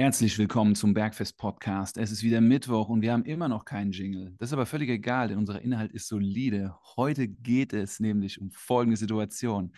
Herzlich 0.00 0.38
willkommen 0.38 0.74
zum 0.74 0.94
Bergfest 0.94 1.36
Podcast. 1.36 1.98
Es 1.98 2.10
ist 2.10 2.22
wieder 2.22 2.40
Mittwoch 2.40 2.88
und 2.88 3.02
wir 3.02 3.12
haben 3.12 3.26
immer 3.26 3.48
noch 3.48 3.66
keinen 3.66 3.92
Jingle. 3.92 4.34
Das 4.38 4.48
ist 4.48 4.54
aber 4.54 4.64
völlig 4.64 4.88
egal, 4.88 5.28
denn 5.28 5.36
unser 5.36 5.60
Inhalt 5.60 5.92
ist 5.92 6.08
solide. 6.08 6.74
Heute 6.96 7.28
geht 7.28 7.74
es 7.74 8.00
nämlich 8.00 8.40
um 8.40 8.50
folgende 8.50 8.96
Situation. 8.96 9.74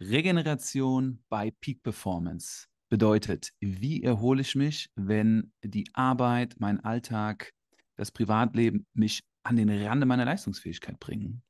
Regeneration 0.00 1.22
bei 1.28 1.50
Peak 1.60 1.82
Performance 1.82 2.68
bedeutet, 2.88 3.50
wie 3.60 4.02
erhole 4.02 4.40
ich 4.40 4.54
mich, 4.54 4.88
wenn 4.94 5.52
die 5.62 5.84
Arbeit, 5.92 6.54
mein 6.58 6.80
Alltag, 6.80 7.52
das 7.96 8.10
Privatleben 8.10 8.86
mich 8.94 9.20
an 9.42 9.56
den 9.56 9.68
Rande 9.68 10.06
meiner 10.06 10.24
Leistungsfähigkeit 10.24 10.98
bringen. 10.98 11.42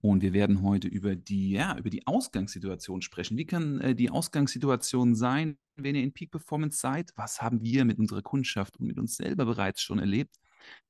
Und 0.00 0.22
wir 0.22 0.32
werden 0.32 0.62
heute 0.62 0.88
über 0.88 1.14
die, 1.14 1.52
ja, 1.52 1.76
über 1.78 1.90
die 1.90 2.06
Ausgangssituation 2.06 3.02
sprechen. 3.02 3.36
Wie 3.36 3.46
kann 3.46 3.80
äh, 3.80 3.94
die 3.94 4.10
Ausgangssituation 4.10 5.14
sein, 5.14 5.58
wenn 5.76 5.94
ihr 5.94 6.02
in 6.02 6.12
Peak 6.12 6.32
Performance 6.32 6.78
seid? 6.78 7.12
Was 7.16 7.40
haben 7.40 7.62
wir 7.62 7.84
mit 7.84 7.98
unserer 7.98 8.22
Kundschaft 8.22 8.78
und 8.78 8.86
mit 8.86 8.98
uns 8.98 9.16
selber 9.16 9.44
bereits 9.44 9.80
schon 9.80 9.98
erlebt? 9.98 10.36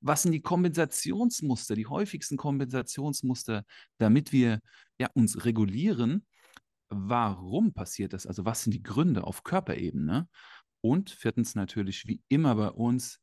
Was 0.01 0.23
sind 0.23 0.33
die 0.33 0.41
Kompensationsmuster, 0.43 1.75
die 1.75 1.87
häufigsten 1.87 2.37
Kompensationsmuster, 2.37 3.65
damit 3.99 4.33
wir 4.33 4.61
ja, 4.99 5.09
uns 5.15 5.45
regulieren? 5.45 6.27
Warum 6.89 7.73
passiert 7.73 8.13
das? 8.13 8.27
Also 8.27 8.45
was 8.45 8.65
sind 8.65 8.73
die 8.75 8.83
Gründe 8.83 9.25
auf 9.25 9.45
Körperebene? 9.45 10.29
Und 10.81 11.11
viertens 11.11 11.55
natürlich, 11.55 12.07
wie 12.07 12.23
immer 12.29 12.55
bei 12.57 12.69
uns, 12.69 13.21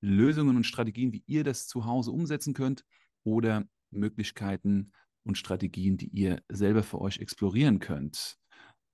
Lösungen 0.00 0.56
und 0.56 0.64
Strategien, 0.64 1.12
wie 1.12 1.24
ihr 1.26 1.44
das 1.44 1.66
zu 1.66 1.84
Hause 1.84 2.10
umsetzen 2.10 2.52
könnt 2.52 2.84
oder 3.24 3.64
Möglichkeiten 3.96 4.92
und 5.24 5.38
Strategien, 5.38 5.96
die 5.96 6.08
ihr 6.08 6.42
selber 6.48 6.82
für 6.82 7.00
euch 7.00 7.18
explorieren 7.18 7.78
könnt. 7.78 8.36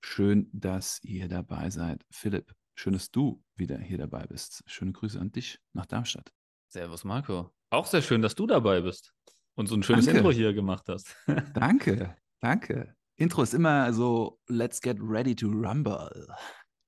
Schön, 0.01 0.49
dass 0.51 0.99
ihr 1.03 1.27
dabei 1.27 1.69
seid. 1.69 2.03
Philipp, 2.11 2.53
schön, 2.75 2.93
dass 2.93 3.11
du 3.11 3.43
wieder 3.55 3.77
hier 3.77 3.97
dabei 3.97 4.25
bist. 4.25 4.63
Schöne 4.65 4.91
Grüße 4.91 5.19
an 5.19 5.31
dich 5.31 5.59
nach 5.73 5.85
Darmstadt. 5.85 6.33
Servus, 6.69 7.03
Marco. 7.03 7.53
Auch 7.69 7.85
sehr 7.85 8.01
schön, 8.01 8.21
dass 8.21 8.35
du 8.35 8.47
dabei 8.47 8.81
bist 8.81 9.13
und 9.55 9.67
so 9.67 9.75
ein 9.75 9.83
schönes 9.83 10.05
danke. 10.05 10.19
Intro 10.19 10.31
hier 10.31 10.53
gemacht 10.53 10.89
hast. 10.89 11.15
danke, 11.53 12.15
danke. 12.39 12.95
Intro 13.15 13.43
ist 13.43 13.53
immer 13.53 13.93
so, 13.93 14.39
let's 14.47 14.81
get 14.81 14.97
ready 14.99 15.35
to 15.35 15.47
rumble. 15.47 16.27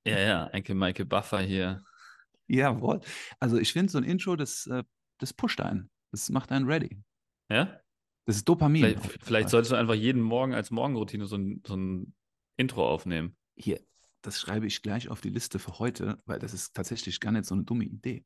Ja, 0.06 0.18
ja, 0.18 0.46
Enkel 0.48 0.74
Michael 0.74 1.06
Buffer 1.06 1.40
hier. 1.40 1.82
Jawohl. 2.48 3.00
Also 3.40 3.58
ich 3.58 3.72
finde 3.72 3.90
so 3.90 3.98
ein 3.98 4.04
Intro, 4.04 4.36
das, 4.36 4.66
äh, 4.66 4.84
das 5.18 5.32
pusht 5.32 5.60
einen. 5.60 5.90
Das 6.12 6.28
macht 6.30 6.52
einen 6.52 6.66
ready. 6.66 7.02
Ja? 7.48 7.80
Das 8.26 8.36
ist 8.36 8.48
Dopamin. 8.48 8.82
Vielleicht, 8.82 9.24
vielleicht 9.24 9.48
solltest 9.50 9.70
du 9.70 9.76
einfach 9.76 9.94
jeden 9.94 10.20
Morgen 10.20 10.52
als 10.52 10.72
Morgenroutine 10.72 11.26
so 11.26 11.36
ein, 11.36 11.62
so 11.64 11.76
ein 11.76 12.12
Intro 12.56 12.88
aufnehmen. 12.88 13.36
Hier, 13.54 13.80
das 14.20 14.40
schreibe 14.40 14.66
ich 14.66 14.82
gleich 14.82 15.08
auf 15.08 15.20
die 15.20 15.30
Liste 15.30 15.60
für 15.60 15.78
heute, 15.78 16.18
weil 16.26 16.40
das 16.40 16.52
ist 16.52 16.74
tatsächlich 16.74 17.20
gar 17.20 17.30
nicht 17.30 17.46
so 17.46 17.54
eine 17.54 17.62
dumme 17.62 17.84
Idee. 17.84 18.24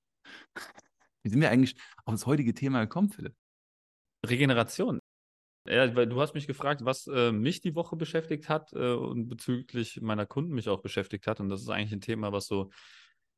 Wie 1.23 1.29
sind 1.29 1.43
wir 1.43 1.51
eigentlich 1.51 1.77
auf 2.07 2.15
das 2.15 2.25
heutige 2.25 2.55
Thema 2.55 2.81
gekommen, 2.81 3.11
Philipp? 3.11 3.35
Regeneration. 4.27 5.01
Ja, 5.69 5.95
weil 5.95 6.07
du 6.07 6.19
hast 6.19 6.35
mich 6.35 6.47
gefragt, 6.47 6.83
was 6.83 7.07
äh, 7.07 7.31
mich 7.31 7.61
die 7.61 7.75
Woche 7.75 7.95
beschäftigt 7.95 8.49
hat 8.49 8.73
äh, 8.73 8.95
und 8.95 9.29
bezüglich 9.29 10.01
meiner 10.01 10.25
Kunden 10.25 10.55
mich 10.55 10.71
auch 10.71 10.81
beschäftigt 10.81 11.27
hat. 11.27 11.41
Und 11.41 11.51
das 11.51 11.61
ist 11.61 11.69
eigentlich 11.69 11.93
ein 11.93 12.01
Thema, 12.01 12.33
was 12.33 12.47
so 12.47 12.71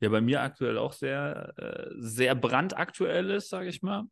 ja 0.01 0.09
bei 0.09 0.21
mir 0.21 0.43
aktuell 0.43 0.79
auch 0.79 0.93
sehr, 0.93 1.53
äh, 1.57 1.91
sehr 1.97 2.37
brandaktuell 2.37 3.31
ist, 3.31 3.49
sage 3.49 3.69
ich 3.69 3.83
mal 3.83 4.07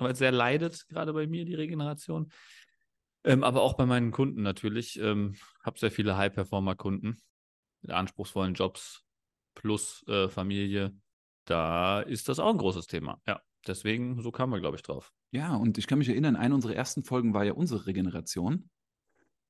weil 0.00 0.12
es 0.12 0.18
sehr 0.18 0.32
leidet, 0.32 0.86
gerade 0.88 1.12
bei 1.12 1.26
mir, 1.26 1.44
die 1.44 1.54
Regeneration. 1.54 2.30
Ähm, 3.24 3.44
aber 3.44 3.62
auch 3.62 3.74
bei 3.74 3.86
meinen 3.86 4.12
Kunden 4.12 4.42
natürlich. 4.42 4.98
Ähm, 4.98 5.34
habe 5.62 5.78
sehr 5.78 5.90
viele 5.90 6.16
High-Performer-Kunden 6.16 7.20
mit 7.82 7.90
anspruchsvollen 7.90 8.54
Jobs 8.54 9.04
plus 9.54 10.04
äh, 10.08 10.28
Familie. 10.28 10.96
Da 11.44 12.00
ist 12.00 12.28
das 12.28 12.38
auch 12.38 12.50
ein 12.50 12.58
großes 12.58 12.86
Thema. 12.86 13.20
Ja, 13.26 13.40
deswegen, 13.66 14.22
so 14.22 14.30
kamen 14.30 14.52
wir, 14.52 14.60
glaube 14.60 14.76
ich, 14.76 14.82
drauf. 14.82 15.12
Ja, 15.32 15.54
und 15.54 15.78
ich 15.78 15.86
kann 15.86 15.98
mich 15.98 16.08
erinnern, 16.08 16.36
eine 16.36 16.54
unserer 16.54 16.74
ersten 16.74 17.04
Folgen 17.04 17.34
war 17.34 17.44
ja 17.44 17.52
unsere 17.52 17.86
Regeneration. 17.86 18.70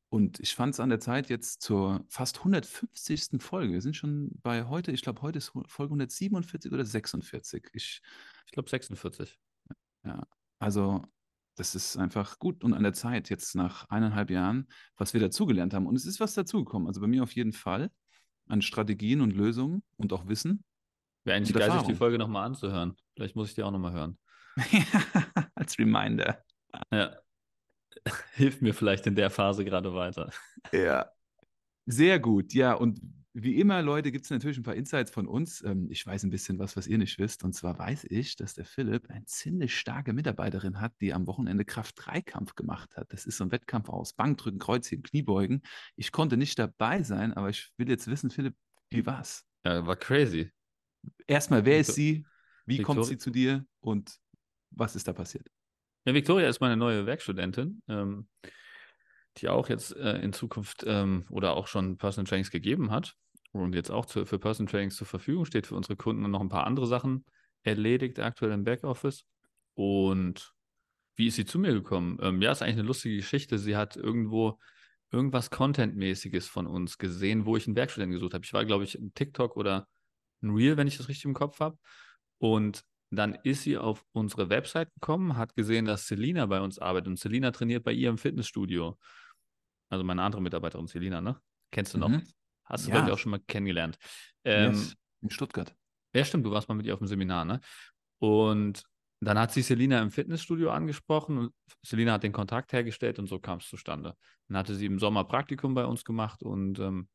Und 0.08 0.40
ich 0.40 0.56
fand 0.56 0.74
es 0.74 0.80
an 0.80 0.88
der 0.88 0.98
Zeit 0.98 1.30
jetzt 1.30 1.62
zur 1.62 2.04
fast 2.08 2.38
150. 2.38 3.40
Folge. 3.40 3.74
Wir 3.74 3.80
sind 3.80 3.94
schon 3.94 4.30
bei 4.42 4.64
heute, 4.64 4.90
ich 4.90 5.02
glaube, 5.02 5.22
heute 5.22 5.38
ist 5.38 5.52
Folge 5.66 5.92
147 5.92 6.72
oder 6.72 6.84
46. 6.84 7.68
Ich, 7.72 8.02
ich 8.44 8.52
glaube 8.52 8.68
46. 8.68 9.38
Ja, 10.04 10.26
also 10.60 11.02
das 11.56 11.74
ist 11.74 11.96
einfach 11.96 12.38
gut 12.38 12.62
und 12.64 12.72
an 12.72 12.82
der 12.82 12.92
Zeit, 12.92 13.28
jetzt 13.28 13.54
nach 13.54 13.88
eineinhalb 13.90 14.30
Jahren, 14.30 14.68
was 14.96 15.12
wir 15.12 15.20
dazugelernt 15.20 15.74
haben. 15.74 15.86
Und 15.86 15.96
es 15.96 16.06
ist 16.06 16.20
was 16.20 16.34
dazugekommen. 16.34 16.86
Also 16.86 17.00
bei 17.00 17.06
mir 17.06 17.22
auf 17.22 17.32
jeden 17.32 17.52
Fall 17.52 17.90
an 18.48 18.62
Strategien 18.62 19.20
und 19.20 19.32
Lösungen 19.32 19.82
und 19.96 20.12
auch 20.12 20.26
Wissen. 20.28 20.64
Wäre 21.24 21.36
eigentlich 21.36 21.54
geil, 21.54 21.70
sich 21.72 21.82
die 21.82 21.94
Folge 21.94 22.18
nochmal 22.18 22.46
anzuhören. 22.46 22.96
Vielleicht 23.14 23.36
muss 23.36 23.50
ich 23.50 23.54
die 23.54 23.62
auch 23.62 23.70
nochmal 23.70 23.92
hören. 23.92 24.18
Als 25.54 25.78
Reminder. 25.78 26.42
Ja. 26.90 27.16
Hilft 28.34 28.62
mir 28.62 28.72
vielleicht 28.72 29.06
in 29.06 29.14
der 29.14 29.30
Phase 29.30 29.64
gerade 29.64 29.92
weiter. 29.92 30.30
Ja. 30.72 31.10
Sehr 31.86 32.18
gut. 32.18 32.54
Ja, 32.54 32.74
und 32.74 33.00
wie 33.32 33.60
immer, 33.60 33.80
Leute, 33.82 34.10
gibt 34.10 34.24
es 34.24 34.30
natürlich 34.30 34.58
ein 34.58 34.64
paar 34.64 34.74
Insights 34.74 35.10
von 35.10 35.26
uns. 35.26 35.62
Ähm, 35.62 35.88
ich 35.90 36.04
weiß 36.04 36.24
ein 36.24 36.30
bisschen 36.30 36.58
was, 36.58 36.76
was 36.76 36.86
ihr 36.86 36.98
nicht 36.98 37.18
wisst. 37.18 37.44
Und 37.44 37.52
zwar 37.52 37.78
weiß 37.78 38.04
ich, 38.10 38.36
dass 38.36 38.54
der 38.54 38.64
Philipp 38.64 39.08
eine 39.08 39.24
ziemlich 39.24 39.78
starke 39.78 40.12
Mitarbeiterin 40.12 40.80
hat, 40.80 40.92
die 41.00 41.14
am 41.14 41.26
Wochenende 41.26 41.64
Kraft-3-Kampf 41.64 42.54
gemacht 42.56 42.96
hat. 42.96 43.12
Das 43.12 43.26
ist 43.26 43.36
so 43.36 43.44
ein 43.44 43.52
Wettkampf 43.52 43.88
aus 43.88 44.14
Bankdrücken, 44.14 44.58
Kreuzheben, 44.58 45.04
Kniebeugen. 45.04 45.62
Ich 45.94 46.10
konnte 46.10 46.36
nicht 46.36 46.58
dabei 46.58 47.02
sein, 47.02 47.32
aber 47.32 47.50
ich 47.50 47.70
will 47.76 47.88
jetzt 47.88 48.08
wissen, 48.08 48.30
Philipp, 48.30 48.56
wie 48.90 49.06
war's? 49.06 49.44
Ja, 49.64 49.86
war 49.86 49.96
crazy. 49.96 50.50
Erstmal, 51.26 51.64
wer 51.64 51.78
ist 51.78 51.94
sie? 51.94 52.26
Wie 52.66 52.78
Victoria. 52.78 53.00
kommt 53.00 53.06
sie 53.06 53.18
zu 53.18 53.30
dir? 53.30 53.64
Und 53.80 54.18
was 54.70 54.96
ist 54.96 55.06
da 55.06 55.12
passiert? 55.12 55.48
Ja, 56.04 56.14
Victoria 56.14 56.48
ist 56.48 56.60
meine 56.60 56.76
neue 56.76 57.06
Werkstudentin. 57.06 57.82
Ähm, 57.88 58.26
die 59.38 59.48
auch 59.48 59.68
jetzt 59.68 59.96
äh, 59.96 60.18
in 60.18 60.32
Zukunft 60.32 60.84
ähm, 60.86 61.24
oder 61.30 61.54
auch 61.54 61.66
schon 61.66 61.96
Personal 61.96 62.28
Trainings 62.28 62.50
gegeben 62.50 62.90
hat 62.90 63.14
und 63.52 63.74
jetzt 63.74 63.90
auch 63.90 64.06
zu, 64.06 64.26
für 64.26 64.38
Personal 64.38 64.70
Trainings 64.70 64.96
zur 64.96 65.06
Verfügung 65.06 65.44
steht 65.44 65.66
für 65.66 65.74
unsere 65.74 65.96
Kunden 65.96 66.24
und 66.24 66.30
noch 66.30 66.40
ein 66.40 66.48
paar 66.48 66.66
andere 66.66 66.86
Sachen 66.86 67.24
erledigt 67.62 68.18
aktuell 68.20 68.52
im 68.52 68.64
Backoffice. 68.64 69.24
Und 69.74 70.52
wie 71.16 71.26
ist 71.26 71.36
sie 71.36 71.44
zu 71.44 71.58
mir 71.58 71.72
gekommen? 71.72 72.18
Ähm, 72.22 72.40
ja, 72.40 72.52
ist 72.52 72.62
eigentlich 72.62 72.78
eine 72.78 72.86
lustige 72.86 73.16
Geschichte. 73.16 73.58
Sie 73.58 73.76
hat 73.76 73.96
irgendwo 73.96 74.58
irgendwas 75.10 75.50
Content-mäßiges 75.50 76.46
von 76.46 76.66
uns 76.66 76.98
gesehen, 76.98 77.44
wo 77.44 77.56
ich 77.56 77.66
einen 77.66 77.76
Werkstudenten 77.76 78.14
gesucht 78.14 78.34
habe. 78.34 78.44
Ich 78.44 78.52
war, 78.52 78.64
glaube 78.64 78.84
ich, 78.84 78.94
ein 78.94 79.12
TikTok 79.14 79.56
oder 79.56 79.88
ein 80.42 80.50
Reel, 80.50 80.76
wenn 80.76 80.86
ich 80.86 80.96
das 80.96 81.08
richtig 81.08 81.26
im 81.26 81.34
Kopf 81.34 81.60
habe. 81.60 81.76
Und 82.38 82.84
dann 83.10 83.34
ist 83.42 83.62
sie 83.62 83.76
auf 83.76 84.04
unsere 84.12 84.50
Website 84.50 84.92
gekommen, 84.94 85.36
hat 85.36 85.56
gesehen, 85.56 85.84
dass 85.84 86.06
Selina 86.06 86.46
bei 86.46 86.60
uns 86.60 86.78
arbeitet 86.78 87.08
und 87.08 87.18
Selina 87.18 87.50
trainiert 87.50 87.84
bei 87.84 87.92
ihr 87.92 88.08
im 88.08 88.18
Fitnessstudio. 88.18 88.98
Also 89.88 90.04
meine 90.04 90.22
andere 90.22 90.40
Mitarbeiterin 90.40 90.86
Selina, 90.86 91.20
ne? 91.20 91.40
Kennst 91.72 91.94
du 91.94 91.98
noch? 91.98 92.08
Mhm. 92.08 92.22
Hast 92.64 92.86
du, 92.86 92.90
ja. 92.90 92.96
glaube 92.96 93.08
ich, 93.08 93.14
auch 93.14 93.18
schon 93.18 93.30
mal 93.30 93.40
kennengelernt. 93.40 93.98
Ähm, 94.44 94.72
yes. 94.72 94.96
In 95.22 95.30
Stuttgart. 95.30 95.74
Ja, 96.14 96.24
stimmt, 96.24 96.46
du 96.46 96.52
warst 96.52 96.68
mal 96.68 96.76
mit 96.76 96.86
ihr 96.86 96.94
auf 96.94 97.00
dem 97.00 97.08
Seminar, 97.08 97.44
ne? 97.44 97.60
Und 98.18 98.84
dann 99.20 99.38
hat 99.38 99.52
sie 99.52 99.62
Selina 99.62 100.00
im 100.00 100.10
Fitnessstudio 100.10 100.70
angesprochen 100.70 101.36
und 101.36 101.54
Selina 101.82 102.12
hat 102.12 102.22
den 102.22 102.32
Kontakt 102.32 102.72
hergestellt 102.72 103.18
und 103.18 103.26
so 103.26 103.38
kam 103.38 103.58
es 103.58 103.68
zustande. 103.68 104.16
Dann 104.48 104.56
hatte 104.56 104.74
sie 104.74 104.86
im 104.86 104.98
Sommer 104.98 105.24
Praktikum 105.24 105.74
bei 105.74 105.84
uns 105.84 106.04
gemacht 106.04 106.42
und 106.42 106.78
ähm, 106.78 107.08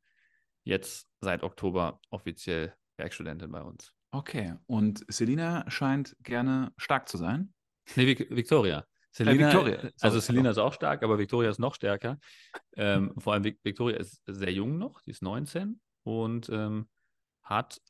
jetzt 0.62 1.08
seit 1.20 1.42
Oktober 1.42 2.00
offiziell 2.10 2.74
Werkstudentin 2.96 3.50
bei 3.50 3.62
uns. 3.62 3.95
Okay, 4.10 4.54
und 4.66 5.04
Selina 5.08 5.68
scheint 5.70 6.16
gerne 6.22 6.72
stark 6.76 7.08
zu 7.08 7.16
sein. 7.16 7.52
Nee, 7.96 8.06
Victoria. 8.06 8.84
Selina, 9.10 9.46
Victoria. 9.46 9.90
Also 10.00 10.20
Selina 10.20 10.50
ist 10.50 10.58
auch 10.58 10.74
stark, 10.74 11.02
aber 11.02 11.18
Victoria 11.18 11.48
ist 11.48 11.58
noch 11.58 11.74
stärker. 11.74 12.18
Ähm, 12.76 13.14
vor 13.16 13.32
allem 13.32 13.44
Victoria 13.44 13.96
ist 13.96 14.22
sehr 14.26 14.52
jung 14.52 14.76
noch, 14.76 15.00
die 15.00 15.10
ist 15.10 15.22
19 15.22 15.80
und 16.02 16.50
ähm, 16.50 16.88
hat 17.42 17.80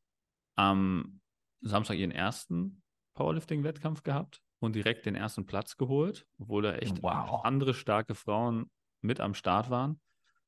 am 0.55 1.21
Samstag 1.62 1.96
ihren 1.96 2.12
ersten 2.12 2.82
Powerlifting-Wettkampf 3.14 4.05
gehabt 4.05 4.40
und 4.61 4.76
direkt 4.76 5.06
den 5.06 5.17
ersten 5.17 5.46
Platz 5.46 5.76
geholt, 5.76 6.26
obwohl 6.38 6.62
da 6.62 6.76
echt 6.76 7.02
wow. 7.02 7.44
andere 7.44 7.75
starke 7.75 8.14
Frauen 8.14 8.70
mit 9.00 9.20
am 9.20 9.35
Start 9.35 9.69
waren. 9.70 10.00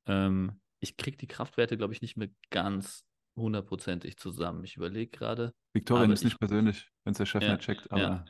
Ähm, 0.07 0.61
ich 0.81 0.97
kriege 0.97 1.17
die 1.17 1.27
Kraftwerte, 1.27 1.77
glaube 1.77 1.93
ich, 1.93 2.03
nicht 2.03 2.17
mehr 2.17 2.29
ganz 2.51 3.05
hundertprozentig 3.39 4.19
zusammen. 4.19 4.65
Ich 4.65 4.77
überlege 4.77 5.11
gerade. 5.11 5.55
Victoria 5.73 6.13
ist 6.13 6.25
nicht 6.25 6.39
persönlich, 6.39 6.91
wenn 7.05 7.13
es 7.13 7.19
der 7.19 7.27
Chef 7.27 7.43
ja, 7.43 7.53
nicht 7.53 7.63
checkt, 7.63 7.91
aber. 7.91 8.01
Ja 8.01 8.25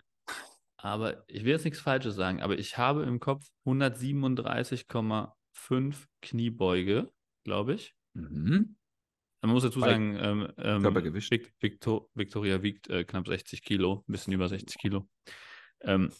aber 0.79 1.23
ich 1.27 1.45
will 1.45 1.53
jetzt 1.53 1.65
nichts 1.65 1.81
Falsches 1.81 2.15
sagen, 2.15 2.41
aber 2.41 2.59
ich 2.59 2.79
habe 2.79 3.03
im 3.03 3.21
Kopf 3.21 3.47
137,5 3.67 6.07
Kniebeuge, 6.23 7.13
glaube 7.45 7.75
ich. 7.75 7.95
Mhm. 8.15 8.79
Man 9.43 9.53
muss 9.53 9.65
dazu 9.65 9.81
sagen, 9.81 10.17
ähm, 10.21 10.51
ähm, 10.57 10.81
Körpergewicht. 10.83 11.31
Victor, 11.61 12.09
Victoria 12.15 12.63
wiegt 12.63 12.89
äh, 12.89 13.05
knapp 13.05 13.29
60 13.29 13.63
Kilo, 13.63 14.03
ein 14.09 14.13
bisschen 14.13 14.33
über 14.33 14.49
60 14.49 14.79
Kilo. 14.79 15.07
Ähm, 15.81 16.11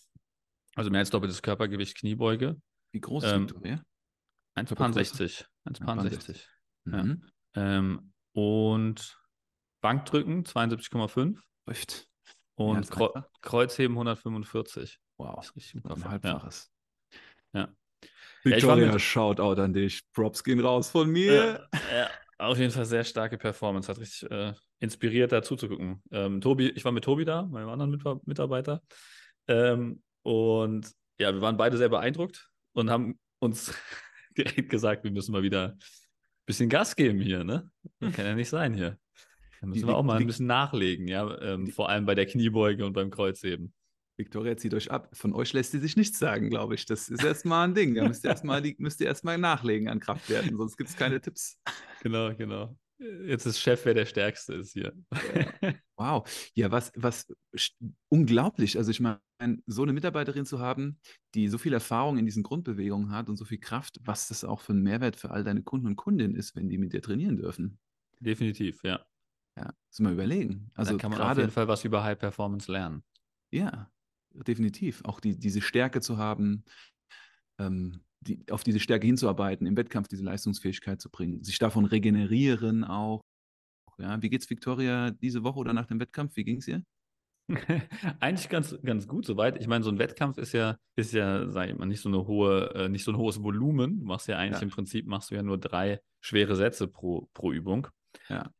also 0.75 0.91
mehr 0.91 1.01
als 1.01 1.09
doppeltes 1.11 1.41
Körpergewicht 1.43 1.99
Kniebeuge. 1.99 2.61
Wie 2.93 3.01
groß 3.01 3.25
ist 3.25 3.33
ähm, 3.33 3.49
Victoria? 3.49 3.83
1,60. 4.57 5.47
1,60. 5.69 6.45
Mhm. 6.85 7.25
Ja. 7.55 7.99
Und 8.43 9.19
Bankdrücken 9.81 10.45
72,5 10.45 11.39
Läuft. 11.67 12.09
und 12.55 12.77
einfach? 12.77 13.25
Kreuzheben 13.43 13.97
145. 13.97 14.99
Wow. 15.17 15.37
Das 15.37 15.47
ist 15.47 15.57
richtig 15.57 15.83
Kopf. 15.83 15.97
Ein 15.97 16.03
Ja. 16.03 16.11
Halbfaches. 16.11 16.71
Ja. 17.53 17.61
Ja, 18.01 18.09
Victoria, 18.45 18.93
mit- 18.93 19.01
Shoutout 19.01 19.61
an 19.61 19.73
dich. 19.73 20.03
Props 20.13 20.45
gehen 20.45 20.61
raus 20.61 20.91
von 20.91 21.11
mir. 21.11 21.69
Ja, 21.73 21.81
ja, 21.99 22.11
auf 22.39 22.57
jeden 22.59 22.71
Fall 22.71 22.85
sehr 22.85 23.03
starke 23.03 23.37
Performance. 23.37 23.89
Hat 23.91 23.99
richtig 23.99 24.31
äh, 24.31 24.55
inspiriert, 24.79 25.33
da 25.33 25.43
zuzugucken. 25.43 26.01
Ähm, 26.13 26.41
Tobi, 26.41 26.69
ich 26.71 26.85
war 26.85 26.93
mit 26.93 27.03
Tobi 27.05 27.25
da, 27.25 27.43
meinem 27.43 27.69
anderen 27.69 27.91
Mit 27.91 28.27
Mitarbeiter. 28.27 28.81
Ähm, 29.49 30.03
und 30.23 30.93
ja, 31.19 31.35
wir 31.35 31.41
waren 31.41 31.57
beide 31.57 31.77
sehr 31.77 31.89
beeindruckt 31.89 32.49
und 32.75 32.89
haben 32.91 33.19
uns 33.41 33.75
direkt 34.39 34.71
gesagt, 34.71 35.03
wir 35.03 35.11
müssen 35.11 35.33
mal 35.33 35.43
wieder 35.43 35.77
bisschen 36.49 36.69
Gas 36.69 36.97
geben 36.97 37.21
hier, 37.21 37.45
ne? 37.45 37.71
Das 38.01 38.13
kann 38.15 38.27
ja 38.27 38.35
nicht 38.35 38.49
sein 38.49 38.75
hier. 38.75 38.99
Da 39.61 39.67
müssen 39.67 39.81
Die- 39.83 39.87
wir 39.87 39.97
auch 39.97 40.03
mal 40.03 40.15
ein 40.15 40.21
die- 40.21 40.25
bisschen 40.27 40.47
nachlegen, 40.47 41.07
ja. 41.09 41.41
Ähm, 41.41 41.67
die- 41.67 41.73
vor 41.73 41.89
allem 41.89 42.05
bei 42.07 42.15
der 42.17 42.27
Kniebeuge 42.27 42.85
und 42.85 42.93
beim 42.93 43.11
Kreuzheben. 43.11 43.73
Victoria, 44.17 44.57
zieht 44.57 44.75
euch 44.75 44.91
ab. 44.91 45.11
Von 45.13 45.33
euch 45.33 45.53
lässt 45.53 45.71
sie 45.71 45.79
sich 45.79 45.97
nichts 45.97 46.19
sagen, 46.19 46.51
glaube 46.51 46.75
ich. 46.75 46.87
Das 46.87 47.09
ist 47.09 47.23
erstmal 47.23 47.69
ein 47.69 47.75
Ding. 47.75 47.95
Da 47.95 48.07
müsst 48.09 48.25
ihr 48.25 48.31
erstmal 48.31 48.61
müsst 48.79 49.01
ihr 49.01 49.07
erstmal 49.07 49.39
nachlegen 49.39 49.89
an 49.89 50.01
Kraftwerten, 50.01 50.57
sonst 50.57 50.77
gibt 50.77 50.91
es 50.91 50.97
keine 50.97 51.21
Tipps. 51.21 51.61
Genau, 52.03 52.35
genau. 52.35 52.77
Jetzt 52.99 53.47
ist 53.47 53.61
Chef, 53.61 53.85
wer 53.85 53.95
der 53.95 54.07
Stärkste 54.07 54.55
ist 54.55 54.73
hier. 54.73 54.93
Wow. 56.01 56.29
Ja, 56.55 56.71
was, 56.71 56.93
was 56.95 57.27
unglaublich. 58.09 58.79
Also 58.79 58.93
ich 58.93 59.01
meine, 59.01 59.21
so 59.67 59.83
eine 59.83 59.93
Mitarbeiterin 59.93 60.47
zu 60.47 60.61
haben, 60.61 61.01
die 61.35 61.49
so 61.49 61.59
viel 61.59 61.73
Erfahrung 61.73 62.19
in 62.19 62.25
diesen 62.25 62.45
Grundbewegungen 62.45 63.11
hat 63.11 63.29
und 63.29 63.37
so 63.37 63.45
viel 63.45 63.59
Kraft, 63.59 63.99
was 64.05 64.29
das 64.29 64.45
auch 64.45 64.61
für 64.61 64.75
ein 64.75 64.83
Mehrwert 64.85 65.17
für 65.17 65.33
all 65.33 65.43
deine 65.43 65.65
Kunden 65.65 65.89
und 65.89 65.97
Kundinnen 65.97 66.37
ist, 66.37 66.55
wenn 66.55 66.69
die 66.69 66.79
mit 66.79 66.93
dir 66.93 67.03
trainieren 67.03 67.37
dürfen. 67.37 67.81
Definitiv, 68.21 68.85
ja. 68.85 69.05
Ja, 69.57 69.65
muss 69.65 69.99
man 69.99 70.13
überlegen. 70.13 70.71
Also 70.75 70.93
da 70.93 70.99
kann 70.99 71.11
man 71.11 71.21
auf 71.21 71.27
gerade, 71.27 71.41
jeden 71.41 71.53
Fall 71.53 71.67
was 71.67 71.85
über 71.85 72.05
High 72.05 72.19
Performance 72.19 72.71
lernen. 72.71 73.03
ja, 73.51 73.91
definitiv. 74.33 75.05
Auch 75.05 75.19
die, 75.19 75.37
diese 75.37 75.61
Stärke 75.61 76.01
zu 76.01 76.17
haben, 76.17 76.65
ähm, 77.59 78.01
die, 78.21 78.45
auf 78.51 78.65
diese 78.65 78.81
Stärke 78.81 79.07
hinzuarbeiten, 79.07 79.67
im 79.67 79.77
Wettkampf 79.77 80.09
diese 80.09 80.25
Leistungsfähigkeit 80.25 81.01
zu 81.01 81.11
bringen, 81.11 81.43
sich 81.45 81.59
davon 81.59 81.85
regenerieren 81.85 82.85
auch. 82.85 83.21
Ja, 83.99 84.21
wie 84.23 84.29
geht's 84.31 84.49
Victoria 84.49 85.11
diese 85.11 85.43
Woche 85.43 85.59
oder 85.59 85.73
nach 85.73 85.87
dem 85.87 85.99
Wettkampf? 86.01 86.37
Wie 86.37 86.45
ging 86.45 86.59
es 86.59 86.69
ihr? 86.69 86.83
Eigentlich 88.21 88.49
ganz, 88.49 88.79
ganz 88.83 89.09
gut 89.09 89.25
soweit. 89.25 89.59
Ich 89.61 89.67
meine, 89.67 89.83
so 89.83 89.91
ein 89.91 89.99
Wettkampf 89.99 90.39
ist 90.39 90.53
ja, 90.53 90.77
ist 90.97 91.13
ja, 91.13 91.49
sag 91.49 91.71
ich 91.71 91.77
mal, 91.77 91.87
nicht 91.87 92.01
so 92.01 92.09
eine 92.09 92.27
hohe, 92.27 92.75
äh, 92.75 92.89
nicht 92.89 93.05
so 93.05 93.11
ein 93.11 93.17
hohes 93.17 93.43
Volumen. 93.43 94.01
Du 94.01 94.05
machst 94.05 94.29
ja 94.29 94.37
eigentlich 94.37 94.61
Ja. 94.61 94.65
im 94.65 94.71
Prinzip 94.71 95.07
machst 95.07 95.31
du 95.31 95.35
ja 95.35 95.43
nur 95.43 95.59
drei 95.59 96.01
schwere 96.21 96.57
Sätze 96.57 96.87
pro, 96.89 97.29
pro 97.35 97.53
Übung. 97.53 97.89
Ja. 98.29 98.53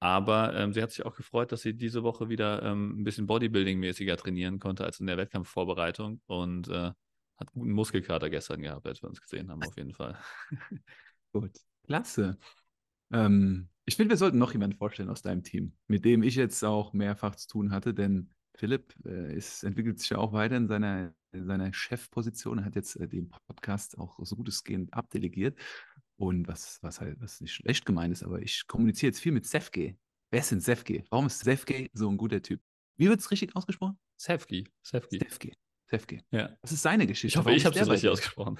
Aber 0.00 0.54
ähm, 0.54 0.74
sie 0.74 0.82
hat 0.82 0.90
sich 0.90 1.06
auch 1.06 1.14
gefreut, 1.16 1.50
dass 1.52 1.62
sie 1.62 1.74
diese 1.74 2.02
Woche 2.02 2.28
wieder 2.28 2.62
ähm, 2.62 3.00
ein 3.00 3.04
bisschen 3.04 3.26
Bodybuilding-mäßiger 3.26 4.16
trainieren 4.16 4.58
konnte 4.58 4.84
als 4.84 5.00
in 5.00 5.06
der 5.06 5.16
Wettkampfvorbereitung 5.16 6.20
und 6.26 6.68
äh, 6.68 6.92
hat 7.36 7.52
guten 7.52 7.72
Muskelkater 7.72 8.30
gestern 8.30 8.62
gehabt, 8.62 8.86
als 8.86 9.02
wir 9.02 9.08
uns 9.08 9.20
gesehen 9.20 9.50
haben, 9.50 9.62
auf 9.62 9.76
jeden 9.76 9.92
Fall. 9.92 10.18
Gut, 11.32 11.58
klasse. 11.84 12.38
Ähm, 13.12 13.68
ich 13.84 13.96
finde, 13.96 14.10
wir 14.10 14.16
sollten 14.16 14.38
noch 14.38 14.52
jemanden 14.52 14.76
vorstellen 14.76 15.10
aus 15.10 15.22
deinem 15.22 15.42
Team, 15.42 15.74
mit 15.88 16.04
dem 16.04 16.22
ich 16.22 16.36
jetzt 16.36 16.64
auch 16.64 16.92
mehrfach 16.92 17.34
zu 17.34 17.48
tun 17.48 17.70
hatte, 17.70 17.92
denn 17.92 18.30
Philipp 18.56 18.94
äh, 19.04 19.36
ist, 19.36 19.64
entwickelt 19.64 19.98
sich 19.98 20.10
ja 20.10 20.18
auch 20.18 20.32
weiter 20.32 20.56
in 20.56 20.68
seiner, 20.68 21.12
in 21.32 21.46
seiner 21.46 21.72
Chefposition. 21.72 22.58
Er 22.58 22.64
hat 22.64 22.76
jetzt 22.76 22.96
äh, 22.96 23.08
den 23.08 23.28
Podcast 23.28 23.98
auch 23.98 24.18
so 24.22 24.36
gut 24.36 24.48
es 24.48 24.62
geht 24.62 24.92
abdelegiert. 24.92 25.58
Und 26.16 26.46
was, 26.46 26.78
was 26.80 27.00
halt, 27.00 27.20
was 27.20 27.40
nicht 27.40 27.52
schlecht 27.52 27.84
gemeint 27.84 28.12
ist, 28.12 28.22
aber 28.22 28.40
ich 28.40 28.68
kommuniziere 28.68 29.10
jetzt 29.10 29.20
viel 29.20 29.32
mit 29.32 29.46
Sefke. 29.46 29.96
Wer 30.30 30.40
ist 30.40 30.52
denn 30.52 30.60
Sefke? 30.60 31.04
Warum 31.10 31.26
ist 31.26 31.40
Sefke 31.40 31.90
so 31.92 32.08
ein 32.08 32.16
guter 32.16 32.40
Typ? 32.40 32.60
Wie 32.96 33.08
wird 33.08 33.18
es 33.18 33.30
richtig 33.32 33.56
ausgesprochen? 33.56 33.98
Sefki, 34.16 34.68
Sefki. 34.82 35.18
Sefke. 35.18 35.52
Sefke. 35.94 36.22
Ja. 36.32 36.50
Das 36.60 36.72
ist 36.72 36.82
seine 36.82 37.06
Geschichte. 37.06 37.28
Ich 37.28 37.36
hoffe, 37.36 37.46
Warum 37.46 37.56
ich 37.56 37.64
habe 37.64 37.78
es 37.78 37.88
richtig 37.88 38.10
ausgesprochen. 38.10 38.58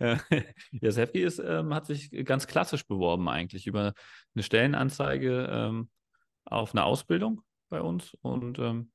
ja, 0.00 0.18
ja, 0.72 0.90
Sefki 0.90 1.22
ist, 1.22 1.38
ähm, 1.38 1.74
hat 1.74 1.86
sich 1.86 2.10
ganz 2.24 2.46
klassisch 2.46 2.86
beworben 2.86 3.28
eigentlich 3.28 3.66
über 3.66 3.92
eine 4.34 4.42
Stellenanzeige 4.42 5.48
ähm, 5.50 5.90
auf 6.44 6.74
eine 6.74 6.84
Ausbildung 6.84 7.42
bei 7.68 7.82
uns 7.82 8.16
und 8.22 8.58
ähm, 8.58 8.92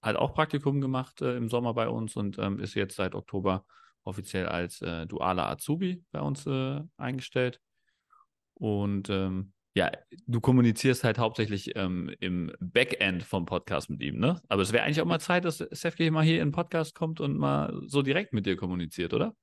hat 0.00 0.14
auch 0.16 0.32
Praktikum 0.32 0.80
gemacht 0.80 1.20
äh, 1.22 1.36
im 1.36 1.48
Sommer 1.48 1.74
bei 1.74 1.88
uns 1.88 2.14
und 2.14 2.38
ähm, 2.38 2.60
ist 2.60 2.74
jetzt 2.74 2.94
seit 2.96 3.16
Oktober 3.16 3.64
offiziell 4.04 4.46
als 4.46 4.80
äh, 4.80 5.06
dualer 5.06 5.48
Azubi 5.48 6.04
bei 6.12 6.20
uns 6.20 6.46
äh, 6.46 6.80
eingestellt. 6.96 7.60
Und 8.54 9.10
ähm, 9.10 9.52
ja, 9.74 9.92
du 10.26 10.40
kommunizierst 10.40 11.04
halt 11.04 11.18
hauptsächlich 11.18 11.76
ähm, 11.76 12.10
im 12.18 12.52
Backend 12.60 13.22
vom 13.22 13.46
Podcast 13.46 13.88
mit 13.88 14.02
ihm, 14.02 14.18
ne? 14.18 14.40
Aber 14.48 14.62
es 14.62 14.72
wäre 14.72 14.84
eigentlich 14.84 15.00
auch 15.00 15.06
mal 15.06 15.20
Zeit, 15.20 15.44
dass 15.44 15.58
Sefke 15.58 16.10
mal 16.10 16.24
hier 16.24 16.40
in 16.42 16.48
den 16.48 16.52
Podcast 16.52 16.94
kommt 16.94 17.20
und 17.20 17.36
mal 17.38 17.80
so 17.86 18.02
direkt 18.02 18.32
mit 18.32 18.46
dir 18.46 18.56
kommuniziert, 18.56 19.14
oder? 19.14 19.34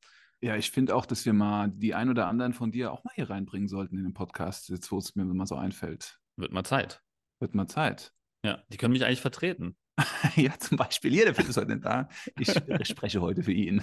Ja, 0.42 0.56
ich 0.56 0.70
finde 0.70 0.96
auch, 0.96 1.06
dass 1.06 1.26
wir 1.26 1.34
mal 1.34 1.70
die 1.70 1.96
ein 1.96 2.10
oder 2.10 2.28
anderen 2.28 2.54
von 2.54 2.72
dir 2.72 2.92
auch 2.92 3.04
mal 3.04 3.14
hier 3.16 3.30
reinbringen 3.30 3.68
sollten 3.68 3.98
in 3.98 4.04
den 4.04 4.14
Podcast, 4.14 4.70
jetzt 4.70 4.92
wo 4.92 4.98
es 4.98 5.16
mir 5.16 5.26
mal 5.26 5.48
so 5.48 5.56
einfällt. 5.56 6.20
Wird 6.36 6.52
mal 6.52 6.64
Zeit. 6.64 7.02
Wird 7.40 7.56
mal 7.56 7.68
Zeit. 7.68 8.12
Ja, 8.44 8.62
die 8.70 8.78
können 8.78 8.94
mich 8.94 9.06
eigentlich 9.06 9.22
vertreten. 9.22 9.76
ja, 10.36 10.54
zum 10.60 10.78
Beispiel, 10.78 11.12
hier, 11.12 11.26
der 11.26 11.34
Philipp 11.34 11.50
ist 11.50 11.58
heute 11.58 11.72
nicht 11.72 11.86
da. 11.86 12.08
Ich 12.38 12.52
spreche 12.88 13.22
heute 13.22 13.44
für 13.44 13.54
ihn. 13.54 13.82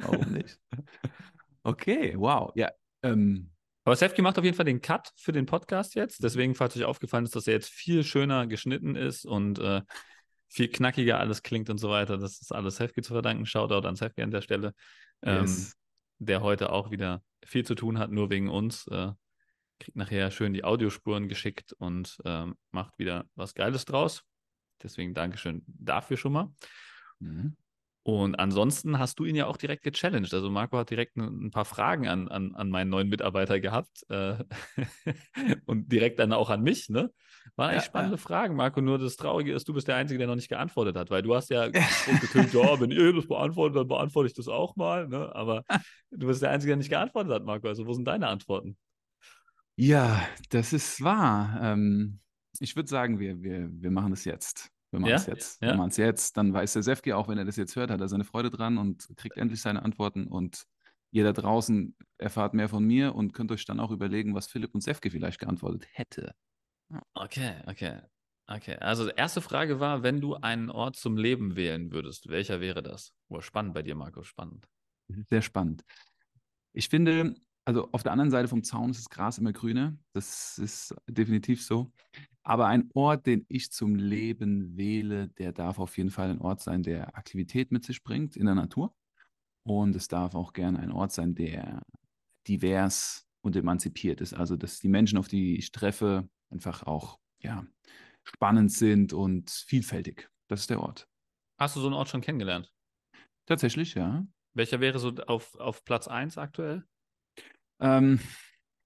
Warum 0.00 0.32
nicht? 0.32 0.58
Okay, 1.62 2.14
wow. 2.16 2.50
Ja, 2.54 2.70
ähm, 3.02 3.50
Aber 3.90 3.96
Sefki 3.96 4.22
macht 4.22 4.38
auf 4.38 4.44
jeden 4.44 4.56
Fall 4.56 4.66
den 4.66 4.80
Cut 4.80 5.10
für 5.16 5.32
den 5.32 5.46
Podcast 5.46 5.96
jetzt. 5.96 6.22
Deswegen, 6.22 6.54
falls 6.54 6.76
euch 6.76 6.84
aufgefallen 6.84 7.24
ist, 7.24 7.34
dass 7.34 7.48
er 7.48 7.54
jetzt 7.54 7.70
viel 7.70 8.04
schöner 8.04 8.46
geschnitten 8.46 8.94
ist 8.94 9.26
und 9.26 9.58
äh, 9.58 9.82
viel 10.46 10.68
knackiger 10.68 11.18
alles 11.18 11.42
klingt 11.42 11.68
und 11.70 11.78
so 11.78 11.90
weiter. 11.90 12.16
Das 12.16 12.40
ist 12.40 12.54
alles 12.54 12.76
Sefki 12.76 13.02
zu 13.02 13.12
verdanken. 13.12 13.46
Shoutout 13.46 13.88
an 13.88 13.96
Sefki 13.96 14.22
an 14.22 14.30
der 14.30 14.42
Stelle, 14.42 14.74
ähm, 15.22 15.40
yes. 15.40 15.76
der 16.20 16.40
heute 16.40 16.70
auch 16.70 16.92
wieder 16.92 17.24
viel 17.44 17.66
zu 17.66 17.74
tun 17.74 17.98
hat, 17.98 18.12
nur 18.12 18.30
wegen 18.30 18.48
uns. 18.48 18.86
Äh, 18.86 19.10
kriegt 19.80 19.96
nachher 19.96 20.30
schön 20.30 20.54
die 20.54 20.62
Audiospuren 20.62 21.28
geschickt 21.28 21.72
und 21.72 22.16
ähm, 22.24 22.54
macht 22.70 22.96
wieder 22.96 23.24
was 23.34 23.54
Geiles 23.54 23.86
draus. 23.86 24.22
Deswegen 24.80 25.14
Dankeschön 25.14 25.64
dafür 25.66 26.16
schon 26.16 26.32
mal. 26.34 26.54
Mhm. 27.18 27.56
Und 28.18 28.34
ansonsten 28.36 28.98
hast 28.98 29.18
du 29.18 29.24
ihn 29.24 29.36
ja 29.36 29.46
auch 29.46 29.56
direkt 29.56 29.82
gechallenged. 29.82 30.32
Also 30.32 30.50
Marco 30.50 30.78
hat 30.78 30.90
direkt 30.90 31.16
ein, 31.16 31.50
paar 31.50 31.64
Fragen 31.64 32.08
an, 32.08 32.28
an, 32.28 32.54
an 32.54 32.70
meinen 32.70 32.90
neuen 32.90 33.08
Mitarbeiter 33.08 33.60
gehabt 33.60 34.04
äh, 34.08 34.36
und 35.66 35.92
direkt 35.92 36.18
dann 36.18 36.32
auch 36.32 36.50
an 36.50 36.62
mich. 36.62 36.88
Ne? 36.88 37.12
Waren 37.56 37.70
echt 37.70 37.84
Ja, 37.84 37.90
spannende 37.90 38.18
Fragen, 38.18 38.56
Marco. 38.56 38.80
Nur 38.80 38.98
das 38.98 39.16
Traurige 39.16 39.52
ist, 39.52 39.68
du 39.68 39.74
bist 39.74 39.88
der 39.88 39.96
Einzige, 39.96 40.18
der 40.18 40.28
noch 40.28 40.34
nicht 40.34 40.48
geantwortet 40.48 40.96
hat, 40.96 41.10
weil 41.10 41.22
du 41.22 41.34
hast 41.34 41.50
ja 41.50 41.68
getönt, 42.20 42.52
ja, 42.52 42.80
wenn 42.80 42.90
ihr 42.90 43.12
das 43.12 43.26
beantwortet, 43.26 43.76
dann 43.76 43.88
beantworte 43.88 44.28
ich 44.28 44.34
das 44.34 44.48
auch 44.48 44.76
mal. 44.76 45.08
Ne? 45.08 45.34
Aber 45.34 45.64
du 46.10 46.26
bist 46.26 46.42
der 46.42 46.50
Einzige, 46.50 46.70
der 46.70 46.76
nicht 46.76 46.90
geantwortet 46.90 47.32
hat, 47.32 47.44
Marco. 47.44 47.68
Also 47.68 47.86
wo 47.86 47.92
sind 47.92 48.06
deine 48.06 48.28
Antworten? 48.28 48.76
Ja, 49.76 50.26
das 50.50 50.72
ist 50.72 51.02
wahr. 51.02 51.58
Ähm, 51.62 52.20
ich 52.58 52.76
würde 52.76 52.88
sagen, 52.88 53.18
wir, 53.18 53.42
wir, 53.42 53.68
wir 53.70 53.90
machen 53.90 54.12
es 54.12 54.24
jetzt. 54.24 54.70
Machen 54.92 55.06
Ja? 55.06 55.16
es 55.16 55.26
jetzt. 55.26 55.62
Ja. 55.62 55.68
Wir 55.68 55.76
machen 55.76 55.90
es 55.90 55.96
jetzt. 55.96 56.36
Dann 56.36 56.52
weiß 56.52 56.72
der 56.72 56.82
Sefki, 56.82 57.12
auch 57.12 57.28
wenn 57.28 57.38
er 57.38 57.44
das 57.44 57.56
jetzt 57.56 57.76
hört, 57.76 57.90
hat 57.90 58.00
er 58.00 58.08
seine 58.08 58.24
Freude 58.24 58.50
dran 58.50 58.78
und 58.78 59.08
kriegt 59.16 59.36
endlich 59.36 59.60
seine 59.60 59.82
Antworten. 59.82 60.26
Und 60.26 60.64
ihr 61.12 61.24
da 61.24 61.32
draußen 61.32 61.96
erfahrt 62.18 62.54
mehr 62.54 62.68
von 62.68 62.84
mir 62.84 63.14
und 63.14 63.32
könnt 63.32 63.52
euch 63.52 63.64
dann 63.64 63.80
auch 63.80 63.90
überlegen, 63.90 64.34
was 64.34 64.46
Philipp 64.48 64.74
und 64.74 64.80
Sefke 64.80 65.10
vielleicht 65.10 65.38
geantwortet 65.38 65.86
hätte. 65.92 66.34
Okay, 67.14 67.62
okay. 67.66 68.00
Okay, 68.52 68.74
also 68.80 69.08
erste 69.08 69.40
Frage 69.40 69.78
war, 69.78 70.02
wenn 70.02 70.20
du 70.20 70.34
einen 70.34 70.70
Ort 70.70 70.96
zum 70.96 71.16
Leben 71.16 71.54
wählen 71.54 71.92
würdest, 71.92 72.28
welcher 72.28 72.60
wäre 72.60 72.82
das? 72.82 73.12
Oh, 73.28 73.40
spannend 73.40 73.74
bei 73.74 73.82
dir, 73.82 73.94
Marco, 73.94 74.24
spannend. 74.24 74.66
Sehr 75.28 75.40
spannend. 75.40 75.84
Ich 76.72 76.88
finde, 76.88 77.36
also 77.64 77.88
auf 77.92 78.02
der 78.02 78.10
anderen 78.10 78.32
Seite 78.32 78.48
vom 78.48 78.64
Zaun 78.64 78.90
ist 78.90 78.98
das 78.98 79.08
Gras 79.08 79.38
immer 79.38 79.52
grüner. 79.52 79.96
Das 80.14 80.58
ist 80.58 80.96
definitiv 81.06 81.64
so. 81.64 81.92
Aber 82.50 82.66
ein 82.66 82.90
Ort, 82.94 83.26
den 83.26 83.46
ich 83.48 83.70
zum 83.70 83.94
Leben 83.94 84.76
wähle, 84.76 85.28
der 85.28 85.52
darf 85.52 85.78
auf 85.78 85.96
jeden 85.96 86.10
Fall 86.10 86.30
ein 86.30 86.40
Ort 86.40 86.60
sein, 86.60 86.82
der 86.82 87.16
Aktivität 87.16 87.70
mit 87.70 87.84
sich 87.84 88.02
bringt 88.02 88.36
in 88.36 88.46
der 88.46 88.56
Natur. 88.56 88.92
Und 89.62 89.94
es 89.94 90.08
darf 90.08 90.34
auch 90.34 90.52
gerne 90.52 90.80
ein 90.80 90.90
Ort 90.90 91.12
sein, 91.12 91.36
der 91.36 91.80
divers 92.48 93.24
und 93.40 93.54
emanzipiert 93.54 94.20
ist. 94.20 94.34
Also, 94.34 94.56
dass 94.56 94.80
die 94.80 94.88
Menschen, 94.88 95.16
auf 95.16 95.28
die 95.28 95.58
ich 95.58 95.70
treffe, 95.70 96.28
einfach 96.50 96.82
auch 96.82 97.20
ja, 97.38 97.64
spannend 98.24 98.72
sind 98.72 99.12
und 99.12 99.48
vielfältig. 99.48 100.28
Das 100.48 100.62
ist 100.62 100.70
der 100.70 100.80
Ort. 100.80 101.06
Hast 101.56 101.76
du 101.76 101.80
so 101.80 101.86
einen 101.86 101.94
Ort 101.94 102.08
schon 102.08 102.20
kennengelernt? 102.20 102.74
Tatsächlich, 103.46 103.94
ja. 103.94 104.26
Welcher 104.54 104.80
wäre 104.80 104.98
so 104.98 105.14
auf, 105.28 105.54
auf 105.54 105.84
Platz 105.84 106.08
1 106.08 106.36
aktuell? 106.36 106.84
Ähm, 107.78 108.18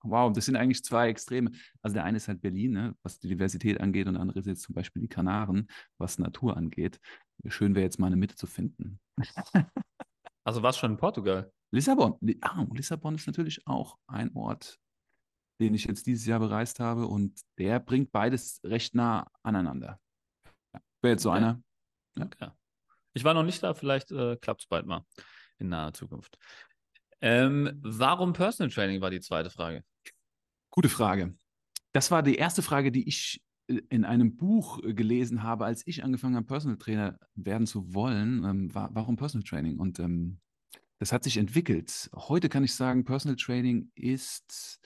wow, 0.05 0.33
das 0.33 0.45
sind 0.47 0.57
eigentlich 0.57 0.85
zwei 0.85 1.09
Extreme. 1.09 1.51
Also 1.83 1.95
der 1.95 2.05
eine 2.05 2.17
ist 2.19 2.29
halt 2.29 2.41
Berlin, 2.41 2.73
ne, 2.73 2.97
was 3.03 3.19
die 3.19 3.29
Diversität 3.29 3.81
angeht, 3.81 4.07
und 4.07 4.15
der 4.15 4.23
andere 4.23 4.39
ist 4.41 4.47
jetzt 4.47 4.63
zum 4.63 4.75
Beispiel 4.75 5.03
die 5.03 5.09
Kanaren, 5.09 5.69
was 5.99 6.19
Natur 6.19 6.57
angeht. 6.57 7.01
Schön 7.49 7.75
wäre 7.75 7.85
jetzt 7.85 7.99
mal 7.99 8.07
eine 8.07 8.17
Mitte 8.17 8.37
zu 8.37 8.47
finden. 8.47 9.01
Also 10.47 10.63
warst 10.63 10.79
schon 10.79 10.91
in 10.91 10.97
Portugal? 10.99 11.51
Lissabon. 11.73 12.19
Li- 12.21 12.39
Ah, 12.43 12.67
Lissabon 12.71 13.15
ist 13.15 13.27
natürlich 13.27 13.67
auch 13.67 13.97
ein 14.07 14.31
Ort, 14.37 14.79
den 15.59 15.73
ich 15.73 15.85
jetzt 15.87 16.07
dieses 16.07 16.27
Jahr 16.27 16.39
bereist 16.39 16.81
habe. 16.81 17.07
Und 17.07 17.41
der 17.57 17.81
bringt 17.81 18.13
beides 18.13 18.61
recht 18.63 18.95
nah 18.95 19.27
aneinander. 19.43 19.99
Ja, 20.75 20.81
Wäre 21.01 21.13
jetzt 21.15 21.23
so 21.23 21.31
Okay. 21.31 21.39
einer. 21.39 21.63
Ja. 22.19 22.27
Okay. 22.27 22.51
Ich 23.15 23.25
war 23.25 23.33
noch 23.33 23.43
nicht 23.43 23.63
da, 23.63 23.73
vielleicht 23.73 24.13
äh, 24.13 24.37
klappt 24.37 24.61
es 24.61 24.67
bald 24.67 24.85
mal 24.85 25.07
in 25.59 25.71
naher 25.71 25.95
Zukunft. 25.95 26.37
Ähm, 27.23 27.81
warum 27.83 28.35
Personal 28.35 28.71
Training 28.71 29.01
war 29.01 29.09
die 29.11 29.21
zweite 29.21 29.49
Frage. 29.49 29.83
Gute 30.75 30.89
Frage. 30.89 31.33
Das 31.93 32.11
war 32.11 32.25
die 32.25 32.35
erste 32.35 32.61
Frage, 32.61 32.91
die 32.91 33.07
ich 33.07 33.41
äh, 33.69 33.81
in 33.91 34.05
einem 34.05 34.37
Buch 34.37 34.83
äh, 34.83 34.93
gelesen 34.93 35.45
habe, 35.45 35.67
als 35.67 35.87
ich 35.87 36.03
angefangen 36.03 36.35
habe, 36.35 36.47
Personal 36.47 36.79
Trainer 36.79 37.17
werden 37.37 37.69
zu 37.69 37.95
wollen. 37.95 38.43
Ähm, 38.45 38.75
war, 38.75 38.91
warum 38.93 39.15
Personal 39.15 39.47
Training? 39.47 39.79
Und 39.79 40.01
ähm, 40.01 40.41
das 40.99 41.13
hat 41.13 41.23
sich 41.23 41.37
entwickelt. 41.37 42.11
Heute 42.13 42.49
kann 42.49 42.65
ich 42.65 42.75
sagen, 42.75 43.05
Personal 43.05 43.37
Training 43.37 43.93
ist 43.95 44.81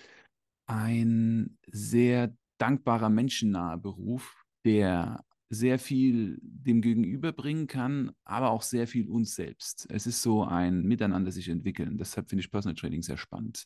ein 0.67 1.57
sehr 1.67 2.37
dankbarer, 2.59 3.09
menschennaher 3.09 3.79
Beruf, 3.79 4.45
der 4.67 5.25
sehr 5.49 5.79
viel 5.79 6.39
dem 6.43 6.83
Gegenüber 6.83 7.33
bringen 7.33 7.67
kann, 7.67 8.13
aber 8.27 8.51
auch 8.51 8.61
sehr 8.61 8.87
viel 8.87 9.09
uns 9.09 9.35
selbst. 9.35 9.87
Es 9.89 10.07
ist 10.07 10.21
so 10.21 10.45
ein 10.45 10.83
Miteinander 10.83 11.33
sich 11.33 11.49
entwickeln. 11.49 11.97
Deshalb 11.97 12.29
finde 12.29 12.45
ich 12.45 12.51
Personal 12.51 12.75
Training 12.75 13.01
sehr 13.01 13.17
spannend. 13.17 13.65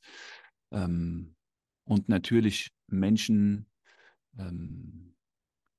Ähm, 0.71 1.35
und 1.85 2.09
natürlich 2.09 2.71
Menschen 2.87 3.67
ähm, 4.39 5.15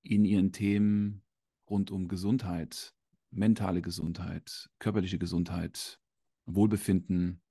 in 0.04 0.26
ihren 0.26 0.52
Themen 0.52 1.24
rund 1.70 1.92
um 1.92 2.08
Gesundheit, 2.08 2.94
mentale 3.32 3.82
Gesundheit, 3.82 4.70
körperliche 4.80 5.18
Gesundheit, 5.18 6.00
Wohlbefinden, 6.46 7.42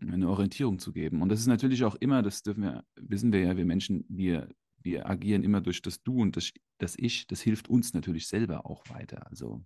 eine 0.00 0.28
Orientierung 0.28 0.78
zu 0.78 0.92
geben. 0.92 1.20
Und 1.20 1.28
das 1.28 1.40
ist 1.40 1.46
natürlich 1.46 1.84
auch 1.84 1.94
immer, 1.96 2.22
das 2.22 2.42
dürfen 2.42 2.62
wir, 2.62 2.84
wissen 2.96 3.32
wir 3.32 3.40
ja, 3.40 3.56
wir 3.56 3.66
Menschen, 3.66 4.04
wir, 4.08 4.48
wir 4.78 5.08
agieren 5.08 5.44
immer 5.44 5.60
durch 5.60 5.82
das 5.82 6.02
Du 6.02 6.20
und 6.20 6.36
das, 6.36 6.52
das 6.78 6.96
Ich, 6.98 7.26
das 7.26 7.42
hilft 7.42 7.68
uns 7.68 7.92
natürlich 7.92 8.26
selber 8.26 8.66
auch 8.66 8.84
weiter. 8.88 9.26
Also 9.28 9.64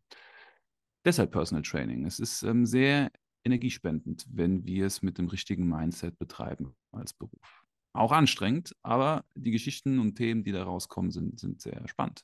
deshalb 1.05 1.31
Personal 1.31 1.63
Training. 1.63 2.05
Es 2.05 2.19
ist 2.19 2.43
ähm, 2.43 2.67
sehr 2.67 3.11
energiespendend, 3.45 4.27
wenn 4.31 4.67
wir 4.67 4.87
es 4.87 5.03
mit 5.03 5.19
dem 5.19 5.29
richtigen 5.29 5.69
Mindset 5.69 6.19
betreiben 6.19 6.75
als 6.91 7.15
Beruf. 7.15 7.56
Auch 7.97 8.13
anstrengend, 8.13 8.75
aber 8.83 9.25
die 9.35 9.51
Geschichten 9.51 9.99
und 9.99 10.17
Themen, 10.17 10.45
die 10.45 10.53
da 10.53 10.65
rauskommen, 10.65 11.11
sind, 11.11 11.41
sind 11.41 11.61
sehr 11.61 11.87
spannend. 11.89 12.23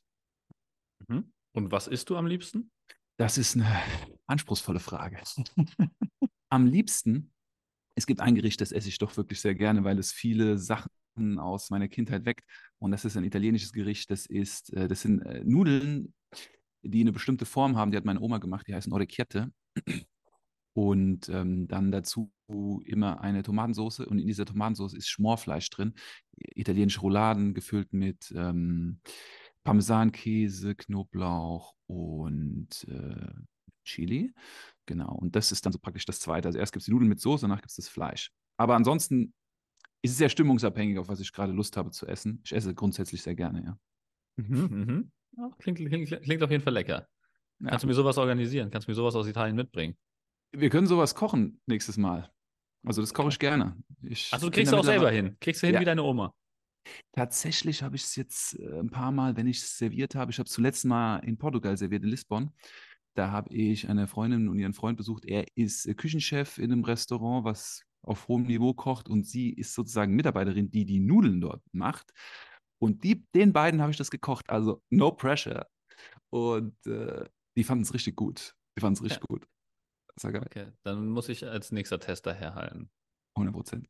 Mhm. 1.08 1.32
Und 1.52 1.70
was 1.70 1.86
isst 1.86 2.10
du 2.10 2.16
am 2.16 2.26
liebsten? 2.26 2.70
Das 3.18 3.38
ist 3.38 3.56
eine 3.56 3.66
anspruchsvolle 4.26 4.80
Frage. 4.80 5.20
Am 6.48 6.66
liebsten, 6.66 7.32
es 7.94 8.06
gibt 8.06 8.20
ein 8.20 8.34
Gericht, 8.34 8.60
das 8.60 8.72
esse 8.72 8.88
ich 8.88 8.98
doch 8.98 9.16
wirklich 9.16 9.40
sehr 9.40 9.54
gerne, 9.54 9.84
weil 9.84 9.98
es 9.98 10.12
viele 10.12 10.58
Sachen 10.58 10.90
aus 11.38 11.70
meiner 11.70 11.88
Kindheit 11.88 12.24
weckt. 12.24 12.44
Und 12.78 12.90
das 12.90 13.04
ist 13.04 13.16
ein 13.16 13.24
italienisches 13.24 13.72
Gericht. 13.72 14.10
Das 14.10 14.26
ist, 14.26 14.72
äh, 14.72 14.88
das 14.88 15.02
sind 15.02 15.20
äh, 15.22 15.42
Nudeln, 15.44 16.14
die 16.82 17.02
eine 17.02 17.12
bestimmte 17.12 17.46
Form 17.46 17.76
haben. 17.76 17.90
Die 17.90 17.96
hat 17.96 18.04
meine 18.04 18.20
Oma 18.20 18.38
gemacht. 18.38 18.66
Die 18.66 18.74
heißen 18.74 18.92
Orecchiette. 18.92 19.52
Und 20.74 21.28
ähm, 21.28 21.68
dann 21.68 21.92
dazu 21.92 22.32
immer 22.84 23.20
eine 23.20 23.42
Tomatensauce. 23.42 24.00
Und 24.00 24.18
in 24.18 24.26
dieser 24.26 24.44
Tomatensauce 24.44 24.94
ist 24.94 25.08
Schmorfleisch 25.08 25.68
drin. 25.70 25.94
Italienische 26.54 27.00
Rouladen 27.00 27.54
gefüllt 27.54 27.92
mit 27.92 28.32
ähm, 28.36 29.00
Parmesankäse, 29.64 30.74
Knoblauch 30.74 31.74
und 31.86 32.86
äh, 32.88 33.32
Chili. 33.84 34.32
Genau. 34.86 35.14
Und 35.14 35.36
das 35.36 35.52
ist 35.52 35.64
dann 35.64 35.72
so 35.72 35.78
praktisch 35.78 36.04
das 36.04 36.20
Zweite. 36.20 36.48
Also 36.48 36.58
erst 36.58 36.72
gibt 36.72 36.82
es 36.82 36.86
die 36.86 36.92
Nudeln 36.92 37.08
mit 37.08 37.20
Soße, 37.20 37.42
danach 37.42 37.60
gibt 37.60 37.70
es 37.70 37.76
das 37.76 37.88
Fleisch. 37.88 38.32
Aber 38.56 38.74
ansonsten 38.74 39.34
ist 40.02 40.12
es 40.12 40.18
sehr 40.18 40.28
stimmungsabhängig, 40.28 40.98
auf 40.98 41.08
was 41.08 41.20
ich 41.20 41.32
gerade 41.32 41.52
Lust 41.52 41.76
habe 41.76 41.90
zu 41.90 42.06
essen. 42.06 42.40
Ich 42.44 42.52
esse 42.52 42.74
grundsätzlich 42.74 43.22
sehr 43.22 43.34
gerne, 43.34 43.64
ja. 43.64 43.78
Mhm, 44.36 44.66
mhm. 44.70 45.12
Ja, 45.36 45.50
klingt, 45.58 45.78
klingt, 45.78 46.22
klingt 46.22 46.42
auf 46.42 46.50
jeden 46.50 46.62
Fall 46.62 46.72
lecker. 46.72 47.08
ja. 47.60 47.70
Kannst 47.70 47.84
du 47.84 47.86
mir 47.86 47.94
sowas 47.94 48.18
organisieren? 48.18 48.70
Kannst 48.70 48.88
du 48.88 48.90
mir 48.90 48.96
sowas 48.96 49.14
aus 49.14 49.26
Italien 49.26 49.56
mitbringen? 49.56 49.96
Wir 50.52 50.70
können 50.70 50.86
sowas 50.86 51.14
kochen 51.14 51.60
nächstes 51.66 51.96
Mal. 51.96 52.30
Also 52.84 53.00
das 53.00 53.14
koche 53.14 53.28
ich 53.28 53.38
gerne. 53.38 53.76
Ich 54.02 54.32
Achso, 54.32 54.46
du 54.46 54.52
kriegst 54.52 54.72
du 54.72 54.76
auch 54.76 54.84
selber 54.84 55.10
hin. 55.10 55.36
Kriegst 55.40 55.62
du 55.62 55.66
hin 55.66 55.74
Ja. 55.74 55.80
wie 55.80 55.84
deine 55.84 56.02
Oma. 56.02 56.34
Tatsächlich 57.12 57.82
habe 57.82 57.96
ich 57.96 58.02
es 58.02 58.16
jetzt 58.16 58.58
äh, 58.58 58.80
ein 58.80 58.90
paar 58.90 59.12
Mal, 59.12 59.36
wenn 59.36 59.46
ich 59.46 59.58
es 59.58 59.78
serviert 59.78 60.14
habe, 60.14 60.32
ich 60.32 60.38
habe 60.38 60.48
es 60.48 60.52
zuletzt 60.52 60.84
mal 60.84 61.18
in 61.18 61.38
Portugal 61.38 61.76
serviert, 61.76 62.02
in 62.02 62.08
Lissabon. 62.08 62.50
Da 63.14 63.30
habe 63.30 63.54
ich 63.54 63.88
eine 63.88 64.08
Freundin 64.08 64.48
und 64.48 64.58
ihren 64.58 64.72
Freund 64.72 64.96
besucht. 64.96 65.24
Er 65.26 65.46
ist 65.54 65.86
äh, 65.86 65.94
Küchenchef 65.94 66.58
in 66.58 66.72
einem 66.72 66.84
Restaurant, 66.84 67.44
was 67.44 67.82
auf 68.04 68.26
hohem 68.26 68.44
Niveau 68.44 68.74
kocht 68.74 69.08
und 69.08 69.24
sie 69.24 69.50
ist 69.50 69.74
sozusagen 69.74 70.14
Mitarbeiterin, 70.14 70.70
die 70.70 70.84
die 70.84 70.98
Nudeln 70.98 71.40
dort 71.40 71.62
macht. 71.72 72.12
Und 72.80 73.04
die, 73.04 73.24
den 73.32 73.52
beiden 73.52 73.80
habe 73.80 73.92
ich 73.92 73.96
das 73.96 74.10
gekocht, 74.10 74.50
also 74.50 74.82
no 74.90 75.12
pressure. 75.12 75.68
Und 76.30 76.74
äh, 76.86 77.26
die 77.56 77.62
fanden 77.62 77.82
es 77.82 77.94
richtig 77.94 78.16
gut. 78.16 78.56
Die 78.76 78.80
fanden 78.80 78.96
es 78.96 79.04
richtig 79.04 79.20
gut. 79.28 79.46
Das 80.14 80.24
war 80.24 80.32
geil, 80.32 80.42
Okay, 80.44 80.66
dann 80.82 81.08
muss 81.08 81.28
ich 81.28 81.46
als 81.46 81.72
nächster 81.72 81.98
Tester 81.98 82.34
herhalten. 82.34 82.90
100 83.34 83.54
Prozent. 83.54 83.88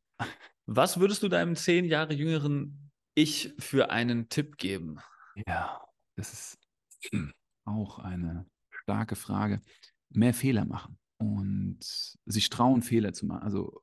Was 0.65 0.99
würdest 0.99 1.23
du 1.23 1.27
deinem 1.27 1.55
zehn 1.55 1.85
Jahre 1.85 2.13
jüngeren 2.13 2.91
Ich 3.15 3.53
für 3.59 3.91
einen 3.91 4.29
Tipp 4.29 4.57
geben? 4.57 4.99
Ja, 5.47 5.81
das 6.15 6.33
ist 6.33 6.57
auch 7.65 7.99
eine 7.99 8.45
starke 8.71 9.15
Frage. 9.15 9.61
Mehr 10.09 10.33
Fehler 10.33 10.65
machen 10.65 10.97
und 11.17 11.79
sich 12.25 12.49
trauen, 12.49 12.81
Fehler 12.81 13.13
zu 13.13 13.25
machen. 13.25 13.43
Also 13.43 13.81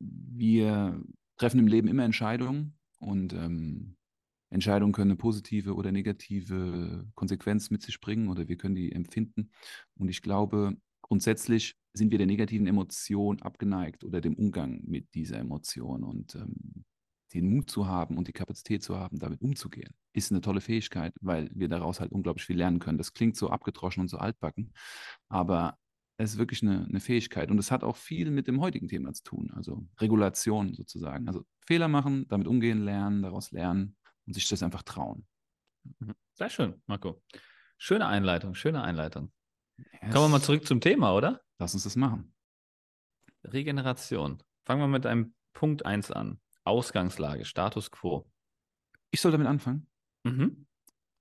wir 0.00 1.00
treffen 1.38 1.60
im 1.60 1.66
Leben 1.66 1.88
immer 1.88 2.04
Entscheidungen 2.04 2.78
und 2.98 3.32
ähm, 3.32 3.96
Entscheidungen 4.50 4.92
können 4.92 5.10
eine 5.12 5.18
positive 5.18 5.74
oder 5.74 5.92
negative 5.92 7.06
Konsequenz 7.14 7.70
mit 7.70 7.82
sich 7.82 8.00
bringen 8.00 8.28
oder 8.28 8.48
wir 8.48 8.56
können 8.56 8.74
die 8.74 8.92
empfinden. 8.92 9.50
Und 9.98 10.08
ich 10.08 10.22
glaube, 10.22 10.76
grundsätzlich 11.08 11.74
sind 11.94 12.10
wir 12.10 12.18
der 12.18 12.26
negativen 12.26 12.66
Emotion 12.66 13.42
abgeneigt 13.42 14.04
oder 14.04 14.20
dem 14.20 14.34
Umgang 14.34 14.80
mit 14.84 15.14
dieser 15.14 15.38
Emotion 15.38 16.04
und 16.04 16.34
ähm, 16.34 16.84
den 17.34 17.50
Mut 17.50 17.70
zu 17.70 17.86
haben 17.86 18.16
und 18.16 18.28
die 18.28 18.32
Kapazität 18.32 18.82
zu 18.82 18.98
haben, 18.98 19.18
damit 19.18 19.42
umzugehen, 19.42 19.92
ist 20.14 20.30
eine 20.30 20.40
tolle 20.40 20.60
Fähigkeit, 20.60 21.12
weil 21.20 21.50
wir 21.52 21.68
daraus 21.68 22.00
halt 22.00 22.12
unglaublich 22.12 22.46
viel 22.46 22.56
lernen 22.56 22.78
können. 22.78 22.98
Das 22.98 23.12
klingt 23.12 23.36
so 23.36 23.50
abgedroschen 23.50 24.00
und 24.02 24.08
so 24.08 24.18
altbacken, 24.18 24.72
aber 25.28 25.76
es 26.16 26.32
ist 26.32 26.38
wirklich 26.38 26.62
eine, 26.62 26.86
eine 26.86 27.00
Fähigkeit 27.00 27.50
und 27.50 27.58
es 27.58 27.70
hat 27.70 27.84
auch 27.84 27.96
viel 27.96 28.30
mit 28.30 28.48
dem 28.48 28.60
heutigen 28.60 28.88
Thema 28.88 29.12
zu 29.12 29.22
tun, 29.22 29.50
also 29.54 29.86
Regulation 30.00 30.74
sozusagen. 30.74 31.28
Also 31.28 31.44
Fehler 31.66 31.88
machen, 31.88 32.26
damit 32.28 32.48
umgehen 32.48 32.84
lernen, 32.84 33.22
daraus 33.22 33.50
lernen 33.52 33.96
und 34.26 34.32
sich 34.32 34.48
das 34.48 34.62
einfach 34.62 34.82
trauen. 34.82 35.26
Mhm. 36.00 36.14
Sehr 36.32 36.50
schön, 36.50 36.82
Marco. 36.86 37.22
Schöne 37.76 38.06
Einleitung, 38.06 38.54
schöne 38.54 38.82
Einleitung. 38.82 39.32
Yes. 39.78 40.12
Kommen 40.12 40.24
wir 40.24 40.28
mal 40.28 40.42
zurück 40.42 40.66
zum 40.66 40.80
Thema, 40.80 41.14
oder? 41.14 41.40
Lass 41.58 41.74
uns 41.74 41.84
das 41.84 41.96
machen. 41.96 42.32
Regeneration. 43.44 44.42
Fangen 44.64 44.80
wir 44.80 44.88
mit 44.88 45.06
einem 45.06 45.34
Punkt 45.52 45.86
1 45.86 46.10
an. 46.10 46.40
Ausgangslage, 46.64 47.44
Status 47.44 47.90
quo. 47.90 48.30
Ich 49.10 49.20
soll 49.20 49.32
damit 49.32 49.46
anfangen. 49.46 49.86
Mhm. 50.24 50.66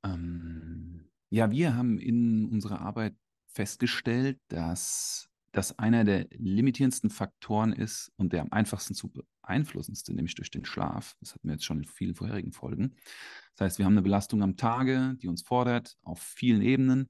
Ähm, 0.04 1.10
ja, 1.30 1.52
wir 1.52 1.76
haben 1.76 2.00
in 2.00 2.50
unserer 2.50 2.82
Arbeit 2.82 3.16
festgestellt, 3.48 4.40
dass 4.50 5.30
das 5.52 5.80
einer 5.80 6.04
der 6.04 6.28
limitierendsten 6.32 7.10
Faktoren 7.10 7.74
ist 7.74 8.12
und 8.18 8.34
der 8.34 8.42
am 8.42 8.52
einfachsten 8.52 8.94
zu 8.94 9.10
beeinflussendste, 9.10 10.14
nämlich 10.14 10.36
durch 10.36 10.52
den 10.52 10.66
Schlaf. 10.66 11.16
Das 11.20 11.34
hatten 11.34 11.48
wir 11.48 11.54
jetzt 11.54 11.66
schon 11.66 11.80
in 11.80 11.86
vielen 11.86 12.16
vorherigen 12.16 12.52
Folgen. 12.52 12.96
Das 13.56 13.66
heißt, 13.66 13.78
wir 13.80 13.86
haben 13.86 13.94
eine 13.94 14.04
Belastung 14.04 14.44
am 14.44 14.58
Tage, 14.58 15.16
die 15.22 15.28
uns 15.28 15.42
fordert, 15.42 15.98
auf 16.04 16.20
vielen 16.22 16.62
Ebenen. 16.62 17.10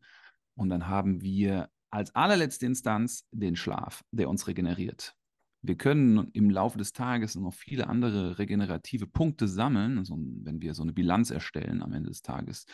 Und 0.58 0.70
dann 0.70 0.88
haben 0.88 1.22
wir 1.22 1.70
als 1.92 2.14
allerletzte 2.16 2.66
Instanz 2.66 3.28
den 3.32 3.56
Schlaf, 3.56 4.04
der 4.12 4.30
uns 4.30 4.48
regeneriert. 4.48 5.16
Wir 5.62 5.78
können 5.78 6.30
im 6.34 6.50
Laufe 6.50 6.78
des 6.78 6.94
Tages 6.94 7.36
noch 7.36 7.54
viele 7.54 7.88
andere 7.88 8.40
regenerative 8.40 9.08
Punkte 9.08 9.48
sammeln, 9.48 9.98
also 9.98 10.16
wenn 10.18 10.62
wir 10.62 10.74
so 10.74 10.84
eine 10.84 10.94
Bilanz 10.94 11.32
erstellen 11.32 11.82
am 11.82 11.94
Ende 11.94 12.10
des 12.10 12.22
Tages. 12.22 12.66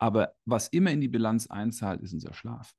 Aber 0.00 0.34
was 0.44 0.68
immer 0.68 0.90
in 0.90 1.00
die 1.00 1.08
Bilanz 1.08 1.48
einzahlt, 1.48 2.00
ist 2.02 2.12
unser 2.12 2.32
Schlaf. 2.32 2.72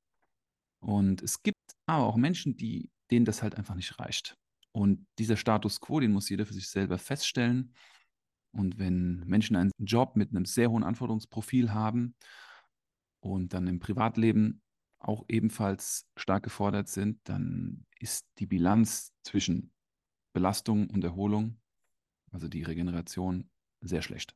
Und 0.81 1.21
es 1.21 1.43
gibt 1.43 1.57
aber 1.85 2.05
auch 2.05 2.15
Menschen, 2.15 2.55
die, 2.55 2.89
denen 3.11 3.25
das 3.25 3.43
halt 3.43 3.55
einfach 3.55 3.75
nicht 3.75 3.99
reicht. 3.99 4.35
Und 4.71 5.05
dieser 5.17 5.35
Status 5.35 5.81
quo, 5.81 5.99
den 5.99 6.13
muss 6.13 6.29
jeder 6.29 6.45
für 6.45 6.53
sich 6.53 6.69
selber 6.69 6.97
feststellen. 6.97 7.73
Und 8.53 8.79
wenn 8.79 9.19
Menschen 9.25 9.57
einen 9.57 9.71
Job 9.79 10.15
mit 10.15 10.29
einem 10.29 10.45
sehr 10.45 10.69
hohen 10.71 10.83
Anforderungsprofil 10.83 11.73
haben 11.73 12.15
und 13.19 13.53
dann 13.53 13.67
im 13.67 13.79
Privatleben 13.79 14.61
auch 14.99 15.25
ebenfalls 15.27 16.07
stark 16.17 16.43
gefordert 16.43 16.89
sind, 16.89 17.19
dann 17.23 17.85
ist 17.99 18.27
die 18.37 18.47
Bilanz 18.47 19.13
zwischen 19.23 19.71
Belastung 20.33 20.89
und 20.89 21.03
Erholung, 21.03 21.59
also 22.31 22.47
die 22.47 22.63
Regeneration, 22.63 23.49
sehr 23.81 24.01
schlecht. 24.01 24.35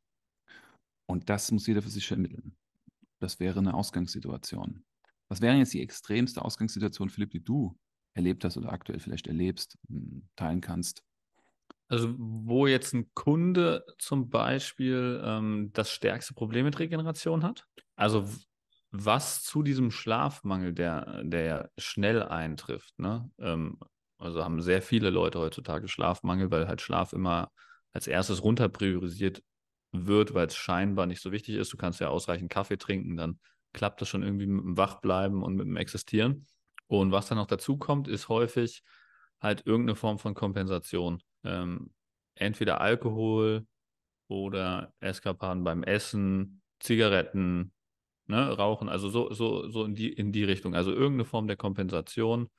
Und 1.05 1.29
das 1.29 1.51
muss 1.51 1.67
jeder 1.67 1.81
für 1.81 1.89
sich 1.89 2.09
ermitteln. 2.09 2.55
Das 3.19 3.39
wäre 3.39 3.59
eine 3.59 3.73
Ausgangssituation. 3.73 4.83
Was 5.27 5.41
wäre 5.41 5.55
jetzt 5.55 5.73
die 5.73 5.81
extremste 5.81 6.43
Ausgangssituation, 6.43 7.09
Philipp, 7.09 7.31
die 7.31 7.43
du 7.43 7.77
erlebt 8.13 8.43
hast 8.45 8.57
oder 8.57 8.71
aktuell 8.71 8.99
vielleicht 8.99 9.27
erlebst, 9.27 9.77
teilen 10.35 10.61
kannst? 10.61 11.03
Also, 11.89 12.15
wo 12.17 12.67
jetzt 12.67 12.93
ein 12.93 13.13
Kunde 13.13 13.85
zum 13.99 14.29
Beispiel 14.29 15.21
ähm, 15.23 15.71
das 15.73 15.91
stärkste 15.91 16.33
Problem 16.33 16.65
mit 16.65 16.79
Regeneration 16.79 17.43
hat? 17.43 17.67
Also, 17.95 18.27
was 18.93 19.43
zu 19.43 19.63
diesem 19.63 19.89
Schlafmangel, 19.89 20.71
der, 20.71 21.23
der 21.23 21.71
schnell 21.79 22.21
eintrifft, 22.21 22.97
ne? 22.99 23.29
Ähm, 23.39 23.79
also 24.19 24.43
haben 24.43 24.61
sehr 24.61 24.81
viele 24.81 25.09
Leute 25.09 25.39
heutzutage 25.39 25.87
Schlafmangel, 25.87 26.51
weil 26.51 26.67
halt 26.67 26.79
Schlaf 26.79 27.11
immer 27.11 27.51
als 27.91 28.07
erstes 28.07 28.43
runter 28.43 28.69
priorisiert 28.69 29.43
wird, 29.91 30.35
weil 30.35 30.47
es 30.47 30.55
scheinbar 30.55 31.07
nicht 31.07 31.21
so 31.21 31.31
wichtig 31.31 31.55
ist. 31.55 31.73
Du 31.73 31.77
kannst 31.77 31.99
ja 31.99 32.09
ausreichend 32.09 32.51
Kaffee 32.51 32.77
trinken, 32.77 33.17
dann 33.17 33.39
klappt 33.73 33.99
das 33.99 34.09
schon 34.09 34.21
irgendwie 34.21 34.45
mit 34.45 34.63
dem 34.63 34.77
Wachbleiben 34.77 35.41
und 35.41 35.55
mit 35.55 35.65
dem 35.65 35.75
Existieren. 35.75 36.45
Und 36.85 37.11
was 37.11 37.27
dann 37.27 37.39
noch 37.39 37.47
dazu 37.47 37.77
kommt, 37.77 38.07
ist 38.07 38.29
häufig 38.29 38.83
halt 39.41 39.65
irgendeine 39.65 39.95
Form 39.95 40.19
von 40.19 40.35
Kompensation. 40.35 41.21
Ähm, 41.43 41.91
entweder 42.35 42.79
Alkohol 42.79 43.65
oder 44.27 44.93
Eskapaden 44.99 45.63
beim 45.63 45.83
Essen, 45.83 46.61
Zigaretten, 46.79 47.73
ne, 48.27 48.49
Rauchen, 48.51 48.89
also 48.89 49.09
so, 49.09 49.31
so, 49.33 49.69
so 49.69 49.85
in 49.85 49.95
die, 49.95 50.11
in 50.11 50.31
die 50.31 50.43
Richtung. 50.43 50.75
Also 50.75 50.91
irgendeine 50.91 51.25
Form 51.25 51.47
der 51.47 51.57
Kompensation 51.57 52.49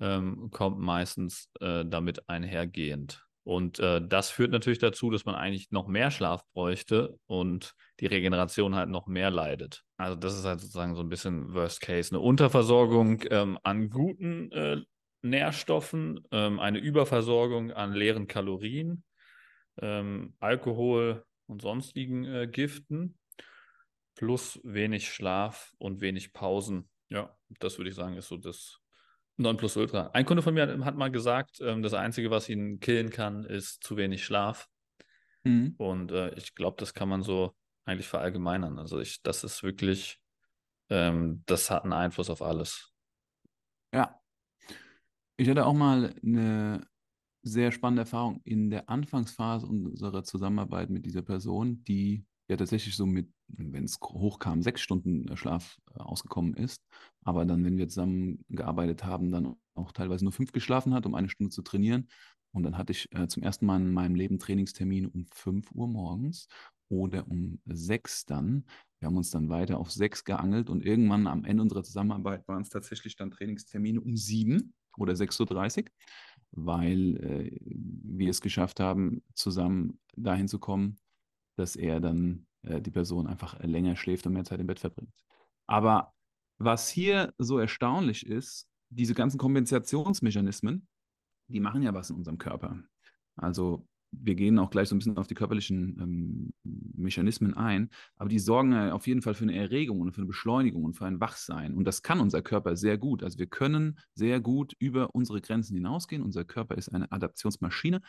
ähm, 0.00 0.50
kommt 0.50 0.78
meistens 0.78 1.50
äh, 1.60 1.84
damit 1.84 2.28
einhergehend. 2.28 3.24
Und 3.44 3.80
äh, 3.80 4.00
das 4.06 4.30
führt 4.30 4.52
natürlich 4.52 4.78
dazu, 4.78 5.10
dass 5.10 5.24
man 5.24 5.34
eigentlich 5.34 5.72
noch 5.72 5.88
mehr 5.88 6.10
Schlaf 6.10 6.44
bräuchte 6.52 7.18
und 7.26 7.74
die 7.98 8.06
Regeneration 8.06 8.76
halt 8.76 8.88
noch 8.88 9.08
mehr 9.08 9.30
leidet. 9.30 9.82
Also 9.96 10.16
das 10.16 10.38
ist 10.38 10.44
halt 10.44 10.60
sozusagen 10.60 10.94
so 10.94 11.02
ein 11.02 11.08
bisschen 11.08 11.52
Worst 11.52 11.80
Case. 11.80 12.10
Eine 12.14 12.20
Unterversorgung 12.20 13.22
ähm, 13.30 13.58
an 13.64 13.90
guten 13.90 14.52
äh, 14.52 14.76
Nährstoffen, 15.22 16.20
ähm, 16.30 16.60
eine 16.60 16.78
Überversorgung 16.78 17.72
an 17.72 17.92
leeren 17.92 18.28
Kalorien, 18.28 19.02
ähm, 19.80 20.34
Alkohol 20.38 21.24
und 21.46 21.62
sonstigen 21.62 22.24
äh, 22.24 22.46
Giften, 22.46 23.18
plus 24.14 24.60
wenig 24.64 25.08
Schlaf 25.08 25.74
und 25.78 26.00
wenig 26.00 26.32
Pausen. 26.32 26.88
Ja, 27.08 27.36
das 27.60 27.78
würde 27.78 27.90
ich 27.90 27.96
sagen, 27.96 28.16
ist 28.16 28.28
so 28.28 28.36
das 28.36 28.80
Nonplusultra. 29.36 30.10
Ein 30.12 30.24
Kunde 30.24 30.42
von 30.42 30.54
mir 30.54 30.84
hat 30.84 30.96
mal 30.96 31.10
gesagt, 31.10 31.60
ähm, 31.60 31.82
das 31.82 31.94
Einzige, 31.94 32.30
was 32.30 32.48
ihn 32.48 32.80
killen 32.80 33.10
kann, 33.10 33.44
ist 33.44 33.82
zu 33.82 33.96
wenig 33.96 34.24
Schlaf. 34.24 34.68
Mhm. 35.44 35.74
Und 35.78 36.12
äh, 36.12 36.34
ich 36.34 36.54
glaube, 36.54 36.76
das 36.78 36.94
kann 36.94 37.08
man 37.08 37.22
so 37.22 37.54
eigentlich 37.84 38.08
verallgemeinern. 38.08 38.78
Also 38.78 39.00
ich, 39.00 39.22
das 39.22 39.44
ist 39.44 39.62
wirklich, 39.62 40.20
ähm, 40.88 41.42
das 41.46 41.70
hat 41.70 41.84
einen 41.84 41.92
Einfluss 41.92 42.30
auf 42.30 42.42
alles. 42.42 42.92
Ja. 43.92 44.18
Ich 45.36 45.48
hatte 45.48 45.66
auch 45.66 45.74
mal 45.74 46.14
eine 46.22 46.86
sehr 47.42 47.72
spannende 47.72 48.02
Erfahrung 48.02 48.40
in 48.44 48.70
der 48.70 48.88
Anfangsphase 48.88 49.66
unserer 49.66 50.22
Zusammenarbeit 50.22 50.90
mit 50.90 51.04
dieser 51.04 51.22
Person, 51.22 51.82
die 51.84 52.24
ja 52.52 52.56
tatsächlich 52.56 52.96
so 52.96 53.06
mit, 53.06 53.28
wenn 53.48 53.84
es 53.84 53.98
hochkam, 54.00 54.62
sechs 54.62 54.80
Stunden 54.80 55.28
äh, 55.28 55.36
Schlaf 55.36 55.78
äh, 55.94 56.00
ausgekommen 56.00 56.54
ist, 56.54 56.80
aber 57.24 57.44
dann, 57.44 57.64
wenn 57.64 57.78
wir 57.78 57.88
zusammengearbeitet 57.88 59.04
haben, 59.04 59.30
dann 59.30 59.56
auch 59.74 59.92
teilweise 59.92 60.24
nur 60.24 60.32
fünf 60.32 60.52
geschlafen 60.52 60.94
hat, 60.94 61.06
um 61.06 61.14
eine 61.14 61.28
Stunde 61.28 61.50
zu 61.50 61.62
trainieren. 61.62 62.08
Und 62.54 62.64
dann 62.64 62.76
hatte 62.76 62.92
ich 62.92 63.08
äh, 63.14 63.26
zum 63.28 63.42
ersten 63.42 63.66
Mal 63.66 63.80
in 63.80 63.92
meinem 63.92 64.14
Leben 64.14 64.38
Trainingstermin 64.38 65.06
um 65.06 65.26
5 65.32 65.72
Uhr 65.72 65.88
morgens 65.88 66.48
oder 66.88 67.26
um 67.28 67.58
sechs 67.64 68.26
dann. 68.26 68.64
Wir 69.00 69.06
haben 69.06 69.16
uns 69.16 69.30
dann 69.30 69.48
weiter 69.48 69.78
auf 69.78 69.90
sechs 69.90 70.24
geangelt 70.24 70.68
und 70.68 70.84
irgendwann 70.84 71.26
am 71.26 71.44
Ende 71.44 71.62
unserer 71.62 71.82
Zusammenarbeit 71.82 72.46
waren 72.46 72.62
es 72.62 72.68
tatsächlich 72.68 73.16
dann 73.16 73.30
Trainingstermine 73.30 74.00
um 74.00 74.16
sieben 74.16 74.74
oder 74.98 75.14
6.30 75.14 75.84
Uhr, 75.84 75.90
weil 76.50 77.16
äh, 77.16 77.58
wir 77.64 78.28
es 78.28 78.42
geschafft 78.42 78.78
haben, 78.78 79.22
zusammen 79.34 79.98
dahin 80.16 80.48
zu 80.48 80.58
kommen, 80.58 80.98
dass 81.62 81.76
er 81.76 82.00
dann 82.00 82.46
äh, 82.62 82.82
die 82.82 82.90
Person 82.90 83.26
einfach 83.26 83.58
länger 83.60 83.96
schläft 83.96 84.26
und 84.26 84.32
mehr 84.32 84.44
Zeit 84.44 84.60
im 84.60 84.66
Bett 84.66 84.80
verbringt. 84.80 85.12
Aber 85.68 86.12
was 86.58 86.90
hier 86.90 87.32
so 87.38 87.58
erstaunlich 87.58 88.26
ist, 88.26 88.68
diese 88.90 89.14
ganzen 89.14 89.38
Kompensationsmechanismen, 89.38 90.86
die 91.48 91.60
machen 91.60 91.82
ja 91.82 91.94
was 91.94 92.10
in 92.10 92.16
unserem 92.16 92.38
Körper. 92.38 92.82
Also 93.36 93.86
wir 94.10 94.34
gehen 94.34 94.58
auch 94.58 94.70
gleich 94.70 94.88
so 94.88 94.94
ein 94.94 94.98
bisschen 94.98 95.16
auf 95.16 95.28
die 95.28 95.34
körperlichen 95.34 95.98
ähm, 95.98 96.52
Mechanismen 96.64 97.54
ein, 97.54 97.88
aber 98.16 98.28
die 98.28 98.38
sorgen 98.38 98.74
auf 98.74 99.06
jeden 99.06 99.22
Fall 99.22 99.34
für 99.34 99.44
eine 99.44 99.56
Erregung 99.56 100.00
und 100.00 100.12
für 100.12 100.18
eine 100.18 100.26
Beschleunigung 100.26 100.84
und 100.84 100.94
für 100.94 101.06
ein 101.06 101.20
Wachsein. 101.20 101.74
Und 101.74 101.84
das 101.84 102.02
kann 102.02 102.20
unser 102.20 102.42
Körper 102.42 102.76
sehr 102.76 102.98
gut. 102.98 103.22
Also 103.22 103.38
wir 103.38 103.46
können 103.46 103.98
sehr 104.14 104.40
gut 104.40 104.74
über 104.78 105.14
unsere 105.14 105.40
Grenzen 105.40 105.74
hinausgehen. 105.76 106.22
Unser 106.22 106.44
Körper 106.44 106.76
ist 106.76 106.90
eine 106.90 107.10
Adaptionsmaschine 107.10 108.02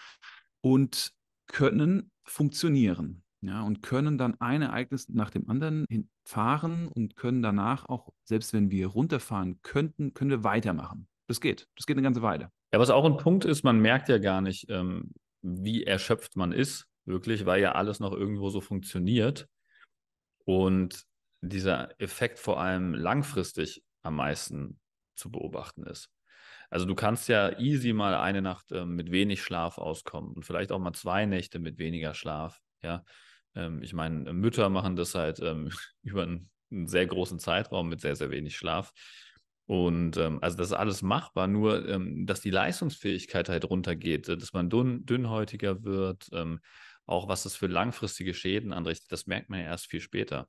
und 0.61 1.13
können 1.47 2.11
funktionieren 2.25 3.22
ja, 3.43 3.61
und 3.61 3.81
können 3.81 4.17
dann 4.17 4.39
ein 4.39 4.61
Ereignis 4.61 5.09
nach 5.09 5.29
dem 5.29 5.49
anderen 5.49 5.85
fahren 6.23 6.87
und 6.87 7.17
können 7.17 7.41
danach 7.41 7.89
auch, 7.89 8.13
selbst 8.23 8.53
wenn 8.53 8.71
wir 8.71 8.87
runterfahren 8.87 9.61
könnten, 9.63 10.13
können 10.13 10.31
wir 10.31 10.45
weitermachen. 10.45 11.07
Das 11.27 11.41
geht. 11.41 11.67
Das 11.75 11.85
geht 11.85 11.97
eine 11.97 12.03
ganze 12.03 12.21
Weile. 12.21 12.51
Ja, 12.71 12.79
was 12.79 12.89
auch 12.89 13.03
ein 13.03 13.17
Punkt 13.17 13.43
ist, 13.43 13.63
man 13.63 13.79
merkt 13.79 14.07
ja 14.07 14.17
gar 14.17 14.39
nicht, 14.39 14.69
ähm, 14.69 15.11
wie 15.41 15.83
erschöpft 15.83 16.37
man 16.37 16.53
ist, 16.53 16.87
wirklich, 17.03 17.45
weil 17.45 17.61
ja 17.61 17.73
alles 17.73 17.99
noch 17.99 18.13
irgendwo 18.13 18.49
so 18.49 18.61
funktioniert. 18.61 19.49
Und 20.45 21.03
dieser 21.41 21.99
Effekt 21.99 22.39
vor 22.39 22.61
allem 22.61 22.93
langfristig 22.93 23.83
am 24.03 24.15
meisten 24.15 24.79
zu 25.15 25.29
beobachten 25.29 25.83
ist. 25.83 26.09
Also 26.69 26.85
du 26.85 26.95
kannst 26.95 27.27
ja 27.27 27.59
easy 27.59 27.91
mal 27.91 28.15
eine 28.15 28.41
Nacht 28.41 28.71
ähm, 28.71 28.95
mit 28.95 29.11
wenig 29.11 29.43
Schlaf 29.43 29.77
auskommen 29.77 30.31
und 30.33 30.45
vielleicht 30.45 30.71
auch 30.71 30.79
mal 30.79 30.93
zwei 30.93 31.25
Nächte 31.25 31.59
mit 31.59 31.77
weniger 31.77 32.13
Schlaf. 32.13 32.61
Ja, 32.81 33.03
ähm, 33.55 33.81
ich 33.81 33.93
meine, 33.93 34.33
Mütter 34.33 34.69
machen 34.69 34.95
das 34.95 35.15
halt 35.15 35.39
ähm, 35.39 35.69
über 36.03 36.23
einen, 36.23 36.49
einen, 36.71 36.87
sehr 36.87 37.05
großen 37.05 37.39
Zeitraum 37.39 37.89
mit 37.89 38.01
sehr, 38.01 38.15
sehr 38.15 38.31
wenig 38.31 38.57
Schlaf. 38.57 38.93
Und 39.65 40.17
ähm, 40.17 40.39
also 40.41 40.57
das 40.57 40.67
ist 40.67 40.73
alles 40.73 41.01
machbar, 41.01 41.47
nur 41.47 41.87
ähm, 41.87 42.25
dass 42.25 42.41
die 42.41 42.49
Leistungsfähigkeit 42.49 43.47
halt 43.47 43.69
runtergeht, 43.69 44.27
dass 44.27 44.51
man 44.53 44.69
dünn, 44.69 45.05
dünnhäutiger 45.05 45.83
wird, 45.83 46.27
ähm, 46.33 46.59
auch 47.05 47.27
was 47.29 47.43
das 47.43 47.55
für 47.55 47.67
langfristige 47.67 48.33
Schäden 48.33 48.73
anrichtet, 48.73 49.11
das 49.11 49.25
merkt 49.25 49.49
man 49.49 49.59
ja 49.59 49.65
erst 49.67 49.87
viel 49.87 50.01
später. 50.01 50.47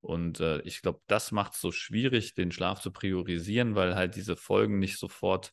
Und 0.00 0.40
äh, 0.40 0.60
ich 0.62 0.82
glaube, 0.82 1.00
das 1.06 1.32
macht 1.32 1.54
es 1.54 1.60
so 1.60 1.70
schwierig, 1.70 2.34
den 2.34 2.50
Schlaf 2.50 2.80
zu 2.80 2.90
priorisieren, 2.90 3.74
weil 3.74 3.94
halt 3.94 4.16
diese 4.16 4.36
Folgen 4.36 4.78
nicht 4.78 4.98
sofort 4.98 5.52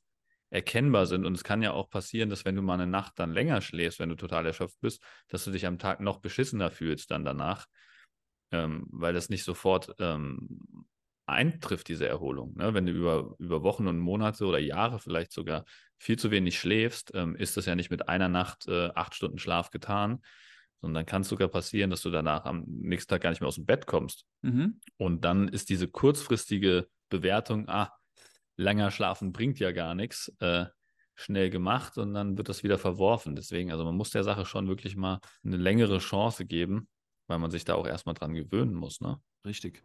erkennbar 0.49 1.05
sind. 1.05 1.25
Und 1.25 1.35
es 1.35 1.43
kann 1.43 1.62
ja 1.62 1.73
auch 1.73 1.89
passieren, 1.89 2.29
dass 2.29 2.45
wenn 2.45 2.55
du 2.55 2.62
mal 2.62 2.75
eine 2.75 2.88
Nacht 2.88 3.13
dann 3.17 3.33
länger 3.33 3.62
schläfst, 3.62 3.99
wenn 3.99 4.09
du 4.09 4.15
total 4.15 4.45
erschöpft 4.45 4.79
bist, 4.81 5.03
dass 5.27 5.45
du 5.45 5.51
dich 5.51 5.65
am 5.65 5.79
Tag 5.79 5.99
noch 5.99 6.19
beschissener 6.19 6.71
fühlst 6.71 7.12
dann 7.12 7.25
danach, 7.25 7.67
ähm, 8.51 8.88
weil 8.91 9.13
das 9.13 9.29
nicht 9.29 9.43
sofort 9.43 9.93
ähm, 9.99 10.88
eintrifft, 11.27 11.88
diese 11.88 12.07
Erholung. 12.07 12.55
Ne? 12.57 12.73
Wenn 12.73 12.88
du 12.88 12.91
über, 12.91 13.35
über 13.38 13.63
Wochen 13.63 13.88
und 13.88 13.99
Monate 13.99 14.45
oder 14.45 14.57
Jahre 14.57 14.99
vielleicht 14.99 15.31
sogar 15.31 15.65
viel 15.99 16.17
zu 16.17 16.31
wenig 16.31 16.57
schläfst, 16.57 17.12
ähm, 17.13 17.35
ist 17.35 17.55
das 17.55 17.65
ja 17.65 17.75
nicht 17.75 17.91
mit 17.91 18.09
einer 18.09 18.29
Nacht 18.29 18.67
äh, 18.67 18.89
acht 18.95 19.13
Stunden 19.13 19.38
Schlaf 19.38 19.69
getan, 19.69 20.21
sondern 20.81 21.01
dann 21.01 21.05
kann 21.05 21.21
es 21.21 21.29
sogar 21.29 21.49
passieren, 21.49 21.89
dass 21.89 22.01
du 22.01 22.09
danach 22.09 22.45
am 22.45 22.63
nächsten 22.67 23.09
Tag 23.09 23.21
gar 23.21 23.29
nicht 23.29 23.41
mehr 23.41 23.47
aus 23.47 23.55
dem 23.55 23.65
Bett 23.65 23.85
kommst. 23.85 24.25
Mhm. 24.41 24.79
Und 24.97 25.25
dann 25.25 25.47
ist 25.47 25.69
diese 25.69 25.88
kurzfristige 25.88 26.88
Bewertung, 27.09 27.67
ah, 27.67 27.91
länger 28.60 28.91
schlafen 28.91 29.32
bringt 29.32 29.60
ja 29.60 29.72
gar 29.72 29.95
nichts, 29.95 30.32
äh, 30.39 30.65
schnell 31.15 31.50
gemacht 31.50 31.98
und 31.98 32.13
dann 32.13 32.38
wird 32.38 32.50
das 32.50 32.63
wieder 32.63 32.78
verworfen. 32.78 33.36
Deswegen, 33.36 33.72
also 33.72 33.84
man 33.86 33.95
muss 33.95 34.12
der 34.12 34.24
Sache 34.24 34.45
schon 34.45 34.67
wirklich 34.67 34.95
mal 34.95 35.19
eine 35.43 35.58
längere 35.58 36.00
Chance 36.00 36.45
geben, 36.45 36.88
weil 37.28 37.39
man 37.39 37.52
sich 37.52 37.65
da 37.65 37.76
auch 37.76 37.88
erstmal 37.88 38.15
dran 38.15 38.34
gewöhnen 38.34 38.74
muss. 38.74 39.02
Ne? 39.02 39.19
Richtig. 39.45 39.84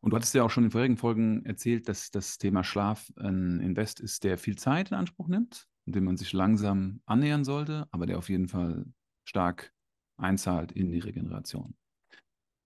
Und 0.00 0.10
du 0.10 0.16
hattest 0.16 0.34
ja 0.34 0.42
auch 0.42 0.50
schon 0.50 0.64
in 0.64 0.70
vorigen 0.70 0.96
Folgen 0.96 1.44
erzählt, 1.44 1.88
dass 1.88 2.10
das 2.10 2.38
Thema 2.38 2.62
Schlaf 2.62 3.10
ein 3.16 3.60
Invest 3.60 4.00
ist, 4.00 4.22
der 4.22 4.38
viel 4.38 4.56
Zeit 4.56 4.90
in 4.90 4.96
Anspruch 4.96 5.28
nimmt, 5.28 5.66
dem 5.86 6.04
man 6.04 6.16
sich 6.16 6.32
langsam 6.32 7.00
annähern 7.04 7.44
sollte, 7.44 7.88
aber 7.90 8.06
der 8.06 8.18
auf 8.18 8.28
jeden 8.28 8.48
Fall 8.48 8.84
stark 9.24 9.72
einzahlt 10.16 10.72
in 10.72 10.90
die 10.90 11.00
Regeneration. 11.00 11.74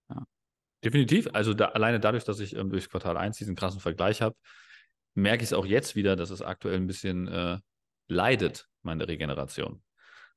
Ja. 0.09 0.25
Definitiv. 0.83 1.29
Also 1.33 1.53
da, 1.53 1.69
alleine 1.69 1.99
dadurch, 1.99 2.23
dass 2.23 2.39
ich 2.39 2.55
ähm, 2.55 2.69
durch 2.69 2.89
Quartal 2.89 3.17
1 3.17 3.37
diesen 3.37 3.55
krassen 3.55 3.79
Vergleich 3.79 4.21
habe, 4.21 4.35
merke 5.13 5.43
ich 5.43 5.49
es 5.49 5.53
auch 5.53 5.65
jetzt 5.65 5.95
wieder, 5.95 6.15
dass 6.15 6.29
es 6.29 6.41
aktuell 6.41 6.77
ein 6.77 6.87
bisschen 6.87 7.27
äh, 7.27 7.59
leidet, 8.07 8.67
meine 8.81 9.07
Regeneration. 9.07 9.81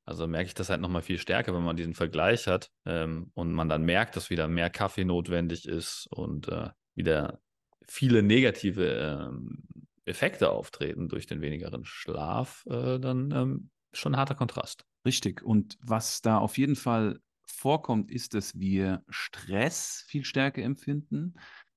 Also 0.04 0.28
merke 0.28 0.46
ich 0.46 0.54
das 0.54 0.70
halt 0.70 0.80
nochmal 0.80 1.02
viel 1.02 1.18
stärker, 1.18 1.52
wenn 1.52 1.64
man 1.64 1.76
diesen 1.76 1.94
Vergleich 1.94 2.46
hat 2.46 2.70
ähm, 2.84 3.30
und 3.34 3.52
man 3.52 3.68
dann 3.68 3.82
merkt, 3.82 4.14
dass 4.16 4.30
wieder 4.30 4.46
mehr 4.46 4.70
Kaffee 4.70 5.04
notwendig 5.04 5.66
ist 5.66 6.06
und 6.10 6.48
äh, 6.48 6.70
wieder 6.94 7.40
viele 7.88 8.22
negative 8.22 8.86
ähm, 8.86 9.64
Effekte 10.04 10.50
auftreten 10.50 11.08
durch 11.08 11.26
den 11.26 11.40
wenigeren 11.40 11.84
Schlaf, 11.84 12.64
äh, 12.70 13.00
dann 13.00 13.32
ähm, 13.32 13.70
schon 13.92 14.14
ein 14.14 14.18
harter 14.18 14.36
Kontrast. 14.36 14.84
Richtig. 15.04 15.42
Und 15.42 15.76
was 15.80 16.20
da 16.22 16.38
auf 16.38 16.56
jeden 16.56 16.76
Fall 16.76 17.18
vorkommt, 17.44 18.10
ist, 18.10 18.34
dass 18.34 18.58
wir 18.58 19.04
Stress 19.08 20.04
viel 20.06 20.24
stärker 20.24 20.62
empfinden, 20.62 21.34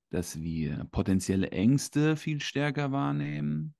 dass 0.10 0.41
wir 0.41 0.88
potenzielle 0.91 1.52
Ängste 1.52 2.15
viel 2.15 2.41
stärker 2.41 2.91
wahrnehmen, 2.91 3.76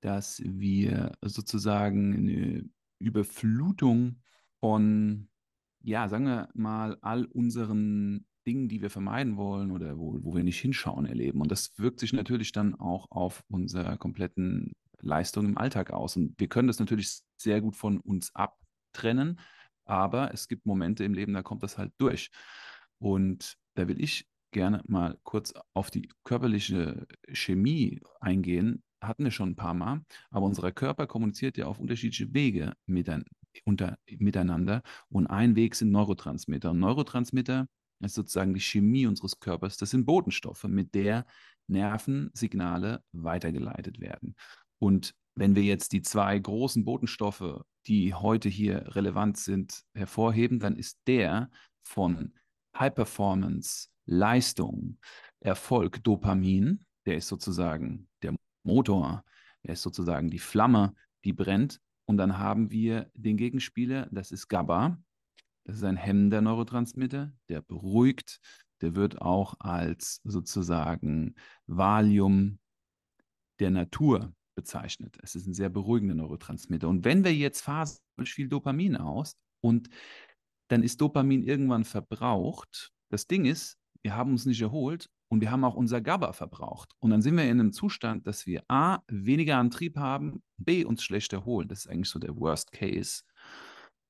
dass 0.00 0.42
wir 0.44 1.12
sozusagen 1.22 2.14
eine 2.14 2.68
Überflutung 2.98 4.20
von, 4.60 5.28
ja, 5.82 6.08
sagen 6.08 6.26
wir 6.26 6.48
mal, 6.54 6.98
all 7.00 7.24
unseren 7.24 8.26
Dingen, 8.46 8.68
die 8.68 8.82
wir 8.82 8.90
vermeiden 8.90 9.36
wollen 9.36 9.70
oder 9.70 9.98
wo, 9.98 10.18
wo 10.22 10.34
wir 10.34 10.44
nicht 10.44 10.60
hinschauen, 10.60 11.06
erleben. 11.06 11.40
Und 11.40 11.50
das 11.50 11.78
wirkt 11.78 12.00
sich 12.00 12.12
natürlich 12.12 12.52
dann 12.52 12.74
auch 12.74 13.10
auf 13.10 13.42
unsere 13.48 13.96
kompletten 13.96 14.72
Leistung 15.00 15.46
im 15.46 15.58
Alltag 15.58 15.90
aus. 15.90 16.16
Und 16.16 16.38
wir 16.38 16.48
können 16.48 16.68
das 16.68 16.78
natürlich 16.78 17.22
sehr 17.36 17.60
gut 17.60 17.76
von 17.76 17.98
uns 18.00 18.34
abtrennen, 18.34 19.40
aber 19.86 20.32
es 20.32 20.48
gibt 20.48 20.66
Momente 20.66 21.04
im 21.04 21.14
Leben, 21.14 21.32
da 21.32 21.42
kommt 21.42 21.62
das 21.62 21.78
halt 21.78 21.92
durch. 21.98 22.30
Und 22.98 23.56
da 23.74 23.88
will 23.88 24.00
ich 24.00 24.26
gerne 24.54 24.82
mal 24.86 25.18
kurz 25.24 25.52
auf 25.74 25.90
die 25.90 26.08
körperliche 26.24 27.06
Chemie 27.30 28.00
eingehen. 28.20 28.82
Hatten 29.02 29.24
wir 29.24 29.30
schon 29.30 29.50
ein 29.50 29.56
paar 29.56 29.74
Mal, 29.74 30.02
aber 30.30 30.46
unser 30.46 30.72
Körper 30.72 31.06
kommuniziert 31.06 31.58
ja 31.58 31.66
auf 31.66 31.78
unterschiedliche 31.78 32.32
Wege 32.32 32.72
miteinander. 32.86 34.82
Und 35.10 35.26
ein 35.26 35.56
Weg 35.56 35.74
sind 35.74 35.90
Neurotransmitter. 35.90 36.70
Und 36.70 36.78
Neurotransmitter 36.78 37.66
ist 38.00 38.14
sozusagen 38.14 38.54
die 38.54 38.60
Chemie 38.60 39.06
unseres 39.06 39.38
Körpers. 39.38 39.76
Das 39.76 39.90
sind 39.90 40.06
Botenstoffe, 40.06 40.64
mit 40.64 40.94
der 40.94 41.26
Nervensignale 41.66 43.02
weitergeleitet 43.12 44.00
werden. 44.00 44.34
Und 44.78 45.14
wenn 45.34 45.54
wir 45.54 45.64
jetzt 45.64 45.92
die 45.92 46.02
zwei 46.02 46.38
großen 46.38 46.84
Botenstoffe, 46.84 47.62
die 47.86 48.14
heute 48.14 48.48
hier 48.48 48.94
relevant 48.94 49.36
sind, 49.36 49.82
hervorheben, 49.94 50.60
dann 50.60 50.76
ist 50.76 50.98
der 51.06 51.50
von 51.82 52.32
High 52.78 52.94
Performance, 52.94 53.88
Leistung, 54.06 54.98
Erfolg, 55.40 56.02
Dopamin, 56.04 56.84
der 57.06 57.16
ist 57.16 57.28
sozusagen 57.28 58.08
der 58.22 58.34
Motor, 58.62 59.24
der 59.64 59.74
ist 59.74 59.82
sozusagen 59.82 60.30
die 60.30 60.38
Flamme, 60.38 60.94
die 61.24 61.32
brennt. 61.32 61.80
Und 62.06 62.16
dann 62.18 62.38
haben 62.38 62.70
wir 62.70 63.10
den 63.14 63.36
Gegenspieler, 63.36 64.08
das 64.10 64.30
ist 64.30 64.48
GABA. 64.48 64.98
Das 65.64 65.76
ist 65.76 65.84
ein 65.84 65.96
hemmender 65.96 66.42
Neurotransmitter, 66.42 67.32
der 67.48 67.62
beruhigt. 67.62 68.40
Der 68.82 68.94
wird 68.94 69.22
auch 69.22 69.54
als 69.60 70.20
sozusagen 70.24 71.34
Valium 71.66 72.58
der 73.60 73.70
Natur 73.70 74.34
bezeichnet. 74.54 75.16
Es 75.22 75.34
ist 75.34 75.46
ein 75.46 75.54
sehr 75.54 75.70
beruhigender 75.70 76.14
Neurotransmitter. 76.14 76.88
Und 76.88 77.04
wenn 77.04 77.24
wir 77.24 77.34
jetzt 77.34 77.62
phasen 77.62 77.98
viel 78.24 78.48
Dopamin 78.48 78.96
aus 78.96 79.36
und 79.60 79.88
dann 80.68 80.82
ist 80.82 81.00
Dopamin 81.00 81.42
irgendwann 81.42 81.84
verbraucht. 81.84 82.92
Das 83.10 83.26
Ding 83.26 83.44
ist, 83.44 83.78
wir 84.04 84.14
haben 84.14 84.32
uns 84.32 84.44
nicht 84.44 84.60
erholt 84.60 85.08
und 85.28 85.40
wir 85.40 85.50
haben 85.50 85.64
auch 85.64 85.74
unser 85.74 86.00
GABA 86.00 86.34
verbraucht. 86.34 86.92
Und 87.00 87.10
dann 87.10 87.22
sind 87.22 87.36
wir 87.36 87.44
in 87.44 87.58
einem 87.58 87.72
Zustand, 87.72 88.26
dass 88.26 88.46
wir 88.46 88.62
A, 88.68 88.98
weniger 89.08 89.56
Antrieb 89.56 89.96
haben, 89.96 90.42
B, 90.58 90.84
uns 90.84 91.02
schlecht 91.02 91.32
erholen. 91.32 91.68
Das 91.68 91.80
ist 91.80 91.90
eigentlich 91.90 92.10
so 92.10 92.18
der 92.18 92.36
Worst 92.36 92.70
Case. 92.70 93.22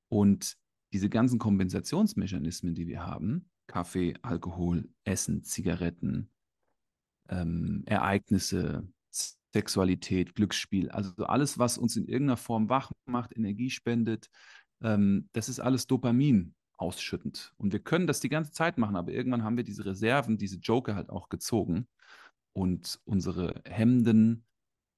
Und 0.08 0.56
diese 0.92 1.08
ganzen 1.08 1.38
Kompensationsmechanismen, 1.38 2.74
die 2.74 2.88
wir 2.88 3.06
haben, 3.06 3.48
Kaffee, 3.68 4.14
Alkohol, 4.22 4.88
Essen, 5.04 5.44
Zigaretten, 5.44 6.30
ähm, 7.28 7.84
Ereignisse, 7.86 8.88
Sexualität, 9.54 10.34
Glücksspiel, 10.34 10.90
also 10.90 11.24
alles, 11.24 11.58
was 11.58 11.78
uns 11.78 11.96
in 11.96 12.06
irgendeiner 12.06 12.36
Form 12.36 12.68
wach 12.68 12.90
macht, 13.06 13.36
Energie 13.36 13.70
spendet, 13.70 14.28
ähm, 14.82 15.28
das 15.32 15.48
ist 15.48 15.60
alles 15.60 15.86
Dopamin 15.86 16.54
ausschüttend. 16.84 17.54
Und 17.56 17.72
wir 17.72 17.80
können 17.80 18.06
das 18.06 18.20
die 18.20 18.28
ganze 18.28 18.52
Zeit 18.52 18.78
machen, 18.78 18.96
aber 18.96 19.12
irgendwann 19.12 19.42
haben 19.42 19.56
wir 19.56 19.64
diese 19.64 19.84
Reserven, 19.84 20.38
diese 20.38 20.58
Joker 20.58 20.94
halt 20.94 21.10
auch 21.10 21.28
gezogen. 21.28 21.88
Und 22.52 23.00
unsere 23.04 23.62
hemmenden 23.64 24.44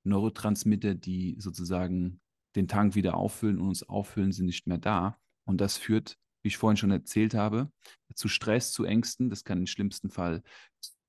Neurotransmitter, 0.05 0.95
die 0.95 1.37
sozusagen 1.39 2.21
den 2.57 2.69
Tank 2.69 2.95
wieder 2.95 3.17
auffüllen 3.17 3.61
und 3.61 3.69
uns 3.69 3.83
auffüllen, 3.83 4.33
sind 4.33 4.47
nicht 4.47 4.67
mehr 4.67 4.79
da. 4.79 5.19
Und 5.45 5.61
das 5.61 5.77
führt, 5.77 6.19
wie 6.43 6.49
ich 6.49 6.57
vorhin 6.57 6.77
schon 6.77 6.91
erzählt 6.91 7.35
habe, 7.35 7.71
zu 8.15 8.29
Stress, 8.29 8.73
zu 8.73 8.85
Ängsten. 8.85 9.31
Das 9.31 9.45
kann 9.45 9.59
im 9.59 9.67
schlimmsten 9.67 10.11
Fall 10.11 10.43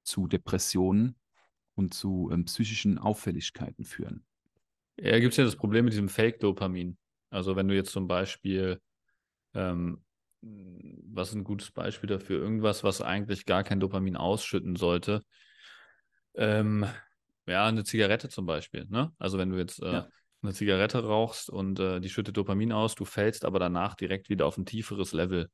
zu 0.04 0.28
Depressionen 0.28 1.16
und 1.76 1.94
zu 1.94 2.30
ähm, 2.32 2.46
psychischen 2.46 2.98
Auffälligkeiten 2.98 3.84
führen. 3.84 4.26
Ja, 5.00 5.20
gibt 5.20 5.34
es 5.34 5.38
ja 5.38 5.44
das 5.44 5.56
Problem 5.56 5.86
mit 5.86 5.94
diesem 5.94 6.10
Fake-Dopamin. 6.10 6.98
Also 7.30 7.56
wenn 7.56 7.68
du 7.68 7.76
jetzt 7.76 7.92
zum 7.92 8.08
Beispiel, 8.08 8.80
ähm, 9.54 10.04
was 10.42 11.30
ist 11.30 11.36
ein 11.36 11.44
gutes 11.44 11.72
Beispiel 11.72 12.08
dafür, 12.08 12.40
irgendwas, 12.40 12.84
was 12.84 13.02
eigentlich 13.02 13.46
gar 13.46 13.64
kein 13.64 13.80
Dopamin 13.80 14.16
ausschütten 14.16 14.76
sollte, 14.76 15.24
ähm, 16.36 16.86
ja, 17.48 17.66
eine 17.66 17.84
Zigarette 17.84 18.30
zum 18.30 18.46
Beispiel. 18.46 18.86
Ne? 18.90 19.12
Also 19.18 19.38
wenn 19.38 19.50
du 19.50 19.58
jetzt 19.58 19.82
äh, 19.82 19.92
ja. 19.92 20.08
eine 20.42 20.54
Zigarette 20.54 21.04
rauchst 21.04 21.50
und 21.50 21.80
äh, 21.80 22.00
die 22.00 22.10
schüttet 22.10 22.38
Dopamin 22.38 22.72
aus, 22.72 22.96
du 22.96 23.06
fällst 23.06 23.46
aber 23.46 23.60
danach 23.60 23.96
direkt 23.96 24.30
wieder 24.30 24.46
auf 24.46 24.58
ein 24.58 24.66
tieferes 24.66 25.14
Level. 25.14 25.50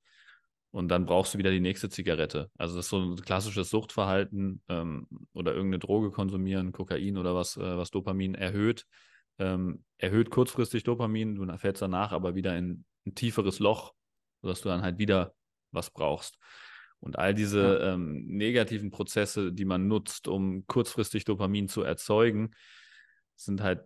Und 0.72 0.88
dann 0.88 1.06
brauchst 1.06 1.36
du 1.36 1.38
wieder 1.38 1.52
die 1.52 1.60
nächste 1.60 1.88
Zigarette. 1.88 2.50
Also 2.58 2.76
das 2.76 2.86
ist 2.86 2.90
so 2.90 3.00
ein 3.00 3.16
klassisches 3.18 3.70
Suchtverhalten 3.70 4.64
ähm, 4.70 5.08
oder 5.32 5.54
irgendeine 5.54 5.78
Droge 5.78 6.10
konsumieren, 6.10 6.72
Kokain 6.72 7.18
oder 7.18 7.36
was, 7.36 7.58
äh, 7.58 7.78
was 7.78 7.92
Dopamin 7.92 8.34
erhöht 8.34 8.86
ähm, 9.40 9.84
erhöht 9.98 10.30
kurzfristig 10.30 10.84
Dopamin, 10.84 11.36
du 11.36 11.58
fällst 11.58 11.82
danach 11.82 12.12
aber 12.12 12.36
wieder 12.36 12.58
in 12.58 12.86
ein 13.06 13.16
tieferes 13.16 13.60
Loch, 13.60 13.94
sodass 14.44 14.62
du 14.62 14.70
dann 14.70 14.84
halt 14.84 15.00
wieder 15.00 15.34
was 15.72 15.90
brauchst. 15.90 16.38
Und 17.00 17.18
all 17.18 17.34
diese 17.34 17.80
ja. 17.80 17.94
ähm, 17.94 18.26
negativen 18.28 18.92
Prozesse, 18.92 19.52
die 19.52 19.66
man 19.66 19.88
nutzt, 19.88 20.28
um 20.28 20.68
kurzfristig 20.68 21.26
Dopamin 21.26 21.68
zu 21.68 21.82
erzeugen, 21.82 22.52
sind 23.36 23.62
halt 23.62 23.82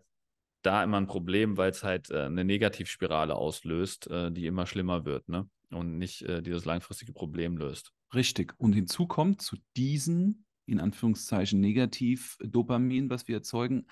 da 0.62 0.84
immer 0.84 0.98
ein 0.98 1.08
Problem, 1.08 1.58
weil 1.58 1.72
es 1.72 1.84
halt 1.84 2.12
äh, 2.12 2.24
eine 2.24 2.44
Negativspirale 2.44 3.36
auslöst, 3.36 4.08
äh, 4.08 4.32
die 4.32 4.46
immer 4.46 4.66
schlimmer 4.66 5.06
wird, 5.06 5.30
ne? 5.30 5.50
Und 5.70 5.98
nicht 5.98 6.24
äh, 6.24 6.42
dieses 6.42 6.66
langfristige 6.66 7.14
Problem 7.14 7.58
löst. 7.58 7.92
Richtig. 8.14 8.54
Und 8.58 8.74
hinzu 8.74 9.08
kommt 9.08 9.42
zu 9.42 9.58
diesen, 9.76 10.46
in 10.66 10.80
Anführungszeichen, 10.80 11.60
Negativ-Dopamin, 11.60 13.10
was 13.10 13.28
wir 13.28 13.36
erzeugen, 13.36 13.88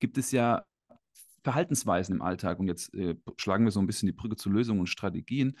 gibt 0.00 0.18
es 0.18 0.30
ja 0.30 0.64
Verhaltensweisen 1.44 2.16
im 2.16 2.22
Alltag, 2.22 2.58
und 2.58 2.66
jetzt 2.66 2.92
äh, 2.94 3.14
schlagen 3.36 3.64
wir 3.64 3.70
so 3.70 3.80
ein 3.80 3.86
bisschen 3.86 4.06
die 4.06 4.12
Brücke 4.12 4.36
zu 4.36 4.50
Lösungen 4.50 4.80
und 4.80 4.88
Strategien, 4.88 5.56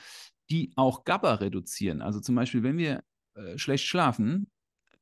die 0.50 0.72
auch 0.76 1.04
GABA 1.04 1.34
reduzieren. 1.34 2.02
Also 2.02 2.20
zum 2.20 2.34
Beispiel, 2.34 2.62
wenn 2.62 2.78
wir 2.78 3.04
äh, 3.34 3.56
schlecht 3.58 3.84
schlafen, 3.84 4.50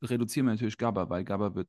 reduzieren 0.03 0.47
wir 0.47 0.53
natürlich 0.53 0.77
GABA, 0.77 1.09
weil 1.09 1.25
GABA 1.25 1.55
wird, 1.55 1.69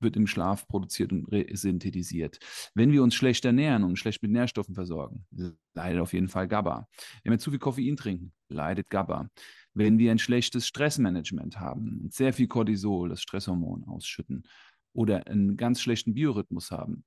wird 0.00 0.16
im 0.16 0.26
Schlaf 0.28 0.68
produziert 0.68 1.12
und 1.12 1.26
synthetisiert. 1.52 2.38
Wenn 2.74 2.92
wir 2.92 3.02
uns 3.02 3.14
schlecht 3.14 3.44
ernähren 3.44 3.82
und 3.82 3.98
schlecht 3.98 4.22
mit 4.22 4.30
Nährstoffen 4.30 4.74
versorgen, 4.74 5.26
leidet 5.74 6.00
auf 6.00 6.12
jeden 6.12 6.28
Fall 6.28 6.46
GABA. 6.46 6.86
Wenn 7.24 7.32
wir 7.32 7.38
zu 7.38 7.50
viel 7.50 7.58
Koffein 7.58 7.96
trinken, 7.96 8.32
leidet 8.48 8.90
GABA. 8.90 9.28
Wenn 9.72 9.98
wir 9.98 10.12
ein 10.12 10.20
schlechtes 10.20 10.68
Stressmanagement 10.68 11.58
haben, 11.58 12.08
sehr 12.12 12.32
viel 12.32 12.46
Cortisol, 12.46 13.08
das 13.08 13.22
Stresshormon 13.22 13.84
ausschütten, 13.84 14.44
oder 14.92 15.26
einen 15.26 15.56
ganz 15.56 15.80
schlechten 15.80 16.14
Biorhythmus 16.14 16.70
haben. 16.70 17.04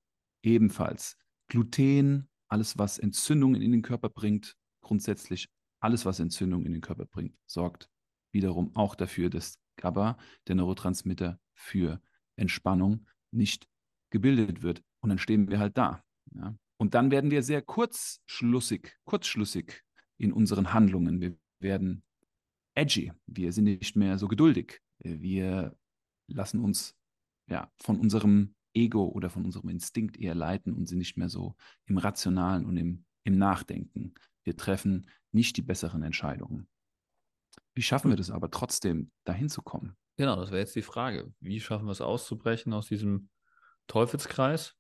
Ebenfalls 0.48 1.18
Gluten, 1.50 2.30
alles 2.48 2.78
was 2.78 3.00
Entzündungen 3.00 3.62
in 3.62 3.74
den 3.74 3.82
Körper 3.82 4.08
bringt, 4.08 4.56
grundsätzlich 4.82 5.50
alles 5.82 6.06
was 6.06 6.22
Entzündungen 6.22 6.66
in 6.66 6.72
den 6.72 6.82
Körper 6.82 7.06
bringt, 7.06 7.36
sorgt 7.46 7.90
wiederum 8.32 8.74
auch 8.76 8.96
dafür, 8.96 9.30
dass 9.30 9.60
GABA, 9.76 10.18
der 10.48 10.56
Neurotransmitter 10.56 11.38
für 11.54 12.02
Entspannung, 12.38 13.06
nicht 13.32 13.68
gebildet 14.10 14.62
wird. 14.62 14.84
Und 15.02 15.10
dann 15.10 15.20
stehen 15.20 15.50
wir 15.50 15.60
halt 15.60 15.78
da. 15.78 16.04
Ja. 16.34 16.56
Und 16.78 16.94
dann 16.94 17.12
werden 17.12 17.30
wir 17.30 17.44
sehr 17.44 17.62
kurzschlussig, 17.62 18.96
kurzschlussig 19.04 19.84
in 20.18 20.32
unseren 20.32 20.74
Handlungen. 20.74 21.20
Wir 21.20 21.38
werden 21.60 22.04
edgy. 22.74 23.12
Wir 23.26 23.52
sind 23.52 23.66
nicht 23.66 23.98
mehr 23.98 24.18
so 24.18 24.30
geduldig. 24.30 24.82
Wir 25.00 25.78
lassen 26.28 26.62
uns 26.62 26.96
ja, 27.50 27.70
von 27.82 28.00
unserem 28.00 28.56
Ego 28.78 29.06
oder 29.06 29.30
von 29.30 29.44
unserem 29.44 29.70
Instinkt 29.70 30.18
eher 30.18 30.36
leiten 30.36 30.74
und 30.74 30.88
sind 30.88 31.00
nicht 31.00 31.18
mehr 31.18 31.30
so 31.30 31.56
im 31.86 31.98
Rationalen 31.98 32.66
und 32.66 32.78
im, 32.78 33.06
im 33.24 33.38
Nachdenken. 33.38 34.14
Wir 34.44 34.56
treffen 34.56 35.10
nicht 35.32 35.58
die 35.58 35.62
besseren 35.62 36.04
Entscheidungen. 36.04 36.68
Wie 37.74 37.82
schaffen 37.82 38.10
wir 38.10 38.18
das 38.18 38.32
aber 38.32 38.50
trotzdem, 38.50 39.12
dahin 39.24 39.50
zu 39.50 39.62
kommen? 39.62 39.98
Genau, 40.16 40.36
das 40.36 40.50
wäre 40.50 40.62
jetzt 40.62 40.76
die 40.76 40.82
Frage. 40.82 41.32
Wie 41.40 41.60
schaffen 41.60 41.86
wir 41.86 41.92
es 41.92 42.02
auszubrechen 42.02 42.74
aus 42.74 42.88
diesem 42.88 43.30
Teufelskreis? 43.88 44.76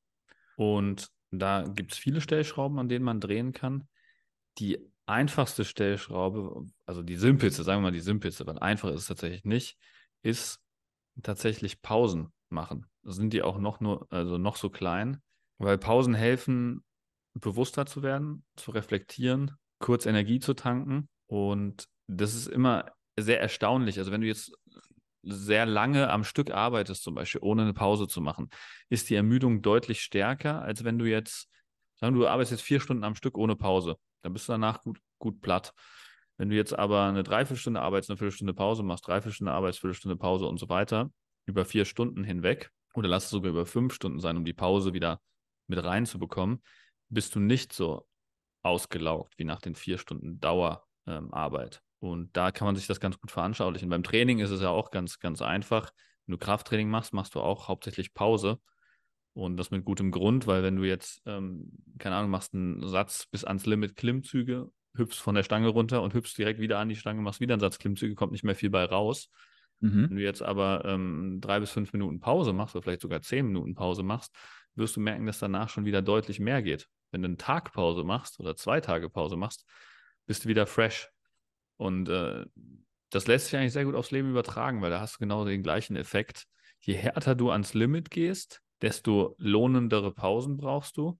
Und 0.55 1.09
da 1.31 1.63
gibt 1.63 1.93
es 1.93 1.97
viele 1.97 2.21
Stellschrauben, 2.21 2.79
an 2.79 2.89
denen 2.89 3.05
man 3.05 3.19
drehen 3.19 3.51
kann. 3.51 3.87
Die 4.57 4.79
einfachste 5.05 5.63
Stellschraube, 5.63 6.65
also 6.85 7.03
die 7.03 7.17
simpelste, 7.17 7.63
sagen 7.63 7.81
wir 7.81 7.89
mal 7.89 7.91
die 7.91 7.99
simpelste, 7.99 8.47
weil 8.47 8.59
einfach 8.59 8.89
ist 8.89 9.01
es 9.01 9.07
tatsächlich 9.07 9.45
nicht, 9.45 9.77
ist 10.23 10.59
tatsächlich 11.21 11.81
Pausen 11.81 12.31
machen. 12.49 12.87
Sind 13.09 13.33
die 13.33 13.41
auch 13.41 13.57
noch 13.57 13.79
nur, 13.79 14.07
also 14.11 14.37
noch 14.37 14.55
so 14.55 14.69
klein, 14.69 15.21
weil 15.59 15.77
Pausen 15.77 16.13
helfen, 16.13 16.83
bewusster 17.33 17.85
zu 17.85 18.03
werden, 18.03 18.45
zu 18.55 18.71
reflektieren, 18.71 19.51
kurz 19.79 20.05
Energie 20.05 20.39
zu 20.39 20.53
tanken. 20.53 21.07
Und 21.27 21.87
das 22.07 22.35
ist 22.35 22.47
immer 22.47 22.91
sehr 23.17 23.39
erstaunlich. 23.39 23.97
Also 23.97 24.11
wenn 24.11 24.21
du 24.21 24.27
jetzt 24.27 24.53
sehr 25.23 25.65
lange 25.65 26.09
am 26.09 26.23
Stück 26.23 26.51
arbeitest, 26.51 27.03
zum 27.03 27.15
Beispiel 27.15 27.41
ohne 27.43 27.63
eine 27.63 27.73
Pause 27.73 28.07
zu 28.07 28.21
machen, 28.21 28.49
ist 28.89 29.09
die 29.09 29.15
Ermüdung 29.15 29.61
deutlich 29.61 30.01
stärker, 30.01 30.61
als 30.61 30.83
wenn 30.83 30.99
du 30.99 31.05
jetzt 31.05 31.49
Sagen 31.99 32.13
du, 32.13 32.21
du 32.21 32.27
arbeitest 32.27 32.51
jetzt 32.51 32.61
vier 32.61 32.79
Stunden 32.79 33.03
am 33.03 33.15
Stück 33.15 33.37
ohne 33.37 33.55
Pause. 33.55 33.97
Dann 34.21 34.33
bist 34.33 34.47
du 34.47 34.53
danach 34.53 34.81
gut, 34.81 34.99
gut 35.19 35.41
platt. 35.41 35.73
Wenn 36.37 36.49
du 36.49 36.55
jetzt 36.55 36.77
aber 36.77 37.05
eine 37.05 37.23
Dreiviertelstunde 37.23 37.81
arbeitest, 37.81 38.11
eine 38.11 38.17
Viertelstunde 38.17 38.53
Pause 38.53 38.83
machst, 38.83 39.07
Dreiviertelstunde 39.07 39.51
arbeitest, 39.51 39.79
Viertelstunde 39.79 40.15
Pause 40.15 40.45
und 40.45 40.59
so 40.59 40.69
weiter, 40.69 41.11
über 41.47 41.65
vier 41.65 41.85
Stunden 41.85 42.23
hinweg, 42.23 42.69
oder 42.97 43.07
lass 43.07 43.25
es 43.25 43.29
sogar 43.29 43.51
über 43.51 43.67
fünf 43.67 43.93
Stunden 43.93 44.19
sein, 44.19 44.37
um 44.37 44.43
die 44.43 44.53
Pause 44.53 44.91
wieder 44.91 45.21
mit 45.67 45.83
reinzubekommen, 45.83 46.63
bist 47.09 47.35
du 47.35 47.39
nicht 47.39 47.71
so 47.71 48.07
ausgelaugt 48.63 49.37
wie 49.37 49.43
nach 49.43 49.61
den 49.61 49.75
vier 49.75 49.99
Stunden 49.99 50.39
Dauerarbeit. 50.39 51.75
Ähm, 51.75 52.09
und 52.09 52.35
da 52.35 52.51
kann 52.51 52.65
man 52.65 52.75
sich 52.75 52.87
das 52.87 52.99
ganz 52.99 53.19
gut 53.19 53.29
veranschaulichen. 53.29 53.89
Beim 53.89 54.01
Training 54.01 54.39
ist 54.39 54.49
es 54.49 54.61
ja 54.61 54.69
auch 54.69 54.89
ganz, 54.89 55.19
ganz 55.19 55.43
einfach. 55.43 55.91
Wenn 56.25 56.33
du 56.33 56.37
Krafttraining 56.39 56.89
machst, 56.89 57.13
machst 57.13 57.35
du 57.35 57.39
auch 57.39 57.67
hauptsächlich 57.67 58.15
Pause. 58.15 58.59
Und 59.33 59.57
das 59.57 59.69
mit 59.69 59.85
gutem 59.85 60.09
Grund, 60.09 60.47
weil 60.47 60.63
wenn 60.63 60.75
du 60.75 60.83
jetzt, 60.83 61.21
ähm, 61.27 61.71
keine 61.99 62.15
Ahnung, 62.15 62.31
machst 62.31 62.55
einen 62.55 62.87
Satz 62.87 63.27
bis 63.27 63.43
ans 63.43 63.67
Limit 63.67 63.95
Klimmzüge, 63.95 64.71
hüpfst 64.95 65.21
von 65.21 65.35
der 65.35 65.43
Stange 65.43 65.67
runter 65.67 66.01
und 66.01 66.15
hüpfst 66.15 66.35
direkt 66.35 66.59
wieder 66.59 66.79
an 66.79 66.89
die 66.89 66.95
Stange, 66.95 67.21
machst 67.21 67.41
wieder 67.41 67.53
einen 67.53 67.61
Satz 67.61 67.77
Klimmzüge, 67.77 68.15
kommt 68.15 68.31
nicht 68.31 68.43
mehr 68.43 68.55
viel 68.55 68.71
bei 68.71 68.85
raus. 68.85 69.29
Mhm. 69.79 70.09
Wenn 70.09 70.17
du 70.17 70.23
jetzt 70.23 70.41
aber 70.41 70.85
ähm, 70.85 71.39
drei 71.41 71.59
bis 71.59 71.71
fünf 71.71 71.93
Minuten 71.93 72.19
Pause 72.19 72.53
machst 72.53 72.75
oder 72.75 72.83
vielleicht 72.83 73.01
sogar 73.01 73.21
zehn 73.21 73.45
Minuten 73.47 73.75
Pause 73.75 74.03
machst, 74.03 74.35
wirst 74.75 74.95
du 74.95 74.99
merken, 74.99 75.25
dass 75.25 75.39
danach 75.39 75.69
schon 75.69 75.85
wieder 75.85 76.01
deutlich 76.01 76.39
mehr 76.39 76.61
geht. 76.61 76.87
Wenn 77.11 77.21
du 77.21 77.27
einen 77.27 77.37
Tag 77.37 77.73
Pause 77.73 78.03
machst 78.03 78.39
oder 78.39 78.55
zwei 78.55 78.81
Tage 78.81 79.09
Pause 79.09 79.37
machst, 79.37 79.65
bist 80.25 80.45
du 80.45 80.49
wieder 80.49 80.65
fresh. 80.65 81.09
Und 81.77 82.09
äh, 82.09 82.45
das 83.09 83.27
lässt 83.27 83.45
sich 83.45 83.57
eigentlich 83.57 83.73
sehr 83.73 83.85
gut 83.85 83.95
aufs 83.95 84.11
Leben 84.11 84.29
übertragen, 84.29 84.81
weil 84.81 84.89
da 84.89 84.99
hast 84.99 85.15
du 85.15 85.19
genau 85.19 85.45
den 85.45 85.63
gleichen 85.63 85.95
Effekt. 85.95 86.45
Je 86.79 86.93
härter 86.95 87.35
du 87.35 87.51
ans 87.51 87.73
Limit 87.73 88.09
gehst, 88.09 88.61
desto 88.81 89.35
lohnendere 89.37 90.13
Pausen 90.13 90.57
brauchst 90.57 90.97
du. 90.97 91.19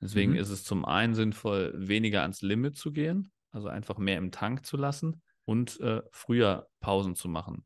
Deswegen 0.00 0.32
mhm. 0.32 0.38
ist 0.38 0.50
es 0.50 0.64
zum 0.64 0.84
einen 0.84 1.14
sinnvoll, 1.14 1.72
weniger 1.76 2.22
ans 2.22 2.42
Limit 2.42 2.76
zu 2.76 2.92
gehen, 2.92 3.30
also 3.52 3.68
einfach 3.68 3.98
mehr 3.98 4.18
im 4.18 4.32
Tank 4.32 4.66
zu 4.66 4.76
lassen 4.76 5.22
und 5.44 5.80
äh, 5.80 6.02
früher 6.10 6.68
Pausen 6.80 7.14
zu 7.14 7.28
machen. 7.28 7.64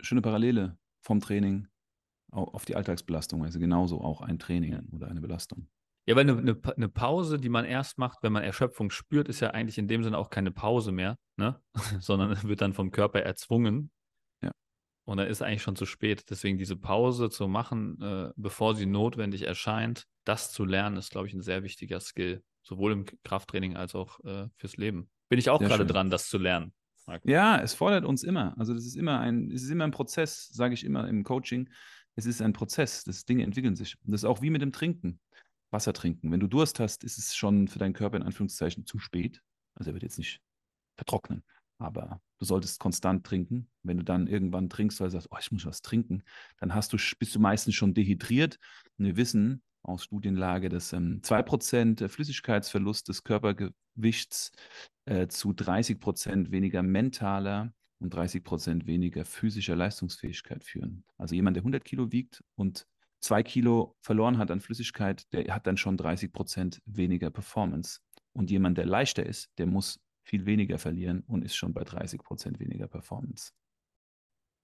Schöne 0.00 0.22
Parallele 0.22 0.78
vom 1.02 1.20
Training 1.20 1.68
auf 2.30 2.64
die 2.64 2.76
Alltagsbelastung, 2.76 3.42
also 3.42 3.58
genauso 3.58 4.00
auch 4.00 4.20
ein 4.20 4.38
Training 4.38 4.88
oder 4.92 5.08
eine 5.08 5.20
Belastung. 5.20 5.68
Ja, 6.06 6.16
weil 6.16 6.28
eine, 6.28 6.38
eine, 6.38 6.58
eine, 6.76 6.88
Pause, 6.88 7.38
die 7.38 7.50
man 7.50 7.66
erst 7.66 7.98
macht, 7.98 8.22
wenn 8.22 8.32
man 8.32 8.42
Erschöpfung 8.42 8.90
spürt, 8.90 9.28
ist 9.28 9.40
ja 9.40 9.50
eigentlich 9.50 9.76
in 9.76 9.88
dem 9.88 10.02
Sinne 10.02 10.16
auch 10.16 10.30
keine 10.30 10.50
Pause 10.50 10.90
mehr, 10.90 11.18
ne? 11.36 11.60
sondern 12.00 12.30
wird 12.48 12.62
dann 12.62 12.72
vom 12.72 12.90
Körper 12.90 13.20
erzwungen. 13.20 13.90
Ja. 14.42 14.52
Und 15.06 15.18
da 15.18 15.24
ist 15.24 15.42
eigentlich 15.42 15.62
schon 15.62 15.76
zu 15.76 15.84
spät. 15.84 16.24
Deswegen 16.30 16.56
diese 16.56 16.76
Pause 16.76 17.28
zu 17.28 17.46
machen, 17.46 18.00
äh, 18.00 18.30
bevor 18.36 18.74
sie 18.74 18.86
notwendig 18.86 19.42
erscheint, 19.42 20.06
das 20.24 20.50
zu 20.50 20.64
lernen, 20.64 20.96
ist, 20.96 21.10
glaube 21.10 21.26
ich, 21.26 21.34
ein 21.34 21.42
sehr 21.42 21.62
wichtiger 21.62 22.00
Skill. 22.00 22.42
Sowohl 22.62 22.92
im 22.92 23.04
Krafttraining 23.22 23.76
als 23.76 23.94
auch 23.94 24.18
äh, 24.24 24.48
fürs 24.56 24.78
Leben. 24.78 25.10
Bin 25.28 25.38
ich 25.38 25.50
auch 25.50 25.60
gerade 25.60 25.84
dran, 25.84 26.08
das 26.08 26.28
zu 26.28 26.38
lernen. 26.38 26.72
Marco. 27.08 27.28
Ja, 27.28 27.60
es 27.60 27.74
fordert 27.74 28.04
uns 28.04 28.22
immer. 28.22 28.56
Also 28.58 28.74
das 28.74 28.84
ist 28.84 28.96
immer 28.96 29.18
ein, 29.20 29.50
es 29.50 29.62
ist 29.62 29.70
immer 29.70 29.84
ein 29.84 29.90
Prozess, 29.90 30.48
sage 30.48 30.74
ich 30.74 30.84
immer 30.84 31.08
im 31.08 31.24
Coaching. 31.24 31.68
Es 32.14 32.26
ist 32.26 32.42
ein 32.42 32.52
Prozess, 32.52 33.04
das 33.04 33.24
Dinge 33.24 33.44
entwickeln 33.44 33.76
sich. 33.76 33.96
Und 34.04 34.12
das 34.12 34.20
ist 34.20 34.24
auch 34.24 34.42
wie 34.42 34.50
mit 34.50 34.62
dem 34.62 34.72
Trinken. 34.72 35.18
Wasser 35.70 35.92
trinken. 35.92 36.30
Wenn 36.32 36.40
du 36.40 36.46
Durst 36.46 36.80
hast, 36.80 37.04
ist 37.04 37.18
es 37.18 37.36
schon 37.36 37.68
für 37.68 37.78
deinen 37.78 37.92
Körper 37.92 38.16
in 38.16 38.22
Anführungszeichen 38.22 38.86
zu 38.86 38.98
spät. 38.98 39.42
Also 39.74 39.90
er 39.90 39.94
wird 39.94 40.02
jetzt 40.02 40.18
nicht 40.18 40.40
vertrocknen, 40.96 41.44
aber 41.78 42.20
du 42.38 42.44
solltest 42.46 42.80
konstant 42.80 43.26
trinken. 43.26 43.68
Wenn 43.82 43.98
du 43.98 44.04
dann 44.04 44.26
irgendwann 44.26 44.70
trinkst, 44.70 44.98
weil 45.00 45.08
du 45.08 45.12
sagst, 45.12 45.28
oh, 45.30 45.36
ich 45.38 45.52
muss 45.52 45.66
was 45.66 45.82
trinken, 45.82 46.22
dann 46.58 46.74
hast 46.74 46.92
du, 46.92 46.96
bist 47.18 47.34
du 47.34 47.40
meistens 47.40 47.74
schon 47.74 47.94
dehydriert. 47.94 48.58
Und 48.96 49.04
wir 49.04 49.16
wissen 49.16 49.62
aus 49.88 50.04
Studienlage, 50.04 50.68
dass 50.68 50.92
ähm, 50.92 51.20
2% 51.22 52.08
Flüssigkeitsverlust 52.08 53.08
des 53.08 53.24
Körpergewichts 53.24 54.52
äh, 55.06 55.26
zu 55.28 55.50
30% 55.50 56.50
weniger 56.50 56.82
mentaler 56.82 57.72
und 57.98 58.14
30% 58.14 58.86
weniger 58.86 59.24
physischer 59.24 59.74
Leistungsfähigkeit 59.74 60.64
führen. 60.64 61.04
Also 61.16 61.34
jemand, 61.34 61.56
der 61.56 61.62
100 61.62 61.84
Kilo 61.84 62.12
wiegt 62.12 62.44
und 62.54 62.86
zwei 63.20 63.42
Kilo 63.42 63.96
verloren 64.00 64.38
hat 64.38 64.50
an 64.50 64.60
Flüssigkeit, 64.60 65.24
der 65.32 65.52
hat 65.52 65.66
dann 65.66 65.76
schon 65.76 65.96
30 65.96 66.32
Prozent 66.32 66.80
weniger 66.84 67.30
Performance. 67.30 68.00
Und 68.32 68.50
jemand, 68.50 68.78
der 68.78 68.86
leichter 68.86 69.26
ist, 69.26 69.50
der 69.58 69.66
muss 69.66 70.00
viel 70.22 70.46
weniger 70.46 70.78
verlieren 70.78 71.24
und 71.26 71.44
ist 71.44 71.56
schon 71.56 71.72
bei 71.72 71.82
30 71.82 72.22
Prozent 72.22 72.60
weniger 72.60 72.86
Performance. 72.86 73.52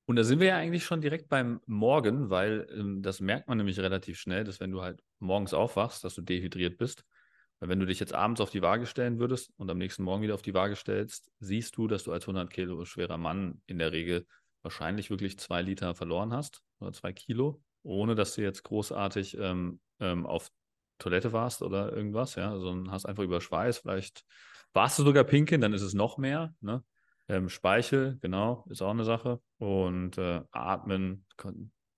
Und 0.07 0.17
da 0.17 0.25
sind 0.25 0.41
wir 0.41 0.49
ja 0.49 0.57
eigentlich 0.57 0.85
schon 0.85 1.01
direkt 1.01 1.29
beim 1.29 1.61
Morgen, 1.67 2.31
weil 2.31 2.67
ähm, 2.71 3.03
das 3.03 3.21
merkt 3.21 3.49
man 3.49 3.59
nämlich 3.59 3.79
relativ 3.79 4.19
schnell, 4.19 4.45
dass 4.45 4.61
wenn 4.61 4.71
du 4.71 4.83
halt 4.83 5.03
morgens 5.19 5.55
aufwachst, 5.55 6.05
dass 6.05 6.15
du 6.15 6.23
dehydriert 6.23 6.77
bist. 6.77 7.05
Weil 7.61 7.71
wenn 7.71 7.81
du 7.81 7.87
dich 7.87 8.01
jetzt 8.01 8.13
abends 8.13 8.41
auf 8.41 8.51
die 8.51 8.63
Waage 8.63 8.87
stellen 8.87 9.19
würdest 9.19 9.53
und 9.57 9.71
am 9.71 9.79
nächsten 9.79 10.03
Morgen 10.03 10.23
wieder 10.23 10.35
auf 10.35 10.43
die 10.43 10.55
Waage 10.55 10.77
stellst, 10.77 11.31
siehst 11.41 11.77
du, 11.77 11.87
dass 11.87 12.05
du 12.05 12.13
als 12.13 12.25
100 12.25 12.51
Kilo 12.51 12.85
schwerer 12.85 13.17
Mann 13.17 13.63
in 13.67 13.79
der 13.79 13.93
Regel 13.93 14.27
wahrscheinlich 14.63 15.11
wirklich 15.11 15.39
zwei 15.39 15.63
Liter 15.63 15.95
verloren 15.95 16.33
hast 16.33 16.63
oder 16.81 16.93
zwei 16.93 17.13
Kilo 17.13 17.63
ohne 17.85 18.15
dass 18.15 18.35
du 18.35 18.43
jetzt 18.43 18.65
großartig 18.65 19.37
ähm, 19.39 19.79
ähm, 20.01 20.27
auf 20.27 20.51
Toilette 20.99 21.33
warst 21.33 21.63
oder 21.63 21.93
irgendwas, 21.93 22.35
ja, 22.35 22.59
sondern 22.59 22.93
hast 22.93 23.07
einfach 23.07 23.23
über 23.23 23.41
Schweiß, 23.41 23.79
vielleicht 23.79 24.25
warst 24.73 24.99
du 24.99 25.05
sogar 25.05 25.25
pinkeln, 25.25 25.61
dann 25.61 25.73
ist 25.73 25.83
es 25.83 25.95
noch 25.95 26.19
mehr, 26.19 26.55
ne? 26.61 26.83
Ähm, 27.29 27.49
Speichel, 27.49 28.19
genau, 28.21 28.65
ist 28.69 28.83
auch 28.83 28.91
eine 28.91 29.05
Sache. 29.05 29.41
Und 29.59 30.19
äh, 30.19 30.43
Atmen, 30.53 31.25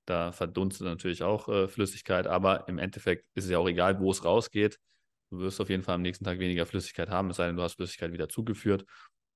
da 0.04 0.32
verdunstet 0.32 0.86
natürlich 0.86 1.22
auch 1.22 1.48
äh, 1.48 1.68
Flüssigkeit, 1.68 2.26
aber 2.26 2.68
im 2.68 2.78
Endeffekt 2.78 3.26
ist 3.34 3.44
es 3.44 3.50
ja 3.50 3.58
auch 3.58 3.68
egal, 3.68 3.98
wo 4.00 4.10
es 4.10 4.24
rausgeht. 4.24 4.78
Du 5.30 5.38
wirst 5.40 5.60
auf 5.60 5.68
jeden 5.68 5.82
Fall 5.82 5.96
am 5.96 6.02
nächsten 6.02 6.24
Tag 6.24 6.38
weniger 6.38 6.66
Flüssigkeit 6.66 7.10
haben, 7.10 7.30
es 7.30 7.36
sei 7.36 7.46
denn, 7.48 7.56
du 7.56 7.62
hast 7.62 7.74
Flüssigkeit 7.74 8.12
wieder 8.12 8.28
zugeführt. 8.28 8.84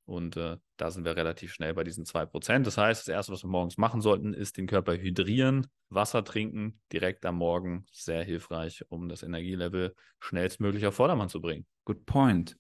Und 0.07 0.37
äh, 0.37 0.57
da 0.77 0.91
sind 0.91 1.05
wir 1.05 1.17
relativ 1.17 1.53
schnell 1.53 1.75
bei 1.75 1.85
diesen 1.85 2.05
2%. 2.05 2.67
Das 2.67 2.77
heißt, 2.77 3.03
das 3.03 3.13
Erste, 3.13 3.33
was 3.33 3.45
wir 3.45 3.49
morgens 3.49 3.79
machen 3.79 4.01
sollten, 4.01 4.35
ist 4.35 4.57
den 4.57 4.67
Körper 4.67 4.97
hydrieren, 4.97 5.69
Wasser 5.89 6.25
trinken, 6.25 6.81
direkt 6.93 7.25
am 7.27 7.37
Morgen. 7.37 7.87
Sehr 7.93 8.25
hilfreich, 8.25 8.85
um 8.89 9.09
das 9.09 9.23
Energielevel 9.23 9.95
schnellstmöglich 10.19 10.87
auf 10.87 10.95
Vordermann 10.95 11.29
zu 11.29 11.41
bringen. 11.41 11.65
Good 11.85 12.07
point. 12.07 12.57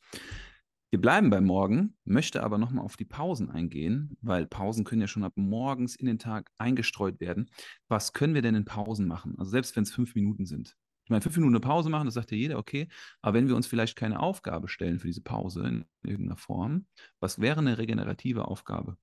Wir 0.93 1.01
bleiben 1.01 1.31
beim 1.31 1.45
Morgen, 1.45 1.97
möchte 2.05 2.43
aber 2.43 2.59
nochmal 2.59 2.85
auf 2.85 2.97
die 2.97 3.05
Pausen 3.05 3.49
eingehen, 3.49 4.17
weil 4.23 4.47
Pausen 4.47 4.83
können 4.85 5.01
ja 5.01 5.07
schon 5.07 5.23
ab 5.23 5.35
morgens 5.37 5.95
in 5.95 6.07
den 6.07 6.19
Tag 6.19 6.51
eingestreut 6.59 7.21
werden. 7.21 7.49
Was 7.87 8.13
können 8.13 8.35
wir 8.35 8.43
denn 8.43 8.57
in 8.57 8.65
Pausen 8.65 9.07
machen? 9.07 9.37
Also 9.39 9.53
selbst 9.53 9.77
wenn 9.77 9.85
es 9.85 9.93
fünf 9.93 10.17
Minuten 10.17 10.47
sind. 10.47 10.77
Ich 11.05 11.11
meine, 11.11 11.23
fünf 11.23 11.37
Minuten 11.37 11.55
eine 11.55 11.61
Pause 11.61 11.91
machen, 11.91 12.07
das 12.07 12.15
sagt 12.15 12.33
ja 12.33 12.37
jeder, 12.37 12.59
okay. 12.59 12.89
Aber 13.23 13.35
wenn 13.35 13.47
wir 13.47 13.55
uns 13.55 13.69
vielleicht 13.69 13.95
keine 13.95 14.19
Aufgabe 14.19 14.67
stellen 14.67 14.99
für 14.99 15.07
diese 15.07 15.23
Pause 15.23 15.63
in 15.65 15.85
irgendeiner 16.03 16.37
Form, 16.37 16.87
was 17.21 17.41
wäre 17.41 17.61
eine 17.61 17.79
regenerative 17.79 18.49
Aufgabe 18.49 18.97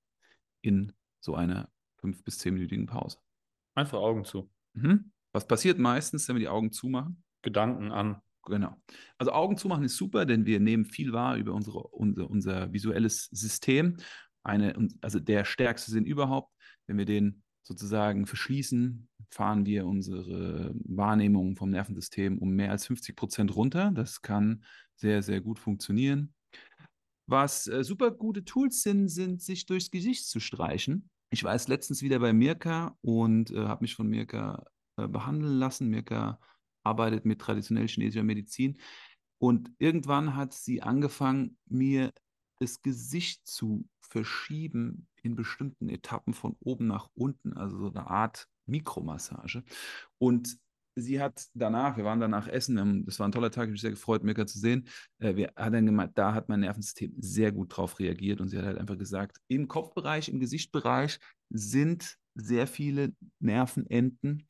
in 0.61 0.91
so 1.21 1.35
einer 1.35 1.69
fünf- 1.95 2.23
bis 2.25 2.37
zehnminütigen 2.37 2.85
Pause? 2.85 3.19
Einfach 3.75 3.99
Augen 3.99 4.25
zu. 4.25 4.49
Mhm. 4.73 5.11
Was 5.31 5.47
passiert 5.47 5.79
meistens, 5.79 6.27
wenn 6.27 6.35
wir 6.35 6.41
die 6.41 6.47
Augen 6.49 6.73
zumachen? 6.73 7.23
Gedanken 7.43 7.93
an. 7.93 8.21
Genau. 8.47 8.75
Also 9.17 9.33
Augen 9.33 9.57
zumachen 9.57 9.83
ist 9.83 9.97
super, 9.97 10.25
denn 10.25 10.45
wir 10.45 10.59
nehmen 10.59 10.85
viel 10.85 11.11
wahr 11.11 11.35
über 11.35 11.53
unsere, 11.53 11.79
unser, 11.79 12.29
unser 12.29 12.71
visuelles 12.71 13.25
System. 13.25 13.97
Eine, 14.43 14.89
also 15.01 15.19
der 15.19 15.43
stärkste 15.43 15.91
Sinn 15.91 16.05
überhaupt. 16.05 16.53
Wenn 16.87 16.97
wir 16.97 17.05
den 17.05 17.43
sozusagen 17.63 18.25
verschließen, 18.25 19.09
fahren 19.29 19.65
wir 19.65 19.85
unsere 19.85 20.73
Wahrnehmung 20.85 21.57
vom 21.57 21.69
Nervensystem 21.69 22.37
um 22.37 22.51
mehr 22.51 22.71
als 22.71 22.85
50 22.85 23.17
Prozent 23.17 23.55
runter. 23.55 23.91
Das 23.93 24.21
kann 24.21 24.63
sehr, 24.95 25.21
sehr 25.21 25.41
gut 25.41 25.59
funktionieren. 25.59 26.33
Was 27.29 27.67
äh, 27.67 27.83
super 27.83 28.11
gute 28.11 28.45
Tools 28.45 28.81
sind, 28.81 29.09
sind, 29.09 29.41
sich 29.41 29.65
durchs 29.65 29.91
Gesicht 29.91 30.25
zu 30.29 30.39
streichen. 30.39 31.09
Ich 31.29 31.43
war 31.43 31.51
jetzt 31.51 31.67
letztens 31.67 32.01
wieder 32.01 32.19
bei 32.19 32.31
Mirka 32.31 32.97
und 33.01 33.51
äh, 33.51 33.65
habe 33.65 33.83
mich 33.83 33.95
von 33.95 34.07
Mirka 34.07 34.63
äh, 34.95 35.09
behandeln 35.09 35.59
lassen. 35.59 35.89
Mirka 35.89 36.39
arbeitet 36.87 37.25
mit 37.25 37.39
traditionell 37.39 37.87
chinesischer 37.87 38.23
Medizin. 38.23 38.77
Und 39.39 39.71
irgendwann 39.77 40.35
hat 40.35 40.53
sie 40.53 40.81
angefangen, 40.81 41.57
mir 41.67 42.11
das 42.59 42.81
Gesicht 42.81 43.45
zu 43.45 43.87
verschieben 43.99 45.07
in 45.21 45.35
bestimmten 45.35 45.89
Etappen 45.89 46.33
von 46.33 46.55
oben 46.59 46.87
nach 46.87 47.09
unten, 47.13 47.53
also 47.53 47.77
so 47.77 47.89
eine 47.89 48.09
Art 48.09 48.47
Mikromassage. 48.65 49.63
Und 50.17 50.57
sie 50.95 51.21
hat 51.21 51.45
danach, 51.53 51.97
wir 51.97 52.05
waren 52.05 52.19
danach 52.19 52.47
essen, 52.47 53.05
das 53.05 53.19
war 53.19 53.27
ein 53.27 53.31
toller 53.31 53.51
Tag, 53.51 53.65
ich 53.65 53.73
mich 53.73 53.81
sehr 53.81 53.91
gefreut, 53.91 54.23
Mirka 54.23 54.47
zu 54.47 54.59
sehen. 54.59 54.87
Äh, 55.19 55.35
wir 55.35 55.53
hat 55.55 55.73
dann 55.73 55.85
gemeint, 55.85 56.17
da 56.17 56.33
hat 56.33 56.49
mein 56.49 56.61
Nervensystem 56.61 57.13
sehr 57.17 57.51
gut 57.51 57.75
drauf 57.75 57.99
reagiert 57.99 58.41
und 58.41 58.49
sie 58.49 58.57
hat 58.57 58.65
halt 58.65 58.79
einfach 58.79 58.97
gesagt, 58.97 59.37
im 59.47 59.67
Kopfbereich, 59.67 60.29
im 60.29 60.39
Gesichtbereich 60.39 61.19
sind 61.49 62.17
sehr 62.33 62.67
viele 62.67 63.13
Nervenenden, 63.39 64.47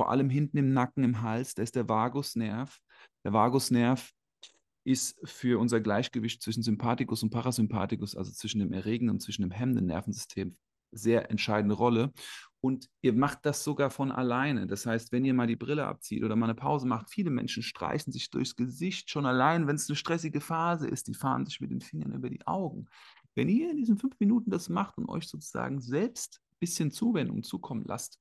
vor 0.00 0.10
allem 0.10 0.30
hinten 0.30 0.56
im 0.56 0.72
Nacken, 0.72 1.04
im 1.04 1.20
Hals, 1.20 1.52
da 1.52 1.62
ist 1.62 1.76
der 1.76 1.86
Vagusnerv. 1.86 2.80
Der 3.22 3.34
Vagusnerv 3.34 4.10
ist 4.82 5.20
für 5.28 5.60
unser 5.60 5.78
Gleichgewicht 5.82 6.40
zwischen 6.40 6.62
Sympathikus 6.62 7.22
und 7.22 7.28
Parasympathikus, 7.28 8.16
also 8.16 8.32
zwischen 8.32 8.60
dem 8.60 8.72
erregenden 8.72 9.16
und 9.16 9.20
zwischen 9.20 9.42
dem 9.42 9.50
hemmenden 9.50 9.84
Nervensystem, 9.84 10.56
sehr 10.90 11.30
entscheidende 11.30 11.74
Rolle. 11.74 12.14
Und 12.62 12.88
ihr 13.02 13.12
macht 13.12 13.44
das 13.44 13.62
sogar 13.62 13.90
von 13.90 14.10
alleine. 14.10 14.66
Das 14.66 14.86
heißt, 14.86 15.12
wenn 15.12 15.26
ihr 15.26 15.34
mal 15.34 15.46
die 15.46 15.56
Brille 15.56 15.84
abzieht 15.84 16.24
oder 16.24 16.34
mal 16.34 16.46
eine 16.46 16.54
Pause 16.54 16.86
macht, 16.86 17.10
viele 17.10 17.28
Menschen 17.28 17.62
streichen 17.62 18.10
sich 18.10 18.30
durchs 18.30 18.56
Gesicht 18.56 19.10
schon 19.10 19.26
allein, 19.26 19.66
wenn 19.66 19.76
es 19.76 19.90
eine 19.90 19.96
stressige 19.96 20.40
Phase 20.40 20.88
ist. 20.88 21.08
Die 21.08 21.14
fahren 21.14 21.44
sich 21.44 21.60
mit 21.60 21.70
den 21.70 21.82
Fingern 21.82 22.14
über 22.14 22.30
die 22.30 22.46
Augen. 22.46 22.86
Wenn 23.34 23.50
ihr 23.50 23.70
in 23.70 23.76
diesen 23.76 23.98
fünf 23.98 24.18
Minuten 24.18 24.50
das 24.50 24.70
macht 24.70 24.96
und 24.96 25.10
euch 25.10 25.28
sozusagen 25.28 25.82
selbst 25.82 26.40
ein 26.52 26.56
bisschen 26.58 26.90
Zuwendung 26.90 27.42
zukommen 27.42 27.84
lasst, 27.84 28.18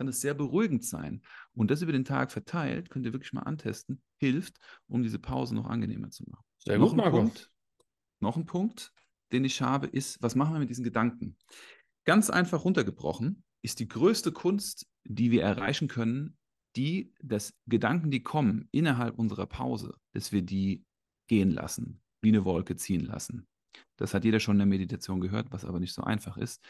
kann 0.00 0.08
es 0.08 0.22
sehr 0.22 0.32
beruhigend 0.32 0.82
sein. 0.82 1.20
Und 1.52 1.70
das 1.70 1.82
über 1.82 1.92
den 1.92 2.06
Tag 2.06 2.32
verteilt, 2.32 2.88
könnt 2.88 3.04
ihr 3.04 3.12
wirklich 3.12 3.34
mal 3.34 3.42
antesten, 3.42 4.00
hilft, 4.16 4.56
um 4.86 5.02
diese 5.02 5.18
Pause 5.18 5.54
noch 5.54 5.66
angenehmer 5.66 6.08
zu 6.08 6.24
machen. 6.26 6.42
Sehr 6.56 6.78
noch 6.78 6.86
gut, 6.86 6.92
ein 6.94 6.96
Marco. 6.96 7.16
Punkt, 7.18 7.52
noch 8.18 8.36
ein 8.38 8.46
Punkt, 8.46 8.94
den 9.30 9.44
ich 9.44 9.60
habe, 9.60 9.88
ist, 9.88 10.22
was 10.22 10.34
machen 10.34 10.54
wir 10.54 10.58
mit 10.58 10.70
diesen 10.70 10.84
Gedanken? 10.84 11.36
Ganz 12.06 12.30
einfach 12.30 12.64
runtergebrochen 12.64 13.44
ist 13.60 13.78
die 13.78 13.88
größte 13.88 14.32
Kunst, 14.32 14.86
die 15.04 15.30
wir 15.32 15.42
erreichen 15.42 15.86
können, 15.86 16.38
die, 16.76 17.12
dass 17.20 17.52
Gedanken, 17.66 18.10
die 18.10 18.22
kommen 18.22 18.70
innerhalb 18.70 19.18
unserer 19.18 19.44
Pause, 19.44 19.96
dass 20.14 20.32
wir 20.32 20.40
die 20.40 20.82
gehen 21.28 21.50
lassen, 21.50 22.00
wie 22.22 22.28
eine 22.28 22.46
Wolke 22.46 22.74
ziehen 22.74 23.04
lassen. 23.04 23.46
Das 23.98 24.14
hat 24.14 24.24
jeder 24.24 24.40
schon 24.40 24.54
in 24.54 24.60
der 24.60 24.66
Meditation 24.66 25.20
gehört, 25.20 25.52
was 25.52 25.66
aber 25.66 25.78
nicht 25.78 25.92
so 25.92 26.00
einfach 26.00 26.38
ist. 26.38 26.64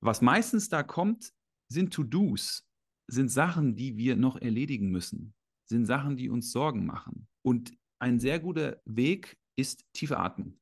Was 0.00 0.20
meistens 0.20 0.68
da 0.68 0.82
kommt, 0.82 1.32
sind 1.72 1.92
To-Dos, 1.92 2.66
sind 3.08 3.28
Sachen, 3.28 3.76
die 3.76 3.96
wir 3.96 4.16
noch 4.16 4.36
erledigen 4.36 4.90
müssen, 4.90 5.34
sind 5.68 5.86
Sachen, 5.86 6.16
die 6.16 6.28
uns 6.28 6.52
Sorgen 6.52 6.86
machen. 6.86 7.28
Und 7.42 7.72
ein 7.98 8.18
sehr 8.20 8.38
guter 8.38 8.80
Weg 8.84 9.36
ist 9.56 9.84
tiefe 9.92 10.18
Atmung. 10.18 10.58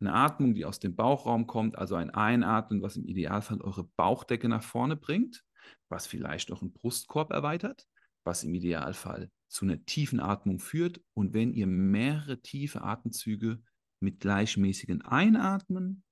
Eine 0.00 0.12
Atmung, 0.12 0.54
die 0.54 0.64
aus 0.64 0.78
dem 0.78 0.94
Bauchraum 0.94 1.46
kommt, 1.46 1.78
also 1.78 1.94
ein 1.94 2.10
Einatmen, 2.10 2.82
was 2.82 2.96
im 2.96 3.06
Idealfall 3.06 3.60
eure 3.62 3.84
Bauchdecke 3.96 4.48
nach 4.48 4.62
vorne 4.62 4.96
bringt, 4.96 5.42
was 5.88 6.06
vielleicht 6.06 6.52
auch 6.52 6.60
einen 6.60 6.72
Brustkorb 6.72 7.32
erweitert, 7.32 7.86
was 8.24 8.44
im 8.44 8.54
Idealfall 8.54 9.30
zu 9.48 9.64
einer 9.64 9.84
tiefen 9.86 10.20
Atmung 10.20 10.58
führt. 10.58 11.00
Und 11.14 11.32
wenn 11.32 11.54
ihr 11.54 11.66
mehrere 11.66 12.40
tiefe 12.42 12.82
Atemzüge 12.82 13.62
mit 14.00 14.20
gleichmäßigem 14.20 15.02
Einatmen 15.02 16.04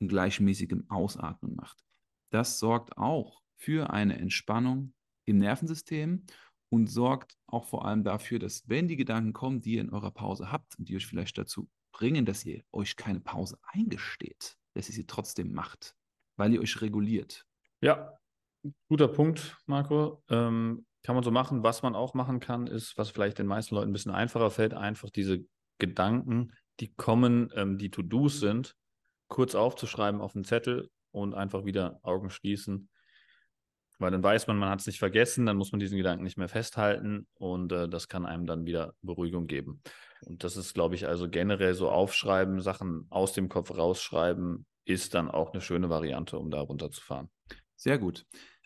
und 0.00 0.08
gleichmäßigem 0.08 0.90
Ausatmen 0.90 1.54
macht, 1.56 1.82
das 2.30 2.58
sorgt 2.58 2.98
auch 2.98 3.39
für 3.60 3.90
eine 3.90 4.18
Entspannung 4.18 4.94
im 5.26 5.38
Nervensystem 5.38 6.24
und 6.70 6.86
sorgt 6.86 7.36
auch 7.46 7.66
vor 7.66 7.84
allem 7.84 8.04
dafür, 8.04 8.38
dass 8.38 8.68
wenn 8.68 8.88
die 8.88 8.96
Gedanken 8.96 9.32
kommen, 9.32 9.60
die 9.60 9.74
ihr 9.74 9.82
in 9.82 9.90
eurer 9.90 10.10
Pause 10.10 10.50
habt 10.50 10.78
und 10.78 10.88
die 10.88 10.96
euch 10.96 11.06
vielleicht 11.06 11.36
dazu 11.36 11.68
bringen, 11.92 12.24
dass 12.24 12.44
ihr 12.44 12.62
euch 12.72 12.96
keine 12.96 13.20
Pause 13.20 13.58
eingesteht, 13.62 14.56
dass 14.74 14.88
ihr 14.88 14.94
sie 14.94 15.06
trotzdem 15.06 15.52
macht, 15.52 15.94
weil 16.36 16.54
ihr 16.54 16.60
euch 16.60 16.80
reguliert. 16.80 17.44
Ja, 17.82 18.18
guter 18.88 19.08
Punkt, 19.08 19.58
Marco. 19.66 20.22
Ähm, 20.28 20.86
kann 21.02 21.14
man 21.14 21.24
so 21.24 21.30
machen. 21.30 21.62
Was 21.62 21.82
man 21.82 21.94
auch 21.94 22.14
machen 22.14 22.40
kann, 22.40 22.66
ist, 22.66 22.96
was 22.98 23.10
vielleicht 23.10 23.38
den 23.38 23.46
meisten 23.46 23.74
Leuten 23.74 23.90
ein 23.90 23.92
bisschen 23.92 24.12
einfacher 24.12 24.50
fällt, 24.50 24.74
einfach 24.74 25.10
diese 25.10 25.44
Gedanken, 25.78 26.52
die 26.78 26.92
kommen, 26.94 27.50
ähm, 27.54 27.78
die 27.78 27.90
To-Dos 27.90 28.40
sind, 28.40 28.76
kurz 29.28 29.54
aufzuschreiben 29.54 30.20
auf 30.20 30.34
einen 30.34 30.44
Zettel 30.44 30.90
und 31.10 31.34
einfach 31.34 31.64
wieder 31.64 32.00
Augen 32.02 32.30
schließen. 32.30 32.90
Weil 34.00 34.10
dann 34.10 34.22
weiß 34.22 34.46
man, 34.46 34.56
man 34.56 34.70
hat 34.70 34.80
es 34.80 34.86
nicht 34.86 34.98
vergessen, 34.98 35.44
dann 35.44 35.58
muss 35.58 35.72
man 35.72 35.78
diesen 35.78 35.98
Gedanken 35.98 36.24
nicht 36.24 36.38
mehr 36.38 36.48
festhalten 36.48 37.26
und 37.34 37.70
äh, 37.70 37.86
das 37.86 38.08
kann 38.08 38.24
einem 38.24 38.46
dann 38.46 38.64
wieder 38.64 38.94
Beruhigung 39.02 39.46
geben. 39.46 39.82
Und 40.22 40.42
das 40.42 40.56
ist, 40.56 40.72
glaube 40.72 40.94
ich, 40.94 41.06
also 41.06 41.28
generell 41.28 41.74
so 41.74 41.90
aufschreiben, 41.90 42.62
Sachen 42.62 43.06
aus 43.10 43.34
dem 43.34 43.50
Kopf 43.50 43.76
rausschreiben, 43.76 44.64
ist 44.86 45.12
dann 45.12 45.30
auch 45.30 45.52
eine 45.52 45.60
schöne 45.60 45.90
Variante, 45.90 46.38
um 46.38 46.50
da 46.50 46.60
runterzufahren. 46.60 47.28
Sehr 47.76 47.98
gut. 47.98 48.24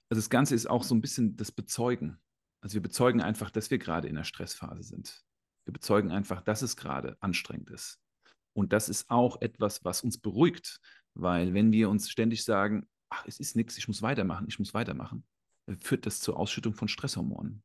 Also 0.09 0.21
das 0.21 0.31
Ganze 0.31 0.55
ist 0.55 0.71
auch 0.71 0.85
so 0.85 0.95
ein 0.95 1.01
bisschen 1.01 1.37
das 1.37 1.51
Bezeugen. 1.51 2.21
Also 2.61 2.75
wir 2.75 2.83
bezeugen 2.83 3.21
einfach, 3.21 3.51
dass 3.51 3.73
wir 3.73 3.79
gerade 3.79 4.07
in 4.07 4.15
der 4.15 4.25
Stressphase 4.25 4.85
sind. 4.85 5.21
Wir 5.65 5.73
bezeugen 5.73 6.13
einfach, 6.13 6.43
dass 6.43 6.63
es 6.63 6.77
gerade 6.77 7.17
anstrengend 7.19 7.71
ist. 7.71 7.99
Und 8.53 8.73
das 8.73 8.89
ist 8.89 9.11
auch 9.11 9.41
etwas, 9.41 9.85
was 9.85 10.03
uns 10.03 10.19
beruhigt, 10.19 10.81
weil 11.15 11.55
wenn 11.55 11.73
wir 11.73 11.91
uns 11.91 12.09
ständig 12.09 12.45
sagen, 12.45 12.87
ach, 13.15 13.25
es 13.27 13.41
ist 13.41 13.57
nichts, 13.57 13.79
ich 13.79 13.89
muss 13.89 14.03
weitermachen, 14.03 14.47
ich 14.49 14.59
muss 14.59 14.75
weitermachen, 14.75 15.25
führt 15.81 16.07
das 16.07 16.21
zur 16.21 16.39
Ausschüttung 16.39 16.75
von 16.75 16.89
Stresshormonen. 16.89 17.63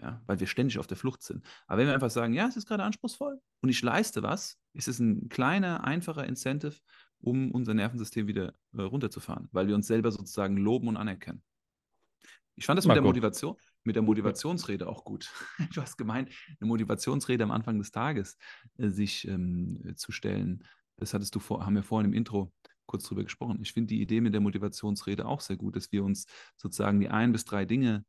Ja, 0.00 0.20
weil 0.26 0.38
wir 0.40 0.46
ständig 0.46 0.78
auf 0.78 0.86
der 0.86 0.98
Flucht 0.98 1.22
sind. 1.22 1.42
Aber 1.66 1.78
wenn 1.78 1.86
wir 1.86 1.94
einfach 1.94 2.10
sagen, 2.10 2.34
ja, 2.34 2.46
es 2.46 2.56
ist 2.56 2.68
gerade 2.68 2.82
anspruchsvoll 2.82 3.40
und 3.62 3.68
ich 3.70 3.80
leiste 3.80 4.22
was, 4.22 4.58
ist 4.74 4.88
es 4.88 4.98
ein 4.98 5.30
kleiner, 5.30 5.84
einfacher 5.84 6.26
Incentive, 6.26 6.76
um 7.18 7.50
unser 7.50 7.72
Nervensystem 7.72 8.26
wieder 8.26 8.52
äh, 8.76 8.82
runterzufahren, 8.82 9.48
weil 9.52 9.68
wir 9.68 9.74
uns 9.74 9.86
selber 9.86 10.12
sozusagen 10.12 10.58
loben 10.58 10.88
und 10.88 10.98
anerkennen. 10.98 11.42
Ich 12.56 12.66
fand 12.66 12.76
das 12.76 12.86
mit 12.86 12.94
der 12.94 13.02
Motivation, 13.02 13.56
mit 13.84 13.96
der 13.96 14.02
Motivationsrede 14.02 14.86
auch 14.86 15.04
gut. 15.04 15.30
Du 15.74 15.80
hast 15.80 15.96
gemeint, 15.96 16.30
eine 16.60 16.68
Motivationsrede 16.68 17.44
am 17.44 17.50
Anfang 17.50 17.78
des 17.78 17.90
Tages 17.90 18.36
äh, 18.76 18.88
sich 18.88 19.26
ähm, 19.26 19.94
zu 19.96 20.12
stellen. 20.12 20.62
Das 20.98 21.14
hattest 21.14 21.34
du 21.34 21.38
vor, 21.38 21.64
haben 21.64 21.74
wir 21.74 21.82
vorhin 21.82 22.10
im 22.10 22.16
Intro 22.16 22.52
kurz 22.86 23.04
drüber 23.04 23.24
gesprochen. 23.24 23.58
Ich 23.60 23.72
finde 23.72 23.88
die 23.88 24.00
Idee 24.00 24.20
mit 24.20 24.34
der 24.34 24.40
Motivationsrede 24.40 25.26
auch 25.26 25.40
sehr 25.40 25.56
gut, 25.56 25.76
dass 25.76 25.92
wir 25.92 26.04
uns 26.04 26.26
sozusagen 26.56 27.00
die 27.00 27.08
ein 27.08 27.32
bis 27.32 27.44
drei 27.44 27.64
Dinge 27.64 28.04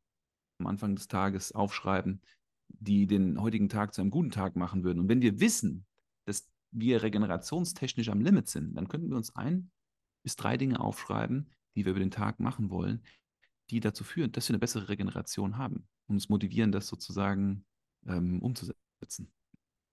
am 0.58 0.66
Anfang 0.66 0.96
des 0.96 1.08
Tages 1.08 1.52
aufschreiben, 1.52 2.20
die 2.68 3.06
den 3.06 3.40
heutigen 3.40 3.68
Tag 3.68 3.94
zu 3.94 4.00
einem 4.00 4.10
guten 4.10 4.30
Tag 4.30 4.56
machen 4.56 4.84
würden. 4.84 5.00
Und 5.00 5.08
wenn 5.08 5.22
wir 5.22 5.40
wissen, 5.40 5.86
dass 6.26 6.48
wir 6.70 7.02
regenerationstechnisch 7.02 8.08
am 8.08 8.20
Limit 8.20 8.48
sind, 8.48 8.74
dann 8.74 8.88
könnten 8.88 9.10
wir 9.10 9.16
uns 9.16 9.34
ein 9.34 9.70
bis 10.22 10.36
drei 10.36 10.56
Dinge 10.56 10.80
aufschreiben, 10.80 11.50
die 11.74 11.84
wir 11.84 11.92
über 11.92 12.00
den 12.00 12.10
Tag 12.10 12.40
machen 12.40 12.70
wollen, 12.70 13.02
die 13.70 13.80
dazu 13.80 14.04
führen, 14.04 14.32
dass 14.32 14.48
wir 14.48 14.54
eine 14.54 14.58
bessere 14.58 14.88
Regeneration 14.88 15.56
haben 15.56 15.86
und 16.06 16.16
uns 16.16 16.28
motivieren, 16.28 16.72
das 16.72 16.86
sozusagen 16.88 17.64
ähm, 18.06 18.42
umzusetzen. 18.42 19.32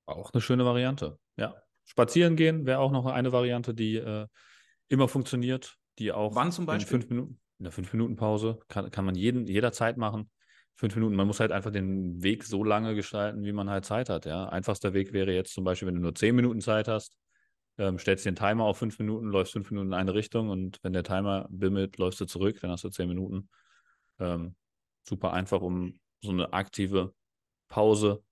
Auch 0.05 0.33
eine 0.33 0.41
schöne 0.41 0.65
Variante. 0.65 1.19
Ja. 1.37 1.55
Spazieren 1.85 2.35
gehen 2.35 2.65
wäre 2.65 2.79
auch 2.79 2.91
noch 2.91 3.05
eine 3.05 3.31
Variante, 3.31 3.73
die 3.73 3.97
äh, 3.97 4.27
immer 4.87 5.07
funktioniert, 5.07 5.77
die 5.99 6.11
auch 6.11 6.35
Wann 6.35 6.51
zum 6.51 6.65
Beispiel? 6.65 6.95
in 6.95 7.01
fünf 7.01 7.09
Minuten, 7.09 7.39
in 7.59 7.63
der 7.63 7.71
fünf 7.71 7.93
Minuten 7.93 8.15
Pause 8.15 8.59
kann, 8.67 8.91
kann 8.91 9.05
man 9.05 9.15
jeden, 9.15 9.47
jederzeit 9.47 9.97
machen. 9.97 10.29
Fünf 10.75 10.95
Minuten. 10.95 11.15
Man 11.15 11.27
muss 11.27 11.39
halt 11.39 11.51
einfach 11.51 11.71
den 11.71 12.21
Weg 12.21 12.43
so 12.43 12.63
lange 12.63 12.95
gestalten, 12.95 13.43
wie 13.43 13.53
man 13.53 13.69
halt 13.69 13.85
Zeit 13.85 14.09
hat. 14.09 14.25
Ja, 14.25 14.49
einfachster 14.49 14.93
Weg 14.93 15.13
wäre 15.13 15.33
jetzt 15.33 15.53
zum 15.53 15.63
Beispiel, 15.63 15.87
wenn 15.87 15.95
du 15.95 16.01
nur 16.01 16.15
zehn 16.15 16.35
Minuten 16.35 16.59
Zeit 16.59 16.89
hast, 16.89 17.17
ähm, 17.77 17.97
stellst 17.97 18.25
den 18.25 18.35
Timer 18.35 18.65
auf 18.65 18.77
fünf 18.77 18.99
Minuten, 18.99 19.27
läufst 19.27 19.53
fünf 19.53 19.71
Minuten 19.71 19.89
in 19.89 19.93
eine 19.93 20.13
Richtung 20.13 20.49
und 20.49 20.79
wenn 20.83 20.93
der 20.93 21.03
Timer 21.03 21.47
bimmelt, 21.49 21.97
läufst 21.97 22.19
du 22.19 22.25
zurück, 22.25 22.59
dann 22.61 22.71
hast 22.71 22.83
du 22.83 22.89
zehn 22.89 23.07
Minuten. 23.07 23.49
Ähm, 24.19 24.55
super 25.03 25.33
einfach, 25.33 25.61
um 25.61 25.99
so 26.21 26.31
eine 26.31 26.51
aktive 26.53 27.13
Pause 27.69 28.23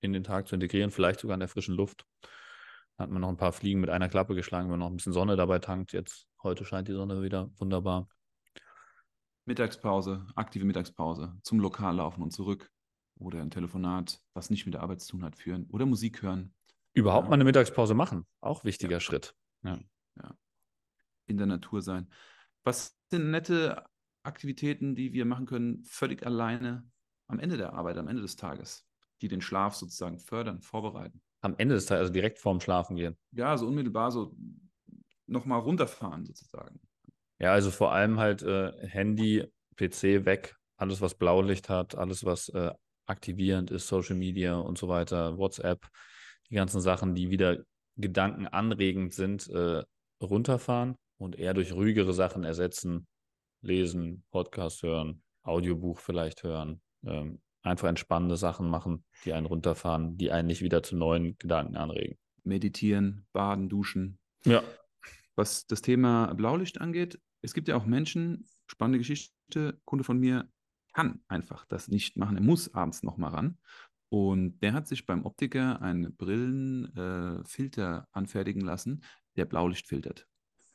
in 0.00 0.12
den 0.12 0.24
Tag 0.24 0.48
zu 0.48 0.54
integrieren, 0.54 0.90
vielleicht 0.90 1.20
sogar 1.20 1.34
in 1.34 1.40
der 1.40 1.48
frischen 1.48 1.74
Luft. 1.74 2.04
Hat 3.02 3.10
man 3.10 3.20
noch 3.20 3.30
ein 3.30 3.36
paar 3.36 3.52
Fliegen 3.52 3.80
mit 3.80 3.90
einer 3.90 4.08
Klappe 4.08 4.36
geschlagen, 4.36 4.66
wenn 4.66 4.78
man 4.78 4.78
noch 4.78 4.86
ein 4.86 4.94
bisschen 4.94 5.12
Sonne 5.12 5.34
dabei 5.34 5.58
tankt. 5.58 5.92
Jetzt, 5.92 6.28
heute 6.40 6.64
scheint 6.64 6.86
die 6.86 6.92
Sonne 6.92 7.20
wieder 7.20 7.50
wunderbar. 7.58 8.08
Mittagspause, 9.44 10.24
aktive 10.36 10.64
Mittagspause, 10.64 11.36
zum 11.42 11.58
Lokal 11.58 11.96
laufen 11.96 12.22
und 12.22 12.30
zurück. 12.30 12.70
Oder 13.18 13.40
ein 13.42 13.50
Telefonat, 13.50 14.20
was 14.34 14.50
nicht 14.50 14.66
mit 14.66 14.74
der 14.74 14.82
Arbeit 14.82 15.00
zu 15.00 15.10
tun 15.10 15.24
hat, 15.24 15.34
führen. 15.34 15.66
Oder 15.70 15.84
Musik 15.84 16.22
hören. 16.22 16.54
Überhaupt 16.94 17.24
Ja. 17.24 17.30
mal 17.30 17.34
eine 17.34 17.42
Mittagspause 17.44 17.94
machen. 17.94 18.24
Auch 18.40 18.62
wichtiger 18.62 18.92
Ja. 18.92 19.00
Schritt. 19.00 19.34
in 21.26 21.38
der 21.38 21.46
Natur 21.46 21.82
sein. 21.82 22.08
Was 22.62 22.96
sind 23.10 23.30
nette 23.32 23.84
Aktivitäten, 24.22 24.94
die 24.94 25.12
wir 25.12 25.24
machen 25.24 25.46
können, 25.46 25.82
völlig 25.84 26.24
alleine 26.24 26.88
am 27.26 27.40
Ende 27.40 27.56
der 27.56 27.72
Arbeit, 27.72 27.96
am 27.96 28.06
Ende 28.06 28.22
des 28.22 28.36
Tages, 28.36 28.86
die 29.22 29.28
den 29.28 29.40
Schlaf 29.40 29.74
sozusagen 29.74 30.20
fördern, 30.20 30.60
vorbereiten? 30.60 31.20
Am 31.42 31.54
Ende 31.58 31.74
des 31.74 31.86
Tages, 31.86 32.00
also 32.02 32.12
direkt 32.12 32.38
vorm 32.38 32.60
Schlafen 32.60 32.96
gehen. 32.96 33.18
Ja, 33.32 33.56
so 33.58 33.66
unmittelbar 33.66 34.10
so 34.10 34.34
nochmal 35.26 35.60
runterfahren 35.60 36.24
sozusagen. 36.24 36.80
Ja, 37.38 37.52
also 37.52 37.70
vor 37.70 37.92
allem 37.92 38.18
halt 38.18 38.42
äh, 38.42 38.72
Handy, 38.86 39.44
PC 39.76 40.24
weg, 40.24 40.54
alles 40.76 41.00
was 41.00 41.14
Blaulicht 41.14 41.68
hat, 41.68 41.96
alles 41.96 42.24
was 42.24 42.48
äh, 42.50 42.70
aktivierend 43.06 43.70
ist, 43.70 43.88
Social 43.88 44.16
Media 44.16 44.54
und 44.54 44.78
so 44.78 44.88
weiter, 44.88 45.36
WhatsApp, 45.38 45.88
die 46.48 46.54
ganzen 46.54 46.80
Sachen, 46.80 47.14
die 47.14 47.30
wieder 47.30 47.64
gedankenanregend 47.96 49.12
sind, 49.12 49.48
äh, 49.50 49.82
runterfahren 50.22 50.96
und 51.18 51.36
eher 51.36 51.54
durch 51.54 51.72
ruhigere 51.72 52.12
Sachen 52.12 52.44
ersetzen, 52.44 53.06
lesen, 53.62 54.24
Podcast 54.30 54.82
hören, 54.82 55.22
Audiobuch 55.42 55.98
vielleicht 55.98 56.42
hören, 56.42 56.80
ähm, 57.04 57.40
einfach 57.62 57.88
entspannende 57.88 58.36
Sachen 58.36 58.68
machen, 58.68 59.04
die 59.24 59.32
einen 59.32 59.46
runterfahren, 59.46 60.16
die 60.16 60.30
einen 60.30 60.48
nicht 60.48 60.62
wieder 60.62 60.82
zu 60.82 60.96
neuen 60.96 61.36
Gedanken 61.38 61.76
anregen. 61.76 62.18
Meditieren, 62.44 63.26
baden, 63.32 63.68
duschen. 63.68 64.18
Ja, 64.44 64.62
Was 65.36 65.66
das 65.66 65.82
Thema 65.82 66.32
Blaulicht 66.34 66.80
angeht, 66.80 67.20
es 67.40 67.54
gibt 67.54 67.68
ja 67.68 67.76
auch 67.76 67.86
Menschen, 67.86 68.46
spannende 68.66 68.98
Geschichte, 68.98 69.80
Kunde 69.84 70.04
von 70.04 70.18
mir 70.18 70.48
kann 70.92 71.20
einfach 71.28 71.64
das 71.66 71.88
nicht 71.88 72.16
machen. 72.16 72.36
Er 72.36 72.42
muss 72.42 72.74
abends 72.74 73.02
nochmal 73.02 73.30
ran. 73.30 73.58
Und 74.08 74.60
der 74.60 74.74
hat 74.74 74.86
sich 74.86 75.06
beim 75.06 75.24
Optiker 75.24 75.80
einen 75.80 76.14
Brillenfilter 76.14 77.98
äh, 77.98 78.06
anfertigen 78.12 78.60
lassen, 78.60 79.02
der 79.36 79.46
Blaulicht 79.46 79.88
filtert. 79.88 80.26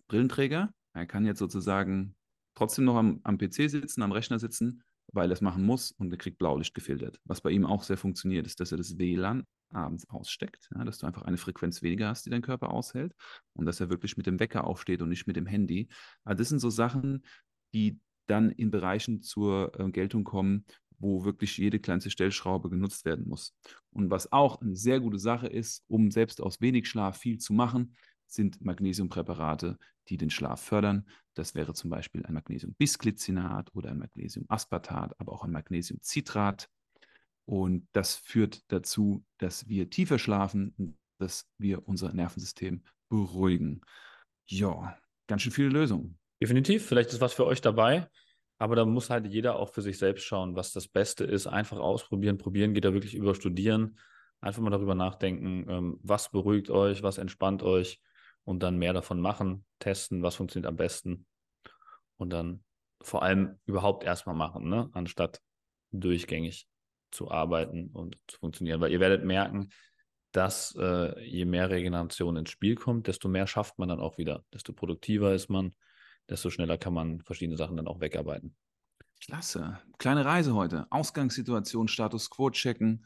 Brillenträger, 0.08 0.74
er 0.94 1.06
kann 1.06 1.26
jetzt 1.26 1.40
sozusagen 1.40 2.16
trotzdem 2.56 2.86
noch 2.86 2.96
am, 2.96 3.20
am 3.24 3.38
PC 3.38 3.70
sitzen, 3.70 4.02
am 4.02 4.12
Rechner 4.12 4.40
sitzen, 4.40 4.82
weil 5.14 5.30
er 5.30 5.34
es 5.34 5.42
machen 5.42 5.64
muss 5.64 5.92
und 5.92 6.12
er 6.12 6.18
kriegt 6.18 6.38
Blaulicht 6.38 6.74
gefiltert. 6.74 7.20
Was 7.24 7.42
bei 7.42 7.52
ihm 7.52 7.66
auch 7.66 7.84
sehr 7.84 7.98
funktioniert, 7.98 8.46
ist, 8.46 8.60
dass 8.60 8.72
er 8.72 8.78
das 8.78 8.98
WLAN 8.98 9.46
abends 9.70 10.10
aussteckt, 10.10 10.70
ja, 10.76 10.84
dass 10.84 11.00
du 11.00 11.08
einfach 11.08 11.24
eine 11.24 11.38
Frequenz 11.38 11.82
weniger 11.82 12.08
hast, 12.10 12.26
die 12.26 12.30
dein 12.30 12.42
Körper 12.42 12.72
aushält 12.72 13.14
und 13.54 13.66
dass 13.66 13.80
er 13.80 13.90
wirklich 13.90 14.18
mit 14.18 14.26
dem 14.26 14.40
Wecker 14.40 14.66
aufsteht 14.66 15.02
und 15.02 15.10
nicht 15.10 15.28
mit 15.28 15.36
dem 15.36 15.46
Handy. 15.46 15.90
Also 16.24 16.40
das 16.40 16.50
sind 16.50 16.60
so 16.60 16.70
Sachen, 16.70 17.26
die 17.74 18.00
dann 18.28 18.52
in 18.52 18.72
Bereichen 18.72 19.22
zur 19.22 19.78
äh, 19.80 19.90
Geltung 19.90 20.24
kommen, 20.24 20.66
wo 21.00 21.24
wirklich 21.26 21.58
jede 21.58 21.80
kleinste 21.80 22.10
Stellschraube 22.10 22.70
genutzt 22.70 23.06
werden 23.06 23.28
muss. 23.28 23.54
Und 23.92 24.10
was 24.10 24.32
auch 24.32 24.62
eine 24.62 24.76
sehr 24.76 25.00
gute 25.00 25.20
Sache 25.20 25.48
ist, 25.48 25.84
um 25.88 26.12
selbst 26.12 26.42
aus 26.42 26.60
wenig 26.60 26.88
Schlaf 26.88 27.18
viel 27.18 27.38
zu 27.38 27.54
machen, 27.54 27.96
sind 28.26 28.62
Magnesiumpräparate, 28.62 29.78
die 30.10 30.18
den 30.18 30.30
Schlaf 30.30 30.62
fördern. 30.62 31.08
Das 31.34 31.56
wäre 31.56 31.74
zum 31.74 31.90
Beispiel 31.90 32.26
ein 32.26 32.34
Magnesiumbisglycinat 32.34 33.74
oder 33.76 33.92
ein 33.92 34.00
Magnesiumaspartat, 34.00 35.20
aber 35.20 35.34
auch 35.34 35.44
ein 35.44 35.52
Magnesiumcitrat. 35.52 36.70
Und 37.46 37.88
das 37.94 38.16
führt 38.16 38.64
dazu, 38.72 39.24
dass 39.38 39.68
wir 39.68 39.90
tiefer 39.90 40.20
schlafen 40.20 40.98
dass 41.20 41.48
wir 41.58 41.88
unser 41.88 42.14
Nervensystem 42.14 42.84
beruhigen. 43.10 43.82
Ja, 44.46 44.98
ganz 45.28 45.42
schön 45.42 45.52
viele 45.52 45.70
Lösungen. 45.70 46.18
Definitiv, 46.42 46.86
vielleicht 46.86 47.12
ist 47.12 47.22
was 47.22 47.34
für 47.34 47.46
euch 47.46 47.62
dabei. 47.62 48.08
Aber 48.60 48.76
da 48.76 48.86
muss 48.86 49.10
halt 49.10 49.28
jeder 49.28 49.58
auch 49.58 49.70
für 49.70 49.82
sich 49.82 49.98
selbst 49.98 50.24
schauen, 50.24 50.56
was 50.56 50.72
das 50.72 50.88
Beste 50.88 51.24
ist. 51.24 51.46
Einfach 51.46 51.78
ausprobieren. 51.78 52.38
Probieren 52.38 52.74
geht 52.74 52.86
da 52.86 52.94
wirklich 52.94 53.14
über 53.14 53.36
Studieren. 53.36 54.00
Einfach 54.42 54.62
mal 54.62 54.72
darüber 54.72 54.96
nachdenken, 54.96 55.66
ähm, 55.70 56.00
was 56.02 56.32
beruhigt 56.32 56.70
euch, 56.70 57.04
was 57.04 57.18
entspannt 57.18 57.64
euch 57.64 58.02
und 58.48 58.64
dann 58.64 58.78
mehr 58.78 58.94
davon 58.94 59.20
machen, 59.20 59.66
testen, 59.80 60.24
was 60.24 60.36
funktioniert 60.36 60.70
am 60.70 60.78
besten 60.78 61.26
und 62.16 62.32
dann 62.32 62.64
vor 63.02 63.22
allem 63.22 63.60
überhaupt 63.66 64.06
erstmal 64.06 64.38
machen, 64.38 64.70
ne? 64.70 64.90
anstatt 64.94 65.42
durchgängig 65.92 66.66
zu 67.12 67.30
arbeiten 67.30 67.90
und 67.92 68.18
zu 68.26 68.38
funktionieren. 68.40 68.80
Weil 68.80 68.94
ihr 68.94 69.02
werdet 69.02 69.26
merken, 69.26 69.70
dass 70.32 70.74
äh, 70.80 71.22
je 71.26 71.44
mehr 71.44 71.70
Regeneration 71.70 72.38
ins 72.38 72.50
Spiel 72.50 72.76
kommt, 72.76 73.08
desto 73.08 73.28
mehr 73.28 73.48
schafft 73.48 73.80
man 73.80 73.90
dann 73.90 74.00
auch 74.00 74.18
wieder, 74.18 74.46
desto 74.54 74.72
produktiver 74.72 75.34
ist 75.34 75.50
man, 75.50 75.76
desto 76.30 76.50
schneller 76.50 76.78
kann 76.78 76.94
man 76.94 77.20
verschiedene 77.24 77.58
Sachen 77.58 77.76
dann 77.76 77.88
auch 77.88 78.00
wegarbeiten. 78.00 78.56
Klasse. 79.20 79.82
Kleine 79.98 80.24
Reise 80.24 80.56
heute. 80.56 80.88
Ausgangssituation, 80.90 81.90
Status 81.90 82.30
quo 82.30 82.50
checken, 82.50 83.06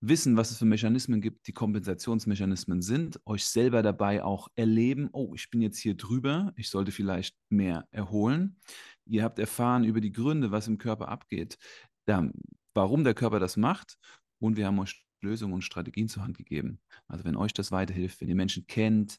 wissen, 0.00 0.36
was 0.36 0.50
es 0.50 0.58
für 0.58 0.64
Mechanismen 0.66 1.20
gibt, 1.20 1.46
die 1.46 1.52
Kompensationsmechanismen 1.52 2.82
sind, 2.82 3.20
euch 3.24 3.46
selber 3.46 3.82
dabei 3.82 4.22
auch 4.22 4.48
erleben, 4.54 5.08
oh, 5.12 5.32
ich 5.34 5.50
bin 5.50 5.62
jetzt 5.62 5.78
hier 5.78 5.96
drüber, 5.96 6.52
ich 6.56 6.68
sollte 6.68 6.92
vielleicht 6.92 7.36
mehr 7.48 7.88
erholen. 7.90 8.58
Ihr 9.06 9.24
habt 9.24 9.38
erfahren 9.38 9.84
über 9.84 10.00
die 10.00 10.12
Gründe, 10.12 10.50
was 10.50 10.68
im 10.68 10.78
Körper 10.78 11.08
abgeht, 11.08 11.58
da, 12.04 12.30
warum 12.74 13.04
der 13.04 13.14
Körper 13.14 13.40
das 13.40 13.56
macht 13.56 13.98
und 14.38 14.56
wir 14.56 14.66
haben 14.66 14.78
euch 14.78 15.04
Lösungen 15.22 15.54
und 15.54 15.62
Strategien 15.62 16.08
zur 16.08 16.22
Hand 16.22 16.36
gegeben. 16.36 16.80
Also 17.08 17.24
wenn 17.24 17.36
euch 17.36 17.52
das 17.52 17.72
weiterhilft, 17.72 18.20
wenn 18.20 18.28
ihr 18.28 18.34
Menschen 18.34 18.66
kennt, 18.66 19.18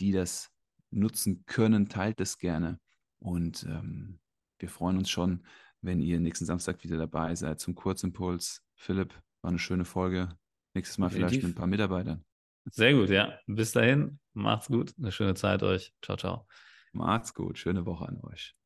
die 0.00 0.12
das 0.12 0.50
nutzen 0.90 1.44
können, 1.46 1.88
teilt 1.88 2.20
es 2.20 2.38
gerne. 2.38 2.80
Und 3.18 3.64
ähm, 3.64 4.20
wir 4.58 4.68
freuen 4.68 4.98
uns 4.98 5.10
schon, 5.10 5.44
wenn 5.82 6.00
ihr 6.00 6.20
nächsten 6.20 6.46
Samstag 6.46 6.82
wieder 6.84 6.96
dabei 6.96 7.34
seid 7.34 7.60
zum 7.60 7.74
Kurzimpuls. 7.74 8.62
Philipp, 8.76 9.20
war 9.46 9.50
eine 9.50 9.60
schöne 9.60 9.84
Folge. 9.84 10.36
Nächstes 10.74 10.98
Mal 10.98 11.06
Definitiv. 11.06 11.30
vielleicht 11.30 11.44
mit 11.44 11.52
ein 11.52 11.58
paar 11.58 11.68
Mitarbeitern. 11.68 12.24
Sehr 12.64 12.94
gut, 12.94 13.10
ja. 13.10 13.38
Bis 13.46 13.70
dahin, 13.70 14.18
macht's 14.34 14.66
gut. 14.66 14.92
Eine 14.98 15.12
schöne 15.12 15.34
Zeit 15.34 15.62
euch. 15.62 15.94
Ciao, 16.02 16.16
ciao. 16.16 16.48
Macht's 16.92 17.32
gut. 17.32 17.56
Schöne 17.56 17.86
Woche 17.86 18.08
an 18.08 18.20
euch. 18.24 18.56